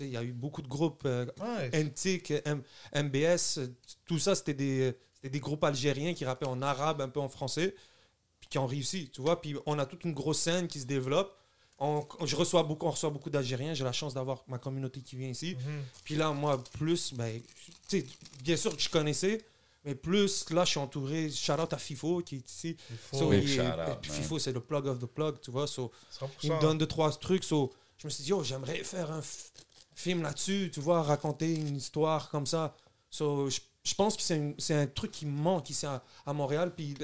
[0.00, 1.72] Il y a eu beaucoup de groupes, euh, Nice.
[1.72, 2.62] NTIC, M-
[2.94, 3.66] MBS, euh,
[4.06, 7.28] tout ça, c'était des, c'était des groupes algériens qui rappaient en arabe, un peu en
[7.28, 7.74] français,
[8.40, 9.40] puis qui ont réussi, tu vois.
[9.40, 11.32] Puis on a toute une grosse scène qui se développe.
[11.78, 13.74] On, je reçois beaucoup, on reçoit beaucoup d'Algériens.
[13.74, 15.54] J'ai la chance d'avoir ma communauté qui vient ici.
[15.56, 15.82] Mhm.
[16.04, 17.40] Puis là, moi, plus, ben,
[17.88, 18.06] tu sais,
[18.42, 19.44] bien sûr que je connaissais,
[19.84, 21.30] mais plus, là, je suis entouré.
[21.30, 22.76] Shout out à FIFO qui est ici.
[23.12, 24.20] So, Big il est- shout out, puis man.
[24.22, 25.66] FIFO, c'est le plug of the plug, tu vois.
[25.68, 26.28] So, 100%.
[26.42, 27.44] il me donne deux, trois trucs.
[27.44, 29.22] So, je me suis dit, yo, j'aimerais faire un
[29.94, 32.74] film là-dessus, tu vois, raconter une histoire comme ça.
[33.10, 34.22] So, je, je pense que
[34.58, 36.72] c'est un, truc qui manque ici à, à Montréal.
[36.74, 36.94] Puis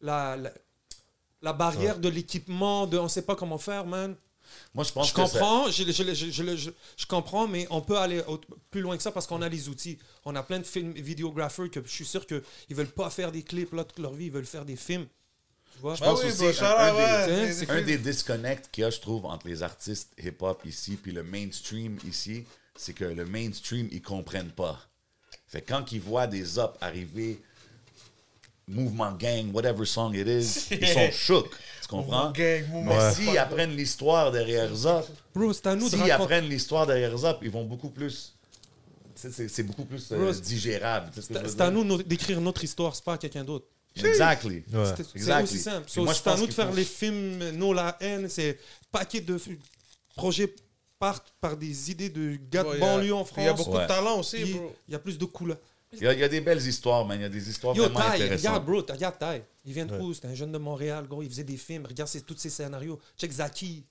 [0.00, 0.52] la, la,
[1.42, 4.16] la barrière de l'équipement, de on sait pas comment faire, man.
[4.74, 7.80] Moi, je pense Je que comprends, je, je- je- je- je- je comprends, mais on
[7.80, 8.22] peut aller
[8.70, 9.98] plus loin que ça parce qu'on a les outils.
[10.24, 13.42] On a plein de films vidéographers que je suis sûr qu'ils veulent pas faire des
[13.42, 15.06] clips là toute leur vie, ils veulent faire des films.
[15.74, 15.94] Tu vois?
[15.94, 17.70] Je Ah pense oui, aussi un- des- ouais.
[17.70, 21.98] Un disconnects qu'il y a, je trouve, entre les artistes hip-hop ici puis le mainstream
[22.08, 22.44] ici,
[22.76, 24.78] c'est que le mainstream, ils comprennent pas.
[25.48, 27.40] Fait quand ils voient des up arriver,
[28.68, 31.50] Mouvement Gang, whatever song it is, ils sont shook.
[31.82, 32.30] Tu comprends?
[32.30, 32.94] Gang, mouvement.
[32.96, 35.04] Mais s'ils apprennent l'histoire derrière Zop,
[35.88, 38.34] s'ils apprennent l'histoire derrière Zop, ils vont beaucoup plus.
[39.14, 41.10] c'est- beaucoup plus euh, digérable.
[41.20, 43.66] C'est à nous no- d'écrire notre histoire, c'est pas à quelqu'un d'autre.
[43.96, 44.64] Exactly.
[44.72, 44.84] Ouais.
[44.96, 45.44] C'est Exactly.
[45.44, 45.88] aussi simple.
[45.88, 48.58] So, moi, c'est à nous de faire faut- les films No La haine, c'est
[48.90, 49.38] paquet de
[50.16, 50.52] projets
[50.98, 53.54] partent par des idées de gars de Bro, a- banlieue en puis Il y a
[53.54, 53.66] France.
[53.66, 53.82] beaucoup Ouais.
[53.82, 54.74] de talent aussi, bro.
[54.88, 55.58] Il y a plus de couleurs.
[55.94, 57.18] Il y, a, il y a des belles histoires, man.
[57.18, 58.64] Il y a des histoires Yo, vraiment regarde, intéressantes.
[58.64, 59.42] bro, t'as- regarde Ty.
[59.66, 60.14] Il vient de où?
[60.14, 61.22] C'était un jeune de Montréal, gros.
[61.22, 61.84] Il faisait des films.
[61.86, 62.98] Regarde c'est- tous ces scénarios.
[63.18, 63.82] Check Zaki.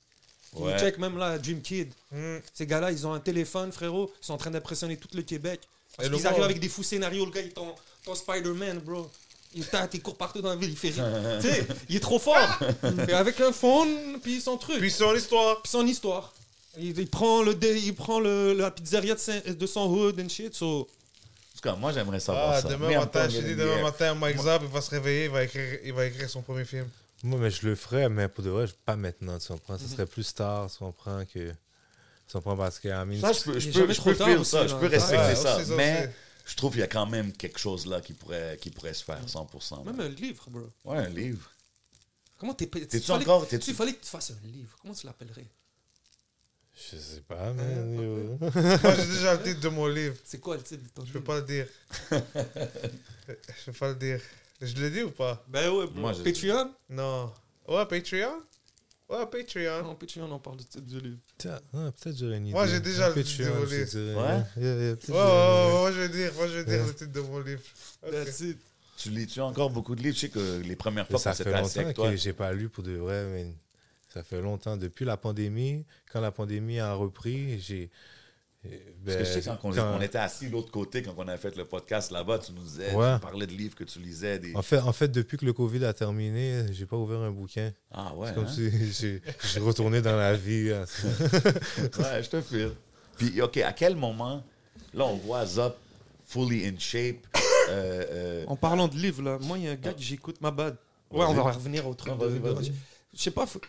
[0.79, 1.93] Check même là, Dream Kid.
[2.11, 2.37] Mm.
[2.53, 4.11] Ces gars-là, ils ont un téléphone, frérot.
[4.21, 5.61] Ils sont en train d'impressionner tout le Québec.
[5.95, 7.25] Parce qu'ils arrivent avec des fous scénarios.
[7.25, 9.09] Le gars, il est ton, ton Spider-Man, bro.
[9.53, 11.05] Il tâte, il court partout dans la ville, il fait rire.
[11.41, 12.59] tu sais, il est trop fort.
[13.09, 14.79] Et avec un phone, puis son truc.
[14.79, 15.61] Puis son histoire.
[15.61, 16.33] Puis son histoire.
[16.77, 20.17] Il, il prend, le, dé- il prend le, la pizzeria de, Saint- de son hood
[20.21, 20.55] and shit.
[20.55, 20.83] So, En
[21.55, 22.69] tout cas, moi, j'aimerais savoir Ah, ça.
[22.69, 25.79] demain matin, je dis, demain matin, Mike Zab, il va se réveiller, il va écrire,
[25.83, 26.87] il va écrire son premier film.
[27.23, 29.77] Moi, mais je le ferais, mais pour de vrai, pas maintenant, tu comprends?
[29.77, 31.49] Ça serait plus tard, tu comprends, que...
[31.49, 31.53] Tu
[32.31, 32.55] comprends?
[32.55, 34.65] Parce que, I mean, Ça, je peux, je peux, je peux tard feel aussi, ça,
[34.65, 35.57] je peux respecter Ouais, ça.
[35.57, 36.09] aussi, ça mais aussi.
[36.45, 39.03] Je trouve qu'il y a quand même quelque chose là qui pourrait, qui pourrait se
[39.03, 39.85] faire 100%.
[39.85, 40.69] même un livre, bro.
[40.85, 41.49] Ouais, un livre.
[42.37, 44.75] Comment t'es T'es-tu il fallait- encore- t'es-tu- Il fallait que tu fasses un livre.
[44.81, 45.47] Comment tu l'appellerais?
[46.73, 47.93] Je sais pas, man.
[47.95, 48.37] yo.
[48.39, 50.15] Moi, j'ai déjà le titre de mon livre.
[50.23, 51.27] C'est quoi le titre de ton Je peux livre?
[51.27, 51.67] pas le dire.
[52.47, 54.21] je peux pas le dire.
[54.61, 55.43] Je l'ai dit ou pas?
[55.47, 55.99] Ben ouais, bro.
[55.99, 56.73] Moi, je- Patreon?
[56.89, 57.31] Non.
[57.67, 58.41] Ouais, Patreon?
[59.11, 59.83] Ouais, Patreon.
[59.83, 61.17] Non, Patreon, on parle du titre du livre.
[61.37, 62.53] Tiens, ah, Peut-être j'aurais une idée.
[62.53, 64.21] Moi, j'ai déjà le titre de mon livre.
[64.21, 64.63] Ouais?
[64.63, 65.11] Yeah, yeah, idée.
[65.11, 67.61] moi je vais dire, moi je vais dire le titre de mon livre.
[68.03, 68.11] Ok.
[68.11, 68.57] That's it.
[68.97, 70.15] Tu lis-tu encore beaucoup de livres?
[70.15, 72.69] Je sais que les premières fois ça fait longtemps avec toi, que j'ai pas lu
[72.69, 73.47] pour de vrai, mais
[74.13, 74.77] ça fait longtemps.
[74.77, 77.89] Depuis la pandémie, quand la pandémie a repris, j'ai.
[79.05, 81.13] Parce que je sais ben, quand on, quand- on était assis de l'autre côté, quand
[81.17, 83.15] on avait fait le podcast là-bas, tu nous disais, Ouais.
[83.15, 84.37] tu parlais de livres que tu lisais.
[84.37, 84.55] Des...
[84.55, 87.71] En fait, en fait, depuis que le Covid a terminé, j'ai pas ouvert un bouquin.
[87.91, 88.91] Ah ouais, C'est comme hein?
[88.91, 89.19] si
[89.53, 90.71] j'ai retourné dans la vie.
[90.71, 90.85] hein.
[91.99, 92.71] ouais, je te file.
[93.17, 94.43] Puis, OK, à quel moment,
[94.93, 95.75] là, on voit Zop
[96.25, 97.25] fully in shape.
[97.69, 100.39] euh, euh, En parlant de livres, là, moi, il y a un gars que j'écoute,
[100.41, 100.75] ma bad.
[101.11, 102.13] Ouais, on va revenir au truc.
[103.13, 103.59] Je sais pas, faut-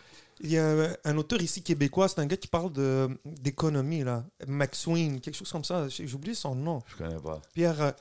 [0.43, 4.03] il y a un, un auteur ici québécois, c'est un gars qui parle de- d'économie,
[4.03, 4.25] là.
[4.47, 5.87] McSween, quelque chose comme ça.
[6.13, 6.81] Oublié son nom.
[6.87, 7.41] je connais pas.
[7.53, 7.81] Pierre.
[7.81, 7.91] euh,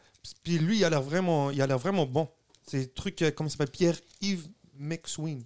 [0.43, 2.29] Puis lui, il a l'air vraiment, il a l'air vraiment bon.
[2.67, 3.71] C'est un truc, euh, comment il s'appelle?
[3.71, 5.45] Pierre-Yves McSween.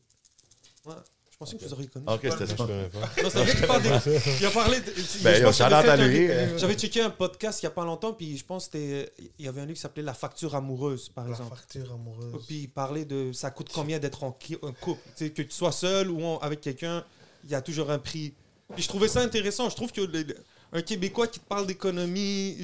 [0.84, 0.94] Ouais.
[1.38, 2.06] Je pensais que vous auriez connu.
[2.08, 2.56] OK, c'était Je ça.
[2.56, 3.22] connais pas.
[3.22, 3.88] Non, c'est un gars qui parle des-
[4.40, 4.80] Il a parlé.
[4.80, 4.84] de-
[5.22, 6.48] Ben, je yo, pense qu'il avait shout-out fait à un- lui, hein.
[6.56, 9.44] J'avais checké un podcast il n'y a pas longtemps, puis je pense que c'était- il
[9.44, 11.54] y avait un livre qui s'appelait La facture amoureuse, par La exemple.
[11.54, 12.42] facture amoureuse.
[12.46, 15.02] Puis il parlait de ça coûte combien d'être en qui- en couple.
[15.14, 17.04] Tu sais, que tu sois seul ou en- avec quelqu'un,
[17.44, 18.32] il y a toujours un prix.
[18.72, 19.68] Puis je trouvais ça intéressant.
[19.68, 20.24] Je trouve que le-
[20.72, 22.56] un Québécois qui te parle d'économie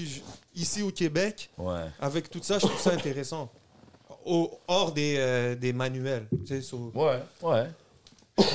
[0.55, 1.85] ici au Québec, Ouais.
[2.01, 3.51] avec tout ça, je trouve ça intéressant.
[4.25, 6.27] Au, hors des, euh, des manuels.
[6.47, 7.67] tu sais, Ouais, ouais.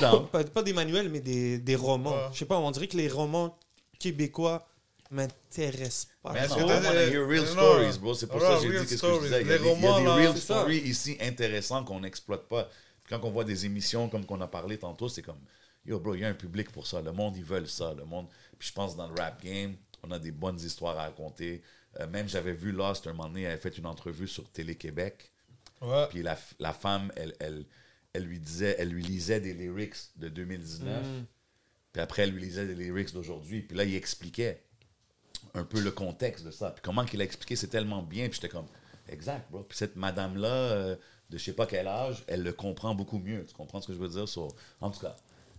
[0.02, 0.24] Non.
[0.32, 2.10] pas, pas des manuels, mais des, des romans.
[2.12, 2.28] Ouais.
[2.32, 3.56] Je sais pas, on dirait que les romans
[3.98, 4.66] québécois
[5.10, 6.32] m'intéressent pas.
[6.32, 8.14] Mais Parce non, que t'as- hear real stories, bro.
[8.14, 9.40] C'est pour ça que j'ai dit qu'est-ce que je disais.
[9.42, 11.84] Il y a Les des, il y a romans, des là, real stories ici intéressants
[11.84, 12.68] qu'on n'exploite pas.
[13.08, 15.40] Quand on voit des émissions comme qu'on a parlé tantôt, c'est comme,
[15.86, 17.00] yo, bro, il y a un public pour ça.
[17.00, 17.94] Le monde, ils veulent ça.
[17.94, 18.26] Le monde.
[18.58, 21.62] Puis je pense dans le rap game, on a des bonnes histoires à raconter.
[22.00, 25.32] Euh, même j'avais vu Lost un moment donné, elle avait fait une entrevue sur Télé-Québec.
[25.80, 26.06] Ouais.
[26.10, 27.64] Puis la, la femme, elle, elle,
[28.12, 31.06] elle lui disait, elle lui lisait des lyrics de 2019.
[31.92, 33.62] Puis après, elle lui lisait des lyrics d'aujourd'hui.
[33.62, 34.62] Puis là, il expliquait
[35.54, 36.70] un peu le contexte de ça.
[36.70, 38.28] Puis comment qu'il a expliqué, c'est tellement bien.
[38.28, 38.66] Puis j'étais comme,
[39.08, 39.62] exact, bro.
[39.62, 40.96] Puis cette madame-là, euh,
[41.30, 43.44] de je sais pas quel âge, elle le comprend beaucoup mieux.
[43.46, 44.28] Tu comprends ce que je veux dire?
[44.28, 44.48] So,
[44.80, 45.16] en tout cas,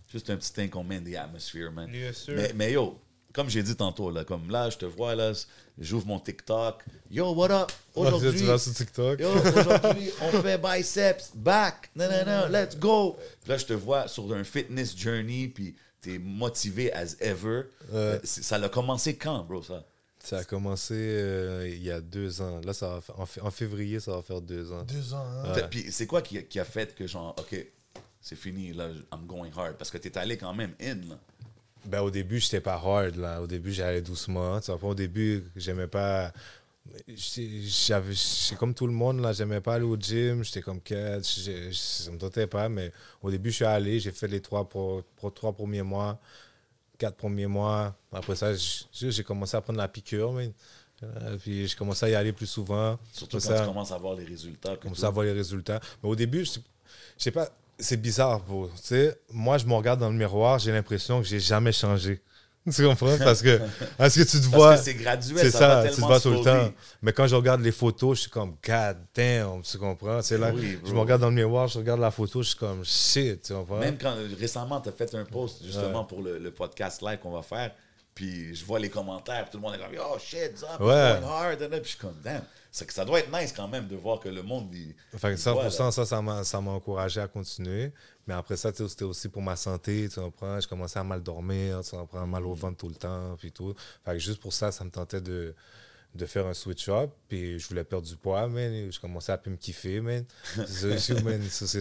[0.08, 1.92] juste un petit thing qu'on met in the atmosphere, man.
[1.92, 2.34] Yes, sir.
[2.36, 3.00] Mais, mais yo,
[3.32, 5.32] comme j'ai dit tantôt, là, comme là, je te vois, là,
[5.78, 6.84] j'ouvre mon TikTok.
[7.10, 7.68] Yo, what up?
[7.94, 9.20] Tu Aujourd'hui, vas sur TikTok.
[9.20, 13.16] Yo, aujourd'hui, on fait biceps, back, non, non, non, let's go.
[13.42, 17.62] Puis là, je te vois sur un fitness journey, puis t'es motivé as ever.
[17.92, 19.84] Euh, ça a commencé quand, bro, ça?
[20.22, 22.60] Ça a commencé euh, il y a deux ans.
[22.64, 24.82] Là, ça va en, février, ça va faire deux ans.
[24.82, 25.54] Deux ans, hein?
[25.54, 25.68] Ouais.
[25.70, 27.56] Puis c'est quoi qui, a- qui a fait que, genre, OK,
[28.20, 29.76] c'est fini, là, I'm going hard?
[29.76, 31.18] Parce que t'es allé quand même in, là.
[31.86, 33.40] Ben, au début, j'étais pas hard, là.
[33.42, 34.60] Au début, j'allais doucement.
[34.60, 36.32] Tu vois, au début, j'aimais pas.
[37.08, 39.32] J'avais, c'est comme tout le monde, là.
[39.32, 40.42] J'aimais pas aller au gym.
[40.44, 42.68] J'étais comme que ça me tentait pas.
[42.68, 44.00] Mais au début, je suis allé.
[44.00, 46.18] J'ai fait les trois, pro- pro- trois premiers mois,
[46.98, 47.96] quatre premiers mois.
[48.12, 48.52] Après ça,
[48.92, 50.50] j'ai commencé à prendre la piqûre, mais.
[51.02, 52.98] Euh, puis j'ai commencé à y aller plus souvent.
[53.10, 54.76] Surtout quand ça, tu commences à voir les résultats.
[54.76, 55.00] que comme tout.
[55.00, 55.80] ça, voir les résultats.
[56.02, 56.52] Mais au début, je
[57.16, 57.48] je sais pas,
[57.80, 58.68] c'est bizarre, bro.
[58.76, 62.20] Tu sais, moi, je me regarde dans le miroir, j'ai l'impression que j'ai jamais changé.
[62.70, 63.16] Tu comprends?
[63.16, 63.58] Parce que,
[63.96, 64.76] parce que tu te vois.
[64.76, 66.70] c'est graduel, C'est ça, tu te vois tout le temps.
[67.00, 70.20] Mais quand je regarde les photos, je suis comme, God damn, tu comprends?
[70.20, 72.58] C'est là, Oui, je me regarde dans le miroir, je regarde la photo, je suis
[72.58, 73.78] comme, shit, tu comprends?
[73.78, 77.30] Même quand récemment, tu as fait un post justement pour le, le podcast live qu'on
[77.32, 77.70] va faire,
[78.14, 81.18] puis je vois les commentaires, puis tout le monde est comme Oh shit, Zop, Ouais.
[81.18, 81.58] going hard.
[81.58, 82.42] Puis je suis comme Damn.
[82.72, 84.68] C'est que ça doit être nice quand même de voir que le monde.
[84.72, 85.70] Il, il 100%, voit, là.
[85.70, 87.92] ça, ça m'a, ça m'a encouragé à continuer.
[88.26, 90.60] Mais après ça, c'était aussi pour ma santé, tu comprends?
[90.60, 92.26] Je commençais à mal dormir, tu comprends?
[92.26, 93.74] Mal au ventre tout le temps, puis tout.
[94.04, 95.54] Fait que juste pour ça, ça me tentait de,
[96.14, 97.10] de faire un switch-up.
[97.28, 98.90] Puis je voulais perdre du poids, man.
[98.92, 100.24] Je commençais à plus me kiffer, man.
[100.66, 100.98] c'est,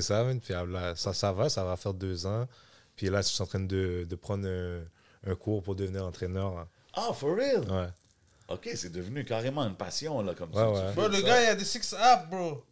[0.02, 0.40] ça, man.
[0.40, 2.48] Puis là, ça, ça va, ça va faire deux ans.
[2.96, 4.82] Puis là, je suis en train de, de prendre un,
[5.28, 6.68] un cours pour devenir entraîneur.
[6.94, 7.62] Ah, for real?
[7.70, 7.88] Ouais.
[8.50, 10.70] Ok, c'est devenu carrément une passion, là, comme Ouais, ça.
[10.72, 10.93] ouais.
[10.93, 12.64] Bro, le gars, il a des six apps, bro.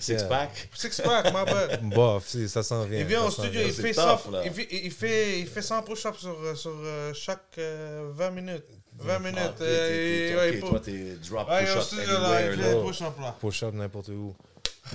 [0.00, 0.68] Six pack.
[0.74, 1.82] Six pack, ma bad.
[1.94, 3.00] Bof, si, ça s'en vient.
[3.00, 4.42] Il vient au studio, il fait, tough, 100, là.
[4.44, 8.30] il, fait, il, fait, il fait 100 push-ups sur, euh, sur euh, chaque euh, 20
[8.30, 8.64] minutes.
[8.96, 9.38] 20 minutes.
[9.60, 12.56] Ah, euh, et- ouais, toi, peut- t'es drop au push-up studio, là, il anywhere.
[12.56, 12.74] fait là.
[12.74, 13.36] des push-ups, là.
[13.40, 14.34] Push-up n'importe où.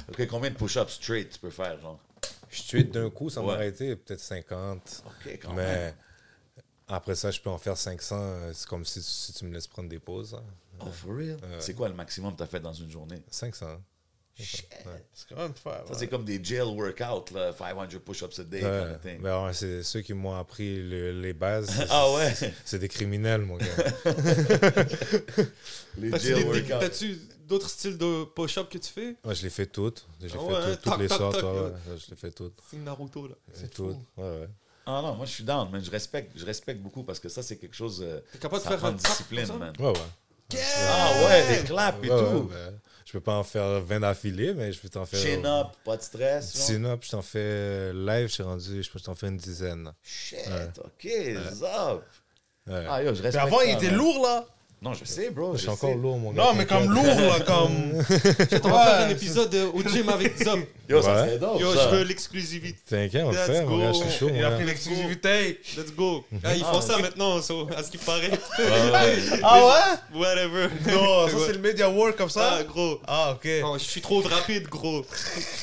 [0.09, 1.99] Ok, combien de push-ups straight tu peux faire, genre?
[2.49, 3.47] Je suis d'un coup, ça Ouais.
[3.47, 5.03] m'a arrêté, peut-être 50.
[5.05, 5.93] Ok, quand mais même.
[6.89, 8.15] Après ça, je peux en faire 500.
[8.19, 10.33] euh, C'est comme si, si tu me laisses prendre des pauses.
[10.33, 10.43] hein.
[10.81, 11.37] Oh, for real?
[11.59, 13.21] C'est quoi le maximum que tu as fait dans une journée?
[13.29, 13.67] 500.
[14.41, 14.69] Shit.
[15.11, 15.83] C'est quand même faire.
[15.85, 18.83] Ça, c'est comme des jail workouts, là, 500 push-ups a day, Ouais.
[18.85, 19.21] kind of thing.
[19.21, 21.69] Ben ouais, c'est ceux qui m'ont appris le- les bases.
[21.69, 22.33] c'est- Ah ouais?
[22.63, 23.65] C'est des criminels, mon gars.
[25.97, 26.79] Les T'as-tu jail workouts.
[26.79, 29.15] t'as-tu d'autres styles de push-up que tu fais?
[29.23, 30.07] Moi, je les fais toutes.
[30.21, 31.43] Je les Ah fais ouais, toutes, toutes toc, les toc, sortes.
[31.43, 32.59] ouais, ouais, je les fais toutes.
[32.69, 33.35] C'est Naruto, là.
[33.53, 33.97] C'est toutes.
[34.15, 34.21] tout.
[34.21, 34.49] Ouais, ouais.
[34.85, 35.83] Ah non, moi je suis down, man.
[35.83, 38.01] Je respecte, je respecte beaucoup parce que ça, c'est quelque chose.
[38.05, 39.73] euh, T'es capable de ça faire prend un de clap discipline, man.
[39.79, 40.57] Ouais, ouais.
[40.87, 42.43] Ah ouais, des claps et Ouais, ouais, tout.
[42.51, 45.19] ben, je peux pas en faire 20 d'affilée, mais je peux t'en faire.
[45.19, 46.65] Chin up, pas de stress.
[46.67, 49.91] Chin up, je t'en fais live, je suis rendu, je peux t'en faire une dizaine.
[50.01, 50.39] Shit,
[50.83, 51.07] ok,
[51.53, 52.03] zop.
[52.67, 52.85] Ouais.
[52.89, 53.33] Ah yo, je respecte.
[53.35, 53.95] Mais avant, il était man.
[53.95, 54.45] lourd, là.
[54.81, 55.51] Non, je sais, bro.
[55.51, 55.95] je je suis encore sais.
[55.97, 56.41] lourd, mon gars.
[56.43, 57.91] Non, mais comme lourd, là, comme.
[58.63, 60.63] On va faire un épisode au gym avec Zom.
[60.87, 61.59] Yo, ça serait dope.
[61.59, 61.89] Yo, ça.
[61.91, 62.79] je veux l'exclusivité.
[62.89, 64.03] T'inquiète, on le Let's fait, mon gars, je go.
[64.09, 65.59] suis chaud, Il a pris l'exclusivité.
[65.77, 66.23] Let's go.
[66.43, 68.31] Ah, ils font ça maintenant, so, à ce qui paraît.
[69.43, 70.67] Ah Whatever.
[70.85, 70.93] ouais?
[70.93, 72.57] Non, ça, c'est le media work comme ça?
[72.59, 72.99] Ah, gros.
[73.05, 73.49] Ah, ok.
[73.65, 75.05] Oh, je suis trop rapide, gros.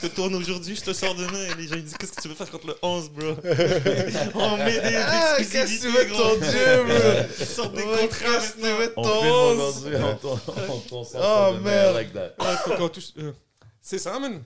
[0.03, 1.47] Je te tourne aujourd'hui, je te sors demain.
[1.59, 3.29] Les gens ils disent Qu'est-ce que tu veux faire contre le 11, bro?
[4.35, 6.23] On met des Ah, exclusivités, qu'est-ce que tu veux gros.
[6.23, 7.45] ton Dieu, bro?
[7.47, 8.41] Sortent des contrats
[9.07, 10.43] Qu'est-ce que tu veux de On ton filme 11?
[10.43, 11.95] aujourd'hui, on t'en- on t'en sort Oh, ça demain, merde.
[11.95, 12.33] like that.
[12.41, 13.33] Ouais, faut qu'on touche- euh,
[13.81, 14.43] C'est ça, man?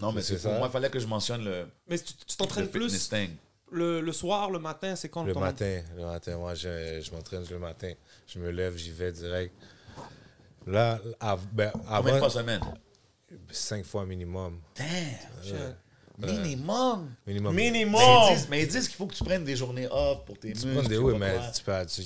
[0.00, 0.48] Non, mais C'est ça.
[0.50, 3.10] pour moi, il fallait que je mentionne le, Mais tu t'entraînes plus
[3.70, 7.10] le, le soir, le matin, c'est quand Le ton- matin, le matin, moi, je, je
[7.12, 7.92] m'entraîne le matin.
[8.26, 9.52] Je me lève, j'y vais direct.
[10.66, 12.60] Là, av- ben, Combien de fois avant, semaine?
[13.50, 14.60] cinq fois minimum.
[14.76, 15.74] Damn.
[16.18, 17.14] Minimum?
[17.26, 17.54] Minimum.
[17.54, 18.00] Minimum.
[18.50, 20.80] Mais ils disent, qu'il faut que tu prennes des journées off pour tes Tu muscles.
[20.80, 22.02] prends des oui, mais tu peux, tu,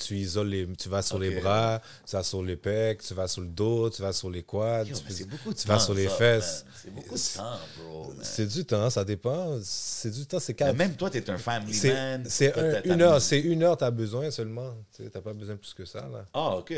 [0.00, 3.28] tu isoles les, tu vas sur les bras, tu vas sur les pecs, tu vas
[3.28, 6.08] sur le dos, tu vas sur les quads, Yo, tu, beaucoup tu vas sur les
[6.08, 6.64] ça, fesses.
[6.82, 8.12] C'est beaucoup de temps, bro.
[8.22, 9.58] C'est du temps, ça dépend.
[9.62, 10.76] C'est du temps, c'est quatre.
[10.76, 12.24] même toi, t'es un family C'est man.
[12.26, 14.74] c'est un- une heure, c'est une heure t'as besoin seulement.
[14.96, 16.24] Tu T'as pas besoin plus que ça là.
[16.32, 16.72] Ah, OK.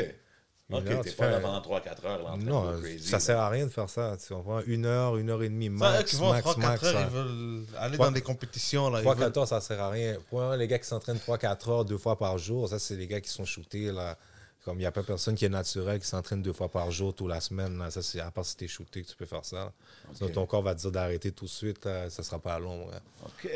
[0.79, 2.23] OK, heure, t'es tu pas fais là pendant 3-4 heures.
[2.23, 3.21] Là, Non, crazy, ça là.
[3.21, 4.17] sert à rien de faire ça.
[4.17, 4.61] Tu comprends?
[4.67, 6.85] Une heure, une heure et demie Ça, max, vont max, 3-4 max.
[6.85, 7.01] heures, ça.
[7.03, 8.91] ils veulent aller Trois- dans des compétitions.
[8.91, 10.17] Là, ils 3 veulent- 4 heures, ça sert à rien.
[10.31, 13.07] Pour un, les gars qui s'entraînent 3-4 heures deux fois par jour, ça, c'est les
[13.07, 13.93] gars qui sont shootés.
[13.93, 14.17] Là.
[14.65, 17.13] Comme il n'y a pas personne qui est naturel qui s'entraîne deux fois par jour
[17.13, 17.77] toute la semaine.
[17.79, 17.91] Là.
[17.91, 19.57] Ça, c'est à part si t'es shooté que tu peux faire ça.
[19.57, 19.73] là.
[20.15, 21.85] Sinon, ton corps va te dire d'arrêter tout de suite.
[21.85, 22.09] là.
[22.11, 22.87] Ça sera pas long.
[22.87, 22.95] ouais.
[23.27, 23.51] OK.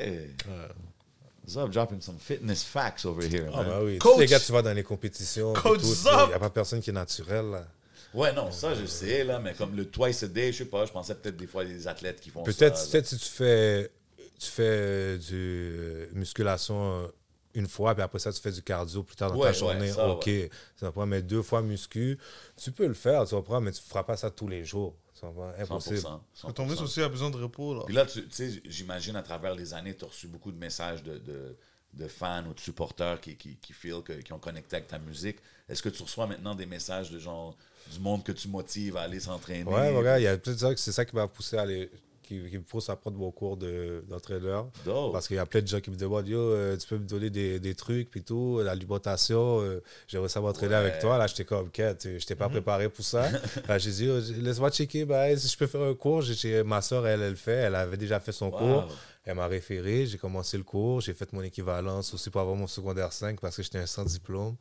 [1.48, 3.66] Zop dropping some fitness facts over here, Ah, man.
[3.68, 3.98] bah oui.
[3.98, 5.52] Coach- Tous les gars, tu vas dans les compétitions.
[5.52, 5.80] Coach!
[5.82, 7.50] Il n'y a pas personne qui est naturel.
[7.50, 7.66] là.
[8.14, 10.86] Ouais, non, ça, je sais, là, mais comme le twice a day, je sais pas,
[10.86, 12.50] je pensais peut-être des fois des athlètes qui font ça.
[12.52, 12.84] Peut-être là.
[12.90, 13.90] peut-être si tu fais,
[14.38, 17.06] tu fais du euh, musculation euh,
[17.54, 19.80] une fois, puis après ça, tu fais du cardio plus tard dans Ouais, ta journée.
[19.82, 20.24] ouais, ça, OK.
[20.24, 20.50] Tu
[20.80, 21.06] comprends?
[21.06, 22.18] Mais deux fois muscu,
[22.56, 24.94] tu peux le faire, tu comprends, mais tu ne feras pas ça tous les jours.
[25.20, 25.50] Comprends?
[25.52, 25.62] 100%.
[25.62, 25.96] Impossible.
[26.34, 26.52] 100%.
[26.52, 27.74] Ton muscle aussi a besoin de repos.
[27.74, 27.82] Là.
[27.86, 31.02] Puis là, tu sais, j'imagine à travers les années, tu as reçu beaucoup de messages
[31.02, 31.56] de, de,
[31.94, 34.98] de fans ou de supporters qui, qui, qui feel que- qui ont connecté avec ta
[34.98, 35.38] musique.
[35.68, 37.56] Est-ce que tu reçois maintenant des messages de genre
[37.92, 39.64] du monde que tu motives à aller s'entraîner?
[39.64, 41.90] Ouais, gars, il y a peut-être ça que c'est ça qui m'a poussé à aller.
[42.26, 44.68] Qui, qui me pousse à prendre mon cours de- d'entraîneur.
[44.84, 45.12] Dope.
[45.12, 47.06] Parce qu'il y a plein de gens qui me demandent Yo, euh, tu peux me
[47.06, 50.80] donner des, des trucs, puis tout, l'alimentation, euh, j'aimerais savoir m'entraîner Ouais.
[50.80, 51.18] avec toi.
[51.18, 53.28] Là, j'étais comme, OK, je t'ai pas préparé pour ça.
[53.68, 54.06] Là, j'ai dit,
[54.42, 56.22] laisse-moi checker, ben, si je peux faire un cours.
[56.64, 58.58] Ma soeur, elle, elle le fait, elle avait déjà fait son Wow.
[58.58, 58.88] cours.
[59.24, 62.66] Elle m'a référé, j'ai commencé le cours, j'ai fait mon équivalence aussi pour avoir mon
[62.68, 64.56] secondaire 5 parce que j'étais un sans diplôme.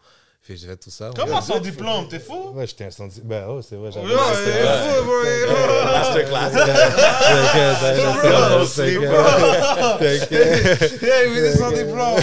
[0.46, 1.10] Puis j'ai fait tout ça.
[1.16, 2.08] Comment sans diplôme?
[2.08, 2.52] T'es fou?
[2.54, 3.28] Ouais, j'étais un diplôme.
[3.28, 4.06] Ben, oh, c'est vrai, j'avais.
[4.06, 5.86] Ouais, ouais, il est fou, bro, il est fou.
[5.92, 6.52] Masterclass.
[10.32, 12.20] Yeah, il est sans diplôme.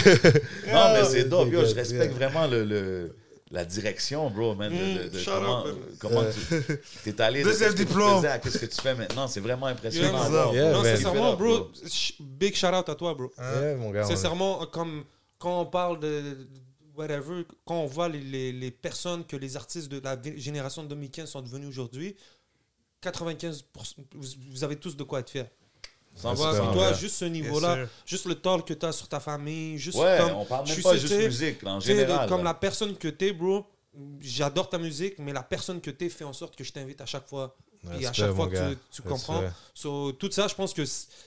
[0.72, 1.50] Non, mais c'est dope.
[1.52, 3.16] Yo, je respecte vraiment le, le-
[3.50, 4.70] la direction, bro, man.
[4.72, 5.76] de- de- de Mm, shut comment up.
[5.98, 6.22] comment
[7.02, 8.24] tu es allé de Deuxième diplôme.
[8.42, 9.28] qu'est-ce que tu fais maintenant.
[9.28, 10.30] C'est vraiment impressionnant.
[10.30, 10.72] Yeah, yeah, bro.
[10.78, 10.96] non, man.
[10.96, 11.70] sincèrement, bro,
[12.20, 13.30] big shout out à toi, bro.
[13.38, 14.04] Yeah, mon gars.
[14.04, 15.04] Sincèrement, comme
[15.38, 16.48] quand on parle de
[16.96, 20.88] whatever, quand on voit les, les, les personnes que les artistes de la génération de
[20.88, 22.16] 2015 sont devenus aujourd'hui,
[23.02, 23.62] 95%,
[24.14, 25.50] vous, vous avez tous de quoi être fiers.
[26.14, 29.78] Tu mon toi, juste ce niveau-là, juste le talk que tu as sur ta famille,
[29.78, 30.36] juste Ouais, comme.
[30.36, 32.28] on parle même pas juste tu musique, là, en tu général.
[32.28, 32.50] Comme là.
[32.50, 33.66] la personne que t'es, bro,
[34.20, 37.06] j'adore ta musique, mais la personne que t'es fait en sorte que je t'invite à
[37.06, 37.56] chaque fois.
[37.98, 39.42] Et à chaque fois que tu, tu comprends.
[39.74, 40.82] So, tout ça, je pense que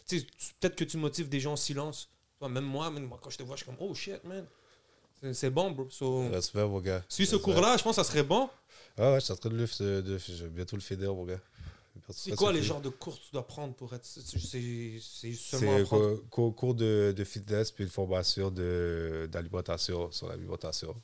[0.08, 0.22] tu
[0.60, 2.10] peut-être que tu motives des gens en silence.
[2.38, 4.46] Toi, même moi, même moi, quand je te vois, je suis comme, oh shit, man.
[5.34, 5.88] C'est- bon, bro.
[5.90, 7.04] So, Respect, mon gars.
[7.10, 8.50] suis ce cours-là, je pense que ça serait bon.
[8.98, 11.14] Ah ouais, je suis en train de le de, de- je vais bientôt le fédérer,
[11.14, 11.40] mon gars.
[12.10, 14.06] C'est quoi les genres de cours que tu dois prendre pour être.
[14.06, 14.22] C'est
[15.34, 16.16] seulement C'est apprendre?
[16.18, 20.96] co- co- cours de, de fitness puis une formation de- d'alimentation sur l'alimentation.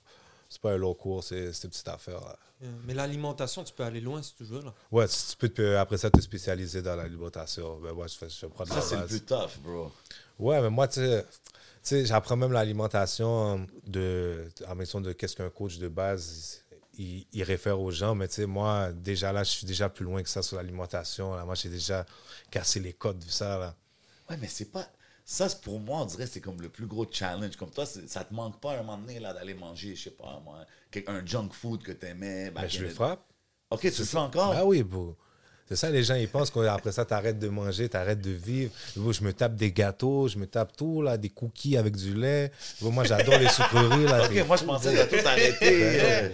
[0.50, 2.20] C'est pas un long cours, c'est c'est une petite affaire.
[2.20, 2.38] là.
[2.64, 4.62] Euh, Mais l'alimentation, tu peux aller loin si tu veux.
[4.62, 4.74] Là.
[4.92, 7.80] Ouais, si tu peux te- après ça te spécialiser dans l'alimentation.
[7.80, 9.92] Ben moi, je, fais, je prends de Ça, c'est le plus tough, bro.
[10.38, 11.26] Ouais, mais moi, tu sais,
[11.82, 16.64] sais, j'apprends même l'alimentation de, en mention de qu'est-ce qu'un coach de base,
[16.98, 18.16] il, il réfère aux gens.
[18.16, 21.36] Mais tu sais, moi, déjà là, je suis déjà plus loin que ça sur l'alimentation.
[21.36, 21.46] là.
[21.46, 22.06] Moi, j'ai déjà
[22.50, 23.58] cassé les codes de ça.
[23.58, 23.76] Là.
[24.30, 24.88] Ouais, mais c'est pas.
[25.24, 27.56] Ça, c'est pour moi, on dirait que c'est comme le plus gros challenge.
[27.56, 30.12] Comme toi, ça te manque pas à un moment donné là, d'aller manger, je sais
[30.12, 30.66] pas, moi,
[31.08, 32.52] un junk food que t'aimais.
[32.52, 33.24] Ben, je le frappe.
[33.70, 34.54] Ok, tu le fais encore?
[34.56, 35.16] Ah oui, bro.
[35.72, 38.74] C'est ça, les gens, ils pensent qu'après ça, t'arrêtes de manger, t'arrêtes de vivre.
[38.98, 42.52] Je me tape des gâteaux, je me tape tout, là, des cookies avec du lait.
[42.82, 44.26] Moi, j'adore les sucreries, là.
[44.30, 45.56] Ok, moi, je pensais que tout arrêté.
[45.82, 46.30] euh.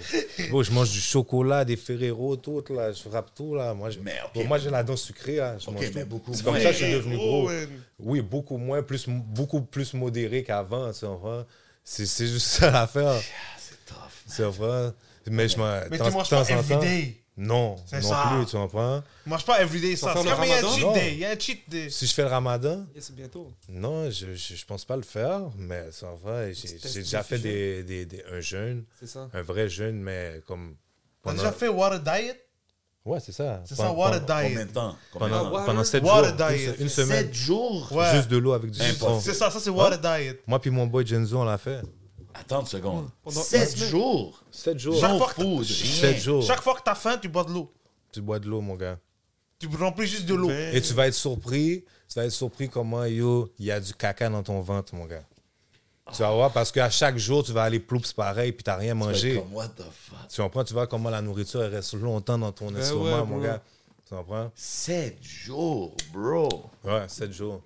[0.49, 2.91] Bro, je mange du chocolat, des Ferrero, tout, là.
[2.91, 3.75] Je frappe tout, là.
[3.75, 5.55] Moi, je- Mais, moi j'ai la dent sucrée, là.
[5.59, 7.51] Je Ok, mange beaucoup C'est comme ça que je suis devenu Oh, gros.
[7.99, 11.45] Oui, beaucoup moins, plus, beaucoup plus modéré qu'avant, tu comprends?
[11.83, 13.21] C'est c'est juste ça l'affaire.
[13.59, 14.35] C'est tough.
[14.35, 14.91] Tu comprends?
[15.29, 15.79] Mais je m'en.
[15.91, 17.17] Mais tu manges pas everyday.
[17.39, 18.31] Non, C'est non ça.
[18.35, 19.03] plus, tu comprends?
[19.27, 20.07] Mange pas everyday ça.
[20.07, 21.13] C'est comme il y a un cheat day.
[21.13, 21.89] Il y a un cheat day.
[21.91, 23.53] Si je fais le ramadan, Yeah, c'est bientôt.
[23.69, 27.37] Non, je, je, je pense pas le faire, mais c'est en vrai, j'ai déjà fait
[27.37, 29.29] des, des, des- un jeûne, C'est ça.
[29.31, 30.75] un vrai jeûne, mais comme.
[31.23, 32.43] T'as pendant- déjà fait water diet?
[33.05, 33.61] Ouais, c'est ça.
[33.65, 34.65] C'est Pendant- ça, water pendant- Combien diet.
[34.65, 34.95] de temps?
[35.13, 35.53] Combien Pendant, de temps?
[35.53, 36.47] water- pendant 7 water jours.
[36.49, 36.75] diet.
[36.77, 37.23] Une, une semaine.
[37.25, 37.91] Sept jours?
[37.93, 38.11] Ouais.
[38.15, 39.19] Juste de l'eau avec du citron.
[39.21, 40.41] C'est ça, ça c'est water diet.
[40.47, 41.81] Moi puis mon boy Genzo, on l'a fait.
[42.39, 43.09] Attends une seconde.
[43.23, 43.89] Pendant Sept une semaine.
[43.89, 44.43] jours?
[44.51, 44.99] 7 jours.
[44.99, 46.01] Chaque No fois que food, t'as- rien.
[46.01, 46.43] 7 jours.
[46.43, 47.71] Chaque fois que t'as faim, tu bois de l'eau.
[48.11, 48.97] Tu bois de l'eau, mon gars.
[49.59, 50.49] Tu remplis juste de l'eau.
[50.49, 51.83] Et tu vas être surpris.
[52.07, 55.05] Tu vas être surpris comment, yo, il y a du caca dans ton ventre, mon
[55.05, 55.23] gars.
[56.13, 58.93] Tu vas voir, parce qu'à chaque jour, tu vas aller ploups pareil, puis t'as rien
[58.93, 59.35] Tu mangé.
[59.35, 60.27] Comme, what the fuck?
[60.29, 60.63] Tu comprends?
[60.63, 63.41] Tu vois comment la nourriture elle reste longtemps dans ton Ben estomac, ouais, mon bro.
[63.41, 63.61] gars.
[64.07, 64.49] Tu comprends?
[64.55, 66.47] Sept jours, bro.
[66.85, 67.61] Ouais, 7 jours.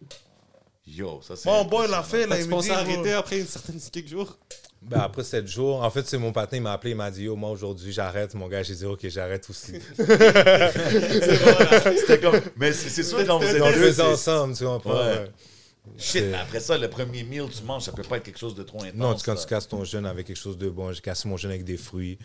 [0.96, 1.50] Yo, ça c'est.
[1.50, 2.70] Mon boy l'a fait, là, il me dit.
[2.70, 4.38] arrêter après une certaine quelques jours?
[4.82, 7.26] Ben, après 7 jours, en fait, c'est mon patin, il m'a appelé, il m'a dit,
[7.26, 8.34] yo, moi, aujourd'hui, j'arrête.
[8.34, 9.74] Mon gars, j'ai dit, OK, j'arrête aussi.
[12.00, 12.42] C'était comme.
[12.58, 14.96] Mais c'est sûr, quand vous êtes On deux, ensemble, tu comprends?
[14.96, 15.28] Ouais.
[15.98, 18.54] Shit, mais après ça, le premier meal tu manges, ça peut pas être quelque chose
[18.54, 18.94] de trop intense.
[18.96, 21.52] Non, quand tu casses ton jeûne avec quelque chose de bon, j'ai cassé mon jeûne
[21.52, 22.20] avec des fruits.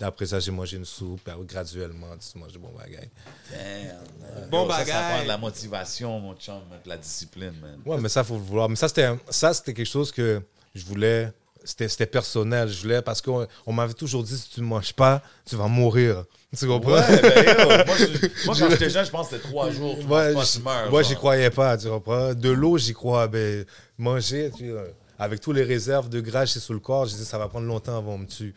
[0.00, 1.20] Après ça, j'ai mangé une soupe.
[1.24, 3.08] puis graduellement, tu manges des bons bagages.
[3.50, 4.48] Damn.
[4.50, 5.12] Bon Yo, ça, ça bagaille.
[5.14, 7.80] prend de la motivation, mon chum, de la discipline, man.
[7.84, 8.68] Ouais, mais ça, faut le vouloir.
[8.68, 10.40] Mais ça, c'était ça, c'était quelque chose que
[10.74, 11.30] je voulais.
[11.64, 12.68] C'était c'était personnel.
[12.68, 15.68] Je voulais parce qu'on on m'avait toujours dit si tu ne manges pas, tu vas
[15.68, 16.24] mourir.
[16.58, 16.92] Tu comprends?
[16.92, 19.98] Ouais, ben, moi, je- moi, quand j'étais jeune, je pense que c'était trois jours.
[20.00, 20.90] Tu Ouais, manges pas, tu meurs.
[20.90, 22.34] moi, j'y croyais pas, tu comprends?
[22.34, 23.26] De l'eau, j'y crois.
[23.28, 23.64] Ben,
[23.98, 24.84] manger, tu vois,
[25.18, 27.48] avec tous les réserves de gras que j'ai sur le corps, j'ai dit ça va
[27.48, 28.52] prendre longtemps avant de me tuer.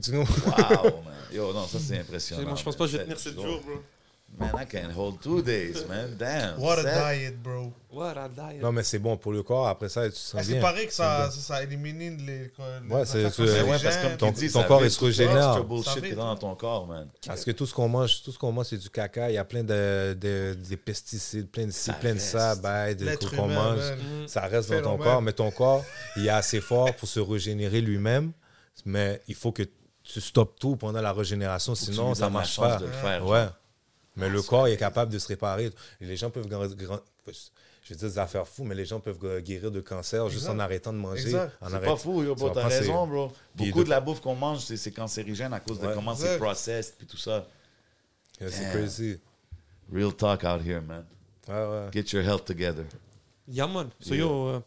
[0.00, 0.50] Tu comprends?
[0.84, 1.14] Wow, man.
[1.32, 2.44] Yo, non, ça, c'est impressionnant.
[2.46, 3.82] Moi, je pense pas que je vais tenir Sept 7 jours, bro.
[4.38, 6.16] Man, I can hold two days, man.
[6.16, 6.58] Damn.
[6.58, 6.94] What a Sept.
[7.18, 7.72] diet, bro.
[7.92, 8.62] What a diet.
[8.62, 9.68] Non, mais c'est bon pour le corps.
[9.68, 10.54] Après ça, tu te sens bien.
[10.56, 12.10] c'est pareil que ça, ça, ça élimine les.
[12.16, 12.50] les
[12.88, 15.36] Ouais, c'est- c'est- ouais, parce que comme Ton- tu dis, ton corps est se régénère.
[15.36, 17.08] extra bullshit qui est dans ton corps, man.
[17.26, 19.30] Parce que tout ce qu'on mange, tout ce qu'on mange, c'est du caca.
[19.30, 22.54] Il y a plein de, de- des pesticides, plein de ci, Ça plein de ça,
[22.56, 23.78] ben, de L'être qu'on mange.
[23.78, 23.98] man.
[24.28, 25.84] Ça reste dans ton corps, mais ton corps,
[26.16, 28.32] il est assez fort pour se régénérer lui-même.
[28.86, 29.64] Mais il faut que
[30.02, 32.76] tu stoppes tout pendant la régénération, sinon ça la marche chance pas.
[32.78, 33.46] de le faire, ouais.
[34.16, 35.70] Mais le corps est capable de se réparer.
[36.00, 36.48] Les gens peuvent
[37.82, 40.58] je vais dire des affaires fous, mais les gens peuvent guérir de cancer juste en
[40.58, 41.30] arrêtant de manger.
[41.30, 43.32] C'est arrêt- pas fou, yo, Tu bro, t'as raison, bro.
[43.54, 45.94] Beaucoup de- de la bouffe qu'on mange, c'est cancérigène à cause de Ouais.
[45.94, 47.46] comment c'est processed puis tout ça.
[48.38, 49.18] C'est crazy.
[49.92, 51.04] Real talk out here, man.
[51.48, 51.88] Ouais.
[51.92, 52.84] Get your health together.
[53.48, 53.88] Yeah, man.
[54.00, 54.20] So, Yeah.
[54.24, 54.60] yo, euh,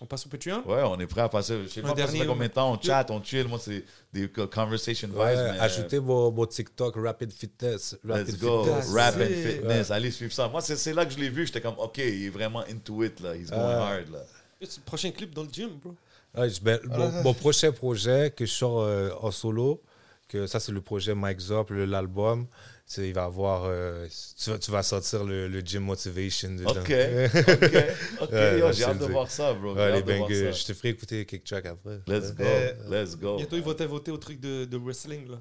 [0.00, 0.62] on passe au Patreon?
[0.66, 1.62] Ouais, on est prêt à passer.
[1.64, 2.82] Je sais Un pas dernier, passer combien de temps, on ouais.
[2.82, 3.48] chat, on chill.
[3.48, 5.18] Moi, c'est des co- conversation vibes.
[5.18, 7.96] Ouais, mais, ajoutez vos, vos TikTok Rapid Fitness.
[8.04, 8.64] Let's Rapid go.
[8.64, 8.90] Fitness.
[8.92, 9.46] Rap and it.
[9.46, 9.90] fitness.
[9.90, 10.48] Allez suivre ça.
[10.48, 11.46] Moi, c'est là que je l'ai vu.
[11.46, 13.34] J'étais comme, OK, il est vraiment into it, là.
[13.36, 13.88] He's going Ah.
[13.94, 14.20] hard, là.
[14.60, 15.94] C'est le prochain clip dans le gym, bro.
[16.36, 19.80] Ouais, je- ben, mon, mon prochain projet que je sors euh, en solo,
[20.28, 21.86] que ça c'est le projet Mike Zop, le-
[22.88, 24.06] l'album, c'est il va avoir, euh,
[24.36, 26.70] tu, vas, tu vas sortir le, le gym motivation dedans.
[26.70, 26.76] OK.
[28.22, 28.32] OK.
[28.32, 29.74] Ouais, J'ai hâte de voir ça, bro.
[29.74, 30.52] J'ai Ouais, les hâte de voir bangers.
[30.52, 30.58] ça.
[30.58, 32.00] Je te ferai écouter quelques tracks après.
[32.06, 32.44] Let's go.
[32.44, 32.72] Euh,
[33.04, 33.36] Let's go.
[33.36, 35.40] Bientôt, ils vont t'inviter au truc de, de wrestling, là.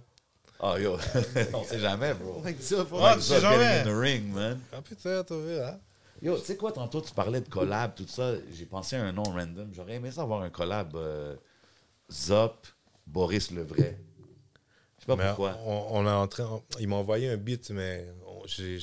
[0.59, 0.97] Oh, yo.
[1.53, 2.43] on sait jamais, bro.
[2.59, 3.79] Sais Zop getting jamais.
[3.79, 4.59] in the ring, man.
[4.73, 5.79] Ah peut-être, on verra.
[6.21, 8.33] Yo, tu sais quoi, tantôt tu parlais de collab, tout ça.
[8.51, 9.69] J'ai pensé à un nom random.
[9.71, 11.35] J'aurais aimé ça avoir un collab euh,
[12.11, 12.65] Zop,
[13.05, 13.97] Boris Levray.
[15.07, 15.57] Je sais pas Mais pourquoi.
[15.65, 18.79] on, on est en train, on- il m'a envoyé un beat, mais on- j'ai.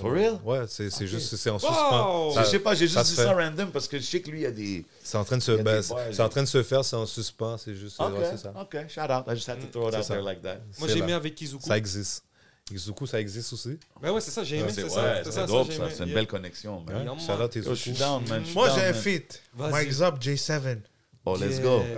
[0.00, 0.38] For real?
[0.44, 1.60] Ouais, c'est c'est juste, c'est en Wow!
[1.60, 2.32] suspens.
[2.42, 4.42] Je sais pas, j'ai juste dit ça random parce que je sais que lui, il
[4.42, 4.84] y a des.
[5.02, 7.06] C'est en train de se, a ben, c'est en train de se faire, c'est en
[7.06, 8.52] suspens, c'est juste, Ok, ouais, c'est ça.
[8.60, 9.24] ok, shout out.
[9.28, 10.14] I just had to throw it out ça.
[10.14, 10.58] there like that.
[10.78, 11.64] Moi, j'ai aimé avec Kizuku.
[11.66, 12.24] Ça existe.
[12.72, 13.78] Izuku, ça existe aussi.
[14.02, 15.30] Ben ouais, c'est ça, j'ai aimé, C'est ouais, ça.
[15.30, 15.68] ça, dope.
[15.70, 17.04] C'est une belle connexion, man.
[17.04, 17.98] Yeah, Shout out Yo, je suis Izuku.
[18.04, 18.40] down, man.
[18.40, 19.40] je suis Moi, j'ai un feat.
[19.54, 19.70] Vas-y.
[19.72, 20.78] Mike Zop, J7.
[21.28, 21.80] Oh, let's go.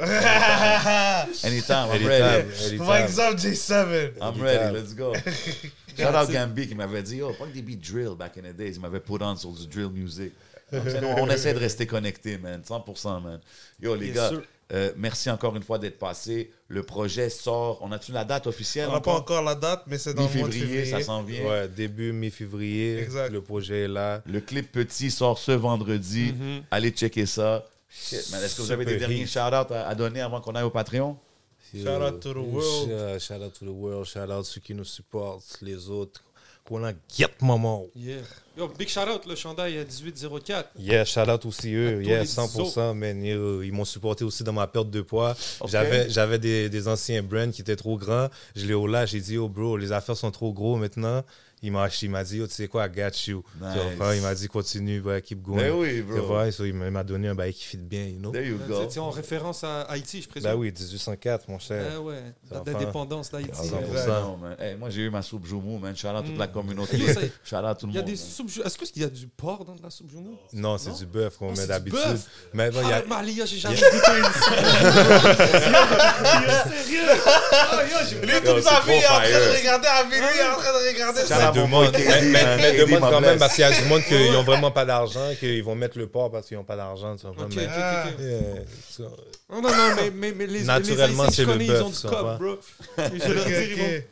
[1.44, 2.48] Anytime, I'm Anytime, ready.
[2.64, 2.86] anytime.
[2.86, 4.12] Mike Zop, J7.
[4.20, 4.42] I'm Anytime.
[4.42, 5.12] ready, let's go.
[5.98, 8.56] Shout out Gambi qui m'avait dit, oh, pas que des beats drill back in the
[8.56, 8.72] days.
[8.76, 10.32] Il m'avait put on sur du drill music.
[10.72, 12.62] Donc, nous, on essaie de rester connectés, man.
[12.66, 13.40] 100%, man.
[13.80, 14.42] Yo, les Bien gars, sûr.
[14.72, 16.50] euh, merci encore une fois d'être passés.
[16.68, 17.78] Le projet sort.
[17.82, 19.42] On a-tu la date officielle On n'a pas encore?
[19.42, 21.00] la date, mais c'est dans le mois de Mi-février, février.
[21.04, 21.44] ça s'en vient.
[21.44, 22.98] Ouais, début mi-février.
[23.00, 23.30] Exact.
[23.32, 24.22] Le projet est là.
[24.26, 26.32] Le clip petit sort ce vendredi.
[26.38, 26.62] Mhm.
[26.70, 27.64] Allez checker ça.
[27.90, 28.42] Shit, man.
[28.42, 29.28] Est-ce que vous avez des derniers hit.
[29.28, 31.16] shout-out à, à donner avant qu'on aille au Patreon?
[31.74, 33.18] Shout out to the world.
[33.18, 34.06] Shout, shout out to the world.
[34.06, 36.22] Shout out ceux qui nous supportent, les autres.
[36.64, 37.86] Qu'on a get maman.
[37.96, 38.18] Yeah.
[38.56, 40.70] Yo, big shout out, le chandail à 1804.
[40.78, 42.02] Yeah, shout out aussi eux.
[42.02, 42.92] Yeah, les 100%.
[42.92, 45.34] Man, yo, ils m'ont supporté aussi dans ma perte de poids.
[45.66, 48.28] J'avais, j'avais des, des anciens brands qui étaient trop grands.
[48.54, 51.24] Je l'ai au là, j'ai dit, oh bro, les affaires sont trop gros maintenant.
[51.62, 53.42] Il m'a, il m'a dit, tu sais quoi, I got you.
[53.58, 54.14] Tu?
[54.16, 55.56] Il m'a dit, continue, ouais, keep going.
[55.56, 56.22] Ben oui, bro.
[56.26, 58.30] vrai, so, il m'a donné un bail qui fit bien, you know?
[58.30, 58.86] There you go.
[58.88, 60.50] C'est en référence à Haïti, je présume?
[60.50, 61.84] Ben oui, 1804, mon cher.
[61.96, 63.50] Ah ouais, date d'indépendance d'Haïti.
[63.54, 64.20] Ah, 100%.
[64.22, 64.56] Non, man.
[64.58, 65.96] Hey, moi, j'ai eu ma soupe Joumou, man.
[65.96, 66.96] Shout out toute la communauté.
[66.96, 68.10] Yo, ça- Shout out tout le Il y a monde.
[68.10, 68.50] des soupes.
[68.64, 71.48] Est-ce qu'il y a du porc dans la soupe journaux Non, c'est du bœuf qu'on
[71.50, 72.00] Oh, c'est met d'habitude.
[72.54, 74.54] Mais non, il y a, Arrête, Malia, j'ai jamais goûté une soupe.
[76.68, 77.08] Sérieux?
[77.52, 77.82] Ah,
[78.22, 80.78] Lui, Yo, toute sa vie, il est en train de regarder est en train de
[80.88, 81.47] regarder ça.
[81.52, 82.76] Demande, mais, man.
[82.76, 85.62] demande quand même parce qu'il y a du monde qui n'ont vraiment pas d'argent, qu'ils
[85.62, 87.16] vont mettre le porc parce qu'ils n'ont pas d'argent.
[87.18, 87.28] ça-
[89.50, 92.02] Non, non, mais, mais, mais les, Naturellement, c'est le bœuf,
[92.38, 92.58] bro.
[92.98, 93.46] Je leur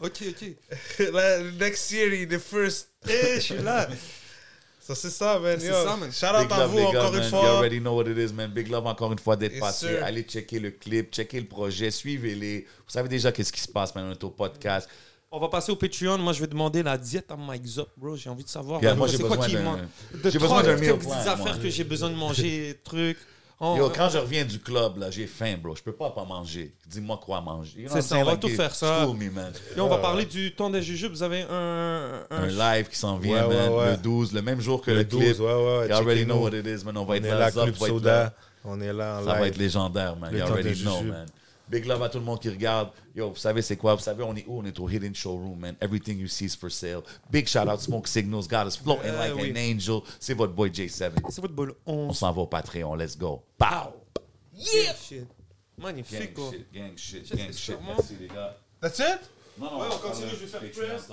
[0.00, 0.56] Ok, dis,
[1.00, 1.58] ok.
[1.60, 2.88] Next series, the first.
[3.08, 3.88] Eh, je suis là.
[4.80, 5.58] Ça, c'est ça, man.
[5.58, 6.12] C'est ça, man.
[6.12, 7.24] Shout out à vous encore une man.
[7.24, 7.56] You fois.
[7.58, 8.50] already know what it is, man.
[8.52, 9.98] Big love encore une fois d'être passé.
[9.98, 12.60] Allez checker le clip, checker le projet, suivez-les.
[12.86, 14.88] Vous savez déjà qu'est-ce qui se passe maintenant au podcast.
[15.32, 16.18] On va passer au Patreon.
[16.18, 18.16] Moi, je vais demander la diète à Mike Zop, bro.
[18.16, 18.80] J'ai envie de savoir.
[18.82, 19.80] Yeah, moi, j'ai c'est quoi besoin d'un- mange.
[20.24, 21.62] j'ai De besoin d'un meal petites plan, affaires moi.
[21.62, 23.18] que j'ai besoin de manger, trucs.
[23.58, 25.74] Yo, quand je reviens du club, là, j'ai faim, bro.
[25.74, 26.74] Je peux pas pas manger.
[26.86, 27.80] Dis-moi quoi manger.
[27.80, 29.02] You know C'est ça, on va Like, tout faire ça.
[29.04, 29.50] school me, man.
[29.74, 31.10] Et on va parler du temps des jujubes.
[31.10, 33.70] Vous avez un, Un live qui s'en vient, Ouais, man.
[33.72, 33.90] ouais, ouais.
[33.92, 35.40] Le 12, le même jour que le, Le 12, clip.
[35.40, 35.88] ouais, ouais.
[35.88, 36.98] You already know what it is, man.
[36.98, 38.22] On va On être est là, Club va être Soda.
[38.24, 38.34] là.
[38.64, 40.30] On est là en Ça va être légendaire, man.
[40.32, 41.08] Le You temps already des know, jujubes.
[41.12, 41.26] man.
[41.68, 42.90] Big love à tout le monde qui regarde.
[43.14, 43.94] Yo, vous savez c'est quoi?
[43.96, 44.60] Vous savez, on est où?
[44.60, 45.76] On est au Hidden Showroom, man.
[45.80, 47.02] Everything you see is for sale.
[47.30, 48.46] Big shout out Smoke Signals.
[48.46, 49.50] Got us floating Eh like oui.
[49.52, 50.00] an angel.
[50.20, 51.12] C'est votre boy J7.
[51.28, 52.16] C'est votre On 11.
[52.18, 52.94] s'en va au Patreon.
[52.94, 53.42] Let's go.
[53.58, 53.92] Pow!
[54.54, 54.94] Yeah!
[54.94, 55.18] Shit.
[55.20, 55.26] Gang
[55.78, 56.50] Magnifique, quoi.
[56.52, 57.76] shit, gang shit, gang shit.
[57.86, 58.56] Merci, les gars.
[58.80, 59.20] That's it?
[59.58, 60.86] Non, non, Ouais, on continue, faire je vais le faire Patreon.
[60.88, 61.08] press.